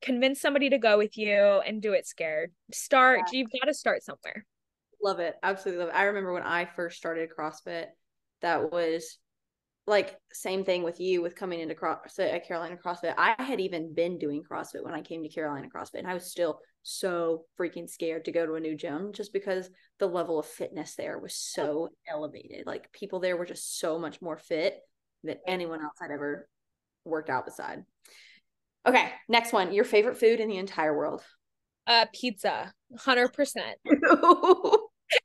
convince 0.00 0.40
somebody 0.40 0.70
to 0.70 0.78
go 0.78 0.98
with 0.98 1.16
you 1.18 1.60
and 1.66 1.82
do 1.82 1.92
it 1.92 2.06
scared. 2.06 2.52
Start 2.72 3.20
yeah. 3.32 3.38
you've 3.38 3.50
got 3.50 3.66
to 3.66 3.74
start 3.74 4.02
somewhere. 4.02 4.44
Love 5.02 5.20
it. 5.20 5.36
Absolutely 5.42 5.84
love 5.84 5.94
it. 5.94 5.98
I 5.98 6.04
remember 6.04 6.32
when 6.32 6.42
I 6.42 6.64
first 6.64 6.96
started 6.96 7.30
CrossFit, 7.36 7.86
that 8.42 8.72
was 8.72 9.18
like 9.86 10.16
same 10.32 10.64
thing 10.64 10.82
with 10.82 11.00
you 11.00 11.22
with 11.22 11.34
coming 11.34 11.60
into 11.60 11.74
CrossFit 11.74 12.32
at 12.32 12.46
Carolina 12.46 12.76
CrossFit. 12.76 13.14
I 13.16 13.42
had 13.42 13.60
even 13.60 13.94
been 13.94 14.18
doing 14.18 14.42
CrossFit 14.42 14.84
when 14.84 14.94
I 14.94 15.00
came 15.00 15.22
to 15.22 15.28
Carolina 15.28 15.68
CrossFit, 15.74 16.00
and 16.00 16.06
I 16.06 16.14
was 16.14 16.30
still 16.30 16.60
so 16.82 17.44
freaking 17.58 17.88
scared 17.88 18.24
to 18.26 18.32
go 18.32 18.46
to 18.46 18.54
a 18.54 18.60
new 18.60 18.76
gym 18.76 19.12
just 19.12 19.32
because 19.32 19.70
the 19.98 20.06
level 20.06 20.38
of 20.38 20.46
fitness 20.46 20.94
there 20.94 21.18
was 21.18 21.34
so 21.34 21.88
elevated. 22.08 22.66
Like 22.66 22.92
people 22.92 23.20
there 23.20 23.36
were 23.36 23.46
just 23.46 23.78
so 23.78 23.98
much 23.98 24.20
more 24.20 24.36
fit 24.36 24.78
than 25.24 25.36
anyone 25.46 25.82
else 25.82 25.96
I'd 26.00 26.10
ever 26.10 26.48
worked 27.04 27.30
out 27.30 27.46
beside. 27.46 27.84
Okay, 28.88 29.10
next 29.28 29.52
one. 29.52 29.72
Your 29.72 29.84
favorite 29.84 30.18
food 30.18 30.40
in 30.40 30.48
the 30.48 30.56
entire 30.56 30.96
world? 30.96 31.22
Uh, 31.86 32.06
pizza, 32.12 32.72
hundred 32.98 33.32
percent. 33.32 33.76
and 33.84 34.00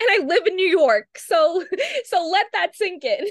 I 0.02 0.20
live 0.26 0.46
in 0.46 0.56
New 0.56 0.68
York. 0.68 1.08
So 1.18 1.64
so 2.06 2.30
let 2.32 2.48
that 2.54 2.76
sink 2.76 3.04
in. 3.04 3.26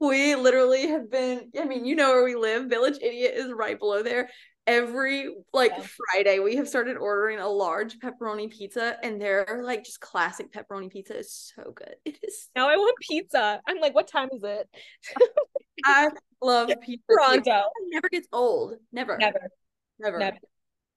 We 0.00 0.34
literally 0.34 0.88
have 0.88 1.12
been, 1.12 1.52
I 1.56 1.64
mean, 1.64 1.84
you 1.84 1.94
know 1.94 2.08
where 2.10 2.24
we 2.24 2.34
live. 2.34 2.68
Village 2.68 2.98
Idiot 3.00 3.34
is 3.36 3.52
right 3.52 3.78
below 3.78 4.02
there. 4.02 4.30
Every 4.66 5.34
like 5.52 5.72
yeah. 5.76 5.84
Friday, 6.12 6.38
we 6.38 6.56
have 6.56 6.68
started 6.68 6.96
ordering 6.96 7.38
a 7.40 7.48
large 7.48 7.98
pepperoni 7.98 8.50
pizza, 8.50 8.96
and 9.02 9.20
they're 9.20 9.60
like 9.64 9.84
just 9.84 10.00
classic 10.00 10.52
pepperoni 10.52 10.90
pizza 10.90 11.18
is 11.18 11.52
so 11.56 11.72
good. 11.72 11.96
It 12.04 12.18
is. 12.22 12.48
Now 12.54 12.68
I 12.68 12.76
want 12.76 12.96
pizza. 13.00 13.60
I'm 13.66 13.78
like, 13.78 13.94
what 13.94 14.06
time 14.06 14.28
is 14.32 14.44
it? 14.44 14.68
I 15.84 16.10
love 16.40 16.70
pizza. 16.80 17.02
Pronto. 17.08 17.50
It 17.50 17.88
never 17.90 18.08
gets 18.08 18.28
old. 18.32 18.74
Never. 18.92 19.16
Never. 19.18 19.50
Never. 19.98 20.18
Never. 20.18 20.38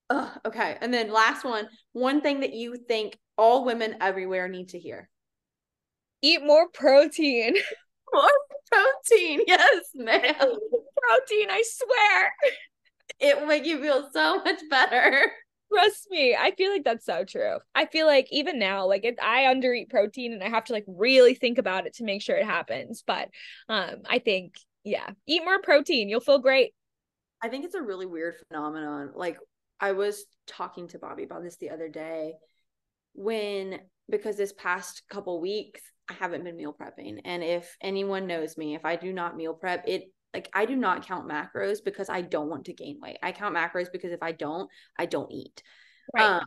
Ugh, 0.09 0.29
okay. 0.45 0.77
And 0.81 0.93
then 0.93 1.11
last 1.11 1.43
one, 1.43 1.67
one 1.93 2.21
thing 2.21 2.41
that 2.41 2.53
you 2.53 2.75
think 2.77 3.17
all 3.37 3.65
women 3.65 3.95
everywhere 4.01 4.47
need 4.47 4.69
to 4.69 4.79
hear. 4.79 5.09
Eat 6.21 6.43
more 6.43 6.67
protein. 6.69 7.55
More 8.13 8.29
protein. 8.71 9.41
Yes, 9.47 9.83
man. 9.95 10.21
protein, 10.37 11.49
I 11.49 11.63
swear. 11.65 12.33
It 13.19 13.39
will 13.39 13.47
make 13.47 13.65
you 13.65 13.81
feel 13.81 14.09
so 14.11 14.37
much 14.45 14.61
better. 14.69 15.31
Trust 15.73 16.07
me, 16.11 16.35
I 16.35 16.51
feel 16.55 16.71
like 16.71 16.83
that's 16.83 17.05
so 17.05 17.25
true. 17.25 17.57
I 17.73 17.85
feel 17.87 18.05
like 18.05 18.27
even 18.31 18.59
now, 18.59 18.87
like 18.87 19.03
it, 19.03 19.15
I 19.21 19.43
undereat 19.43 19.89
protein 19.89 20.31
and 20.31 20.43
I 20.43 20.49
have 20.49 20.65
to 20.65 20.73
like 20.73 20.85
really 20.87 21.33
think 21.33 21.57
about 21.57 21.87
it 21.87 21.95
to 21.95 22.03
make 22.03 22.21
sure 22.21 22.35
it 22.35 22.45
happens. 22.45 23.03
But 23.05 23.29
um, 23.67 24.03
I 24.07 24.19
think 24.19 24.55
yeah, 24.83 25.09
eat 25.25 25.43
more 25.43 25.59
protein. 25.61 26.07
You'll 26.07 26.19
feel 26.19 26.39
great. 26.39 26.73
I 27.41 27.49
think 27.49 27.65
it's 27.65 27.75
a 27.75 27.81
really 27.81 28.05
weird 28.05 28.35
phenomenon. 28.47 29.11
Like 29.15 29.37
I 29.79 29.91
was 29.91 30.25
talking 30.47 30.87
to 30.89 30.99
Bobby 30.99 31.23
about 31.23 31.43
this 31.43 31.57
the 31.57 31.71
other 31.71 31.89
day 31.89 32.33
when 33.13 33.79
because 34.09 34.37
this 34.37 34.53
past 34.53 35.03
couple 35.09 35.41
weeks 35.41 35.81
I 36.09 36.13
haven't 36.13 36.43
been 36.43 36.57
meal 36.57 36.75
prepping 36.79 37.21
and 37.25 37.43
if 37.43 37.75
anyone 37.81 38.27
knows 38.27 38.57
me 38.57 38.75
if 38.75 38.85
I 38.85 38.95
do 38.95 39.11
not 39.11 39.35
meal 39.35 39.53
prep 39.53 39.87
it 39.87 40.03
like 40.35 40.49
I 40.53 40.65
do 40.65 40.75
not 40.75 41.07
count 41.07 41.29
macros 41.29 41.77
because 41.83 42.09
I 42.09 42.19
don't 42.19 42.49
want 42.49 42.65
to 42.65 42.73
gain 42.73 42.99
weight. 43.01 43.17
I 43.23 43.31
count 43.31 43.55
macros 43.55 43.89
because 43.89 44.11
if 44.11 44.21
I 44.21 44.33
don't, 44.33 44.69
I 44.99 45.05
don't 45.05 45.31
eat. 45.31 45.63
Right. 46.13 46.25
Um, 46.25 46.45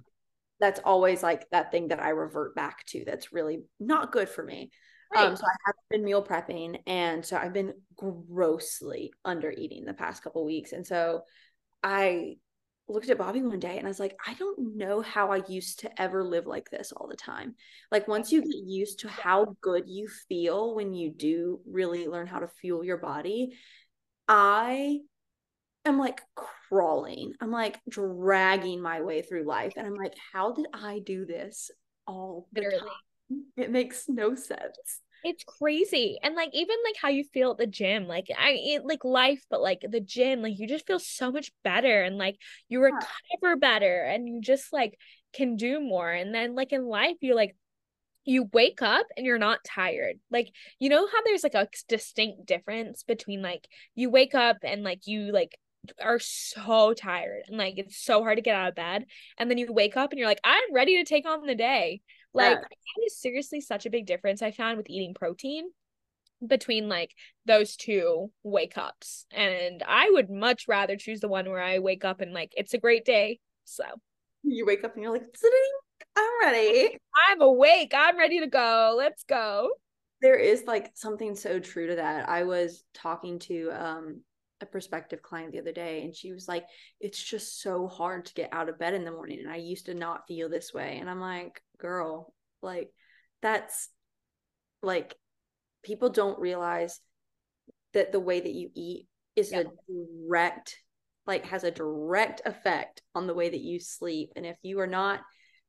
that's 0.60 0.80
always 0.84 1.22
like 1.22 1.48
that 1.52 1.70
thing 1.70 1.88
that 1.88 1.98
I 1.98 2.10
revert 2.10 2.54
back 2.54 2.84
to 2.88 3.04
that's 3.06 3.32
really 3.32 3.62
not 3.80 4.12
good 4.12 4.28
for 4.28 4.44
me. 4.44 4.70
Right. 5.14 5.24
Um, 5.24 5.36
so 5.36 5.46
I 5.46 5.56
have 5.64 5.74
been 5.88 6.04
meal 6.04 6.22
prepping 6.22 6.80
and 6.86 7.24
so 7.24 7.38
I've 7.38 7.54
been 7.54 7.72
grossly 7.96 9.10
under 9.24 9.50
eating 9.50 9.86
the 9.86 9.94
past 9.94 10.22
couple 10.22 10.44
weeks. 10.44 10.72
And 10.72 10.86
so 10.86 11.22
I 11.82 12.36
looked 12.88 13.10
at 13.10 13.18
Bobby 13.18 13.42
one 13.42 13.58
day 13.58 13.76
and 13.76 13.86
I 13.86 13.90
was 13.90 14.00
like, 14.00 14.16
I 14.26 14.34
don't 14.34 14.76
know 14.76 15.00
how 15.02 15.30
I 15.30 15.42
used 15.48 15.80
to 15.80 16.00
ever 16.00 16.24
live 16.24 16.46
like 16.46 16.70
this 16.70 16.92
all 16.92 17.06
the 17.06 17.16
time. 17.16 17.54
Like 17.92 18.08
once 18.08 18.32
you 18.32 18.40
get 18.40 18.64
used 18.64 19.00
to 19.00 19.08
how 19.08 19.56
good 19.60 19.84
you 19.86 20.08
feel 20.28 20.74
when 20.74 20.94
you 20.94 21.10
do 21.10 21.60
really 21.70 22.06
learn 22.06 22.26
how 22.26 22.38
to 22.38 22.48
fuel 22.48 22.84
your 22.84 22.96
body, 22.96 23.56
I 24.26 25.00
am 25.84 25.98
like 25.98 26.20
crawling. 26.68 27.34
I'm 27.40 27.50
like 27.50 27.78
dragging 27.88 28.80
my 28.80 29.02
way 29.02 29.22
through 29.22 29.44
life 29.44 29.74
and 29.76 29.86
I'm 29.86 29.94
like, 29.94 30.14
how 30.32 30.52
did 30.52 30.66
I 30.72 31.00
do 31.00 31.26
this 31.26 31.70
all 32.06 32.48
the 32.52 32.62
Literally. 32.62 32.78
time? 33.30 33.44
It 33.56 33.70
makes 33.70 34.08
no 34.08 34.34
sense. 34.34 35.02
It's 35.24 35.44
crazy. 35.44 36.18
And 36.22 36.34
like 36.34 36.50
even 36.52 36.76
like 36.84 36.94
how 37.00 37.08
you 37.08 37.24
feel 37.24 37.50
at 37.50 37.58
the 37.58 37.66
gym, 37.66 38.06
like 38.06 38.28
I 38.36 38.52
it, 38.52 38.84
like 38.84 39.04
life, 39.04 39.44
but 39.50 39.60
like 39.60 39.84
the 39.88 40.00
gym, 40.00 40.42
like 40.42 40.58
you 40.58 40.68
just 40.68 40.86
feel 40.86 41.00
so 41.00 41.32
much 41.32 41.50
better 41.64 42.02
and 42.02 42.16
like 42.16 42.36
you 42.68 42.80
recover 42.80 43.56
better 43.56 44.02
and 44.02 44.28
you 44.28 44.40
just 44.40 44.72
like 44.72 44.98
can 45.32 45.56
do 45.56 45.80
more. 45.80 46.10
And 46.10 46.34
then 46.34 46.54
like 46.54 46.72
in 46.72 46.86
life, 46.86 47.16
you're 47.20 47.34
like 47.34 47.56
you 48.24 48.48
wake 48.52 48.82
up 48.82 49.06
and 49.16 49.24
you're 49.26 49.38
not 49.38 49.64
tired. 49.64 50.20
Like, 50.30 50.52
you 50.78 50.90
know 50.90 51.06
how 51.06 51.22
there's 51.24 51.42
like 51.42 51.54
a 51.54 51.68
distinct 51.88 52.46
difference 52.46 53.02
between 53.02 53.42
like 53.42 53.66
you 53.94 54.10
wake 54.10 54.34
up 54.34 54.58
and 54.62 54.82
like 54.84 55.06
you 55.06 55.32
like 55.32 55.58
are 56.00 56.18
so 56.18 56.92
tired 56.92 57.44
and 57.48 57.56
like 57.56 57.78
it's 57.78 57.96
so 57.96 58.22
hard 58.22 58.36
to 58.36 58.42
get 58.42 58.54
out 58.54 58.68
of 58.68 58.74
bed 58.74 59.06
and 59.38 59.50
then 59.50 59.56
you 59.56 59.72
wake 59.72 59.96
up 59.96 60.10
and 60.10 60.18
you're 60.18 60.28
like 60.28 60.40
I'm 60.44 60.74
ready 60.74 60.96
to 60.96 61.04
take 61.04 61.26
on 61.26 61.46
the 61.46 61.54
day. 61.54 62.02
Like 62.34 62.58
yeah. 62.58 63.06
is 63.06 63.16
seriously 63.18 63.60
such 63.60 63.86
a 63.86 63.90
big 63.90 64.06
difference 64.06 64.42
I 64.42 64.50
found 64.50 64.76
with 64.76 64.90
eating 64.90 65.14
protein 65.14 65.70
between 66.46 66.88
like 66.88 67.14
those 67.46 67.76
two 67.76 68.30
wake 68.42 68.78
ups. 68.78 69.26
And 69.32 69.82
I 69.86 70.10
would 70.10 70.30
much 70.30 70.66
rather 70.68 70.96
choose 70.96 71.20
the 71.20 71.28
one 71.28 71.48
where 71.50 71.62
I 71.62 71.78
wake 71.78 72.04
up 72.04 72.20
and 72.20 72.32
like 72.32 72.52
it's 72.56 72.74
a 72.74 72.78
great 72.78 73.04
day. 73.04 73.40
So 73.64 73.84
you 74.42 74.66
wake 74.66 74.84
up 74.84 74.94
and 74.94 75.02
you're 75.02 75.12
like, 75.12 75.26
I'm 76.16 76.30
ready. 76.40 76.98
I'm 77.30 77.40
awake. 77.40 77.92
I'm 77.94 78.16
ready 78.16 78.40
to 78.40 78.46
go. 78.46 78.94
Let's 78.96 79.24
go. 79.24 79.70
There 80.20 80.36
is 80.36 80.64
like 80.66 80.90
something 80.94 81.34
so 81.34 81.60
true 81.60 81.88
to 81.88 81.96
that. 81.96 82.28
I 82.28 82.44
was 82.44 82.84
talking 82.94 83.38
to 83.40 83.70
um 83.70 84.20
a 84.60 84.66
prospective 84.66 85.22
client 85.22 85.52
the 85.52 85.60
other 85.60 85.72
day 85.72 86.02
and 86.02 86.14
she 86.14 86.32
was 86.32 86.48
like 86.48 86.64
it's 87.00 87.22
just 87.22 87.60
so 87.62 87.86
hard 87.86 88.24
to 88.26 88.34
get 88.34 88.52
out 88.52 88.68
of 88.68 88.78
bed 88.78 88.94
in 88.94 89.04
the 89.04 89.10
morning 89.10 89.38
and 89.40 89.50
I 89.50 89.56
used 89.56 89.86
to 89.86 89.94
not 89.94 90.26
feel 90.26 90.48
this 90.48 90.72
way 90.74 90.98
and 91.00 91.08
I'm 91.08 91.20
like 91.20 91.62
girl 91.78 92.32
like 92.62 92.90
that's 93.40 93.88
like 94.82 95.14
people 95.82 96.10
don't 96.10 96.38
realize 96.38 97.00
that 97.94 98.12
the 98.12 98.20
way 98.20 98.40
that 98.40 98.52
you 98.52 98.70
eat 98.74 99.06
is 99.36 99.52
yeah. 99.52 99.60
a 99.60 99.64
direct 100.26 100.76
like 101.26 101.44
has 101.46 101.62
a 101.64 101.70
direct 101.70 102.42
effect 102.44 103.02
on 103.14 103.26
the 103.26 103.34
way 103.34 103.48
that 103.48 103.60
you 103.60 103.78
sleep 103.78 104.32
and 104.34 104.44
if 104.44 104.56
you 104.62 104.80
are 104.80 104.86
not 104.86 105.20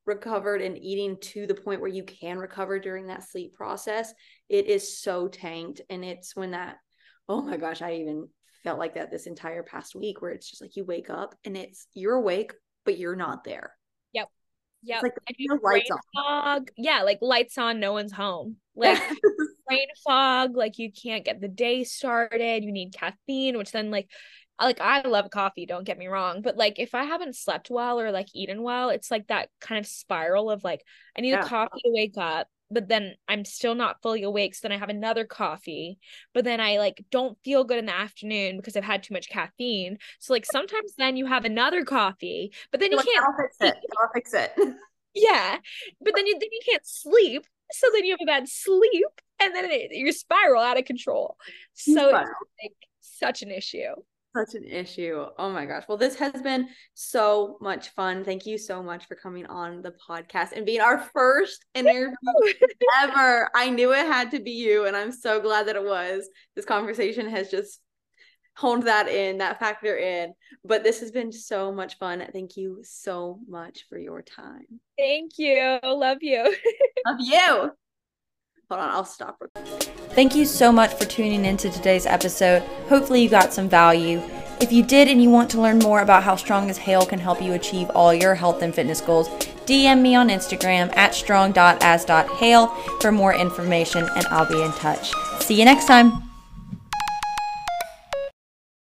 recovered 0.05 0.61
and 0.61 0.77
eating 0.77 1.17
to 1.21 1.45
the 1.45 1.53
point 1.53 1.81
where 1.81 1.89
you 1.89 2.03
can 2.03 2.39
recover 2.39 2.79
during 2.79 3.07
that 3.07 3.29
sleep 3.29 3.53
process 3.53 4.11
it 4.47 4.65
is 4.65 4.99
so 4.99 5.27
tanked 5.27 5.81
and 5.89 6.03
it's 6.03 6.35
when 6.35 6.51
that 6.51 6.77
oh 7.27 7.41
my 7.41 7.57
gosh 7.57 7.81
i 7.81 7.93
even 7.93 8.27
felt 8.64 8.80
like 8.80 8.95
that 8.95 9.12
this 9.12 9.28
entire 9.28 9.64
past 9.64 9.95
week 9.95 10.22
where 10.22 10.32
it's 10.32 10.49
just 10.49 10.62
like 10.62 10.76
you 10.76 10.84
wake 10.84 11.10
up 11.10 11.36
and 11.45 11.55
it's 11.55 11.88
you're 11.93 12.16
awake 12.16 12.53
but 12.86 12.97
you're 12.97 13.16
not 13.16 13.43
there. 13.43 13.74
Yep. 14.14 14.30
Yep. 14.84 15.03
like 15.03 15.14
lights 15.62 15.91
on. 15.91 15.99
fog. 16.16 16.72
Yeah 16.78 17.01
like 17.03 17.20
lights 17.22 17.57
on 17.57 17.80
no 17.80 17.93
one's 17.93 18.14
home. 18.14 18.57
Like 18.76 18.97
brain 19.68 19.88
fog 20.03 20.55
like 20.55 20.78
you 20.78 20.91
can't 20.91 21.26
get 21.26 21.41
the 21.41 21.47
day 21.47 21.84
started. 21.84 22.64
You 22.64 22.72
need 22.72 22.93
caffeine 22.93 23.57
which 23.57 23.72
then 23.72 23.91
like 23.91 24.10
like 24.62 24.82
I 24.82 25.07
love 25.07 25.30
coffee, 25.30 25.66
don't 25.66 25.86
get 25.86 25.97
me 25.97 26.07
wrong, 26.07 26.41
but 26.41 26.57
like 26.57 26.80
if 26.80 26.93
I 26.93 27.03
haven't 27.03 27.36
slept 27.36 27.70
well 27.70 27.99
or 27.99 28.12
like 28.12 28.28
eaten 28.34 28.62
well, 28.62 28.89
it's 28.89 29.10
like 29.10 29.28
that 29.28 29.49
kind 29.62 29.80
of 29.80 29.88
spiral 29.88 30.51
of 30.51 30.64
like 30.64 30.84
I 31.18 31.22
need 31.22 31.32
yeah. 31.32 31.45
a 31.45 31.47
coffee 31.47 31.82
to 31.84 31.91
wake 31.93 32.18
up, 32.18 32.47
but 32.72 32.88
then 32.88 33.15
I'm 33.28 33.45
still 33.45 33.76
not 33.76 34.01
fully 34.01 34.24
awake, 34.24 34.55
so 34.55 34.67
then 34.67 34.76
I 34.76 34.80
have 34.80 34.89
another 34.89 35.26
coffee, 35.26 35.99
but 36.34 36.43
then 36.43 36.59
I 36.59 36.78
like 36.78 37.03
don't 37.11 37.38
feel 37.43 37.63
good 37.63 37.80
in 37.80 37.86
the 37.86 37.95
afternoon 37.95 38.57
because 38.57 38.76
I've 38.76 38.84
had 38.84 39.03
too 39.03 39.13
much 39.13 39.30
caffeine. 39.30 39.97
So 40.20 40.34
like 40.34 40.45
sometimes 40.45 40.95
then 40.97 41.17
you 41.17 41.26
have 41.26 41.45
another 41.45 41.84
coffee, 41.84 42.53
but 42.72 42.80
then 42.80 42.91
you 42.91 42.97
like, 42.97 43.05
can't 43.05 43.26
I'll 43.26 43.36
fix 43.38 43.57
it. 43.61 43.78
I'll 44.01 44.09
fix 44.13 44.34
it. 44.34 44.51
yeah. 45.13 45.57
But 46.01 46.13
then 46.15 46.28
you 46.28 46.38
then 46.39 46.49
you 46.51 46.61
can't 46.70 46.86
sleep. 46.86 47.45
So 47.72 47.88
then 47.93 48.05
you 48.05 48.13
have 48.13 48.22
a 48.22 48.26
bad 48.26 48.49
sleep 48.49 49.07
and 49.41 49.55
then 49.55 49.65
it, 49.65 49.91
you 49.91 50.11
spiral 50.11 50.63
out 50.63 50.80
of 50.80 50.86
control. 50.86 51.38
So 51.74 52.07
it's 52.09 52.30
like 52.63 52.74
such 52.99 53.41
an 53.43 53.51
issue 53.51 53.93
such 54.36 54.55
an 54.55 54.63
issue. 54.63 55.25
Oh 55.38 55.49
my 55.49 55.65
gosh. 55.65 55.84
Well, 55.88 55.97
this 55.97 56.15
has 56.19 56.41
been 56.41 56.67
so 56.93 57.57
much 57.61 57.89
fun. 57.89 58.23
Thank 58.23 58.45
you 58.45 58.57
so 58.57 58.84
much 58.84 59.07
for 59.07 59.15
coming 59.15 59.45
on 59.47 59.82
the 59.82 59.93
podcast 60.07 60.51
and 60.51 60.65
being 60.65 60.82
our 60.82 60.99
first 61.13 61.65
interview 61.73 62.13
ever. 63.01 63.49
I 63.55 63.69
knew 63.69 63.91
it 63.93 64.05
had 64.05 64.32
to 64.32 64.39
be 64.39 64.51
you, 64.51 64.86
and 64.86 64.95
I'm 64.95 65.11
so 65.11 65.39
glad 65.39 65.67
that 65.67 65.75
it 65.75 65.84
was. 65.84 66.30
This 66.55 66.65
conversation 66.65 67.30
has 67.30 67.49
just 67.49 67.82
honed 68.55 68.84
that 68.84 69.07
in, 69.07 69.38
that 69.38 69.59
factor 69.59 69.97
in. 69.97 70.34
But 70.63 70.84
this 70.84 70.99
has 70.99 71.11
been 71.11 71.32
so 71.32 71.71
much 71.71 71.97
fun. 71.97 72.25
Thank 72.34 72.57
you 72.57 72.80
so 72.84 73.39
much 73.47 73.86
for 73.89 73.97
your 73.97 74.21
time. 74.21 74.65
Thank 74.97 75.34
you. 75.38 75.80
Love 75.84 76.17
you. 76.21 76.43
Love 77.05 77.19
you. 77.19 77.71
Hold 78.70 78.82
on, 78.82 78.89
I'll 78.89 79.05
stop. 79.05 79.41
Thank 80.11 80.36
you 80.36 80.45
so 80.45 80.72
much 80.72 80.93
for 80.93 81.05
tuning 81.05 81.45
into 81.45 81.70
today's 81.70 82.05
episode. 82.05 82.61
Hopefully, 82.88 83.24
you 83.24 83.30
got 83.30 83.53
some 83.53 83.67
value. 83.67 84.22
If 84.61 84.72
you 84.72 84.84
did 84.84 85.07
and 85.07 85.24
you 85.24 85.30
want 85.30 85.49
to 85.51 85.61
learn 85.61 85.80
more 85.80 86.01
about 86.01 86.24
how 86.24 86.36
Strong 86.36 86.70
as 86.70 86.78
Hale 86.78 87.05
can 87.05 87.17
help 87.17 87.41
you 87.41 87.53
achieve 87.53 87.89
all 87.91 88.13
your 88.13 88.36
health 88.36 88.61
and 88.61 88.76
fitness 88.76 88.99
goals, 89.01 89.30
DM 89.65 90.01
me 90.01 90.15
on 90.15 90.30
Instagram 90.30 90.95
at 90.97 91.15
strong.as.hale 91.15 92.67
for 92.99 93.11
more 93.11 93.34
information 93.34 94.09
and 94.15 94.26
I'll 94.28 94.49
be 94.49 94.61
in 94.61 94.72
touch. 94.74 95.13
See 95.39 95.57
you 95.57 95.65
next 95.65 95.86
time. 95.86 96.28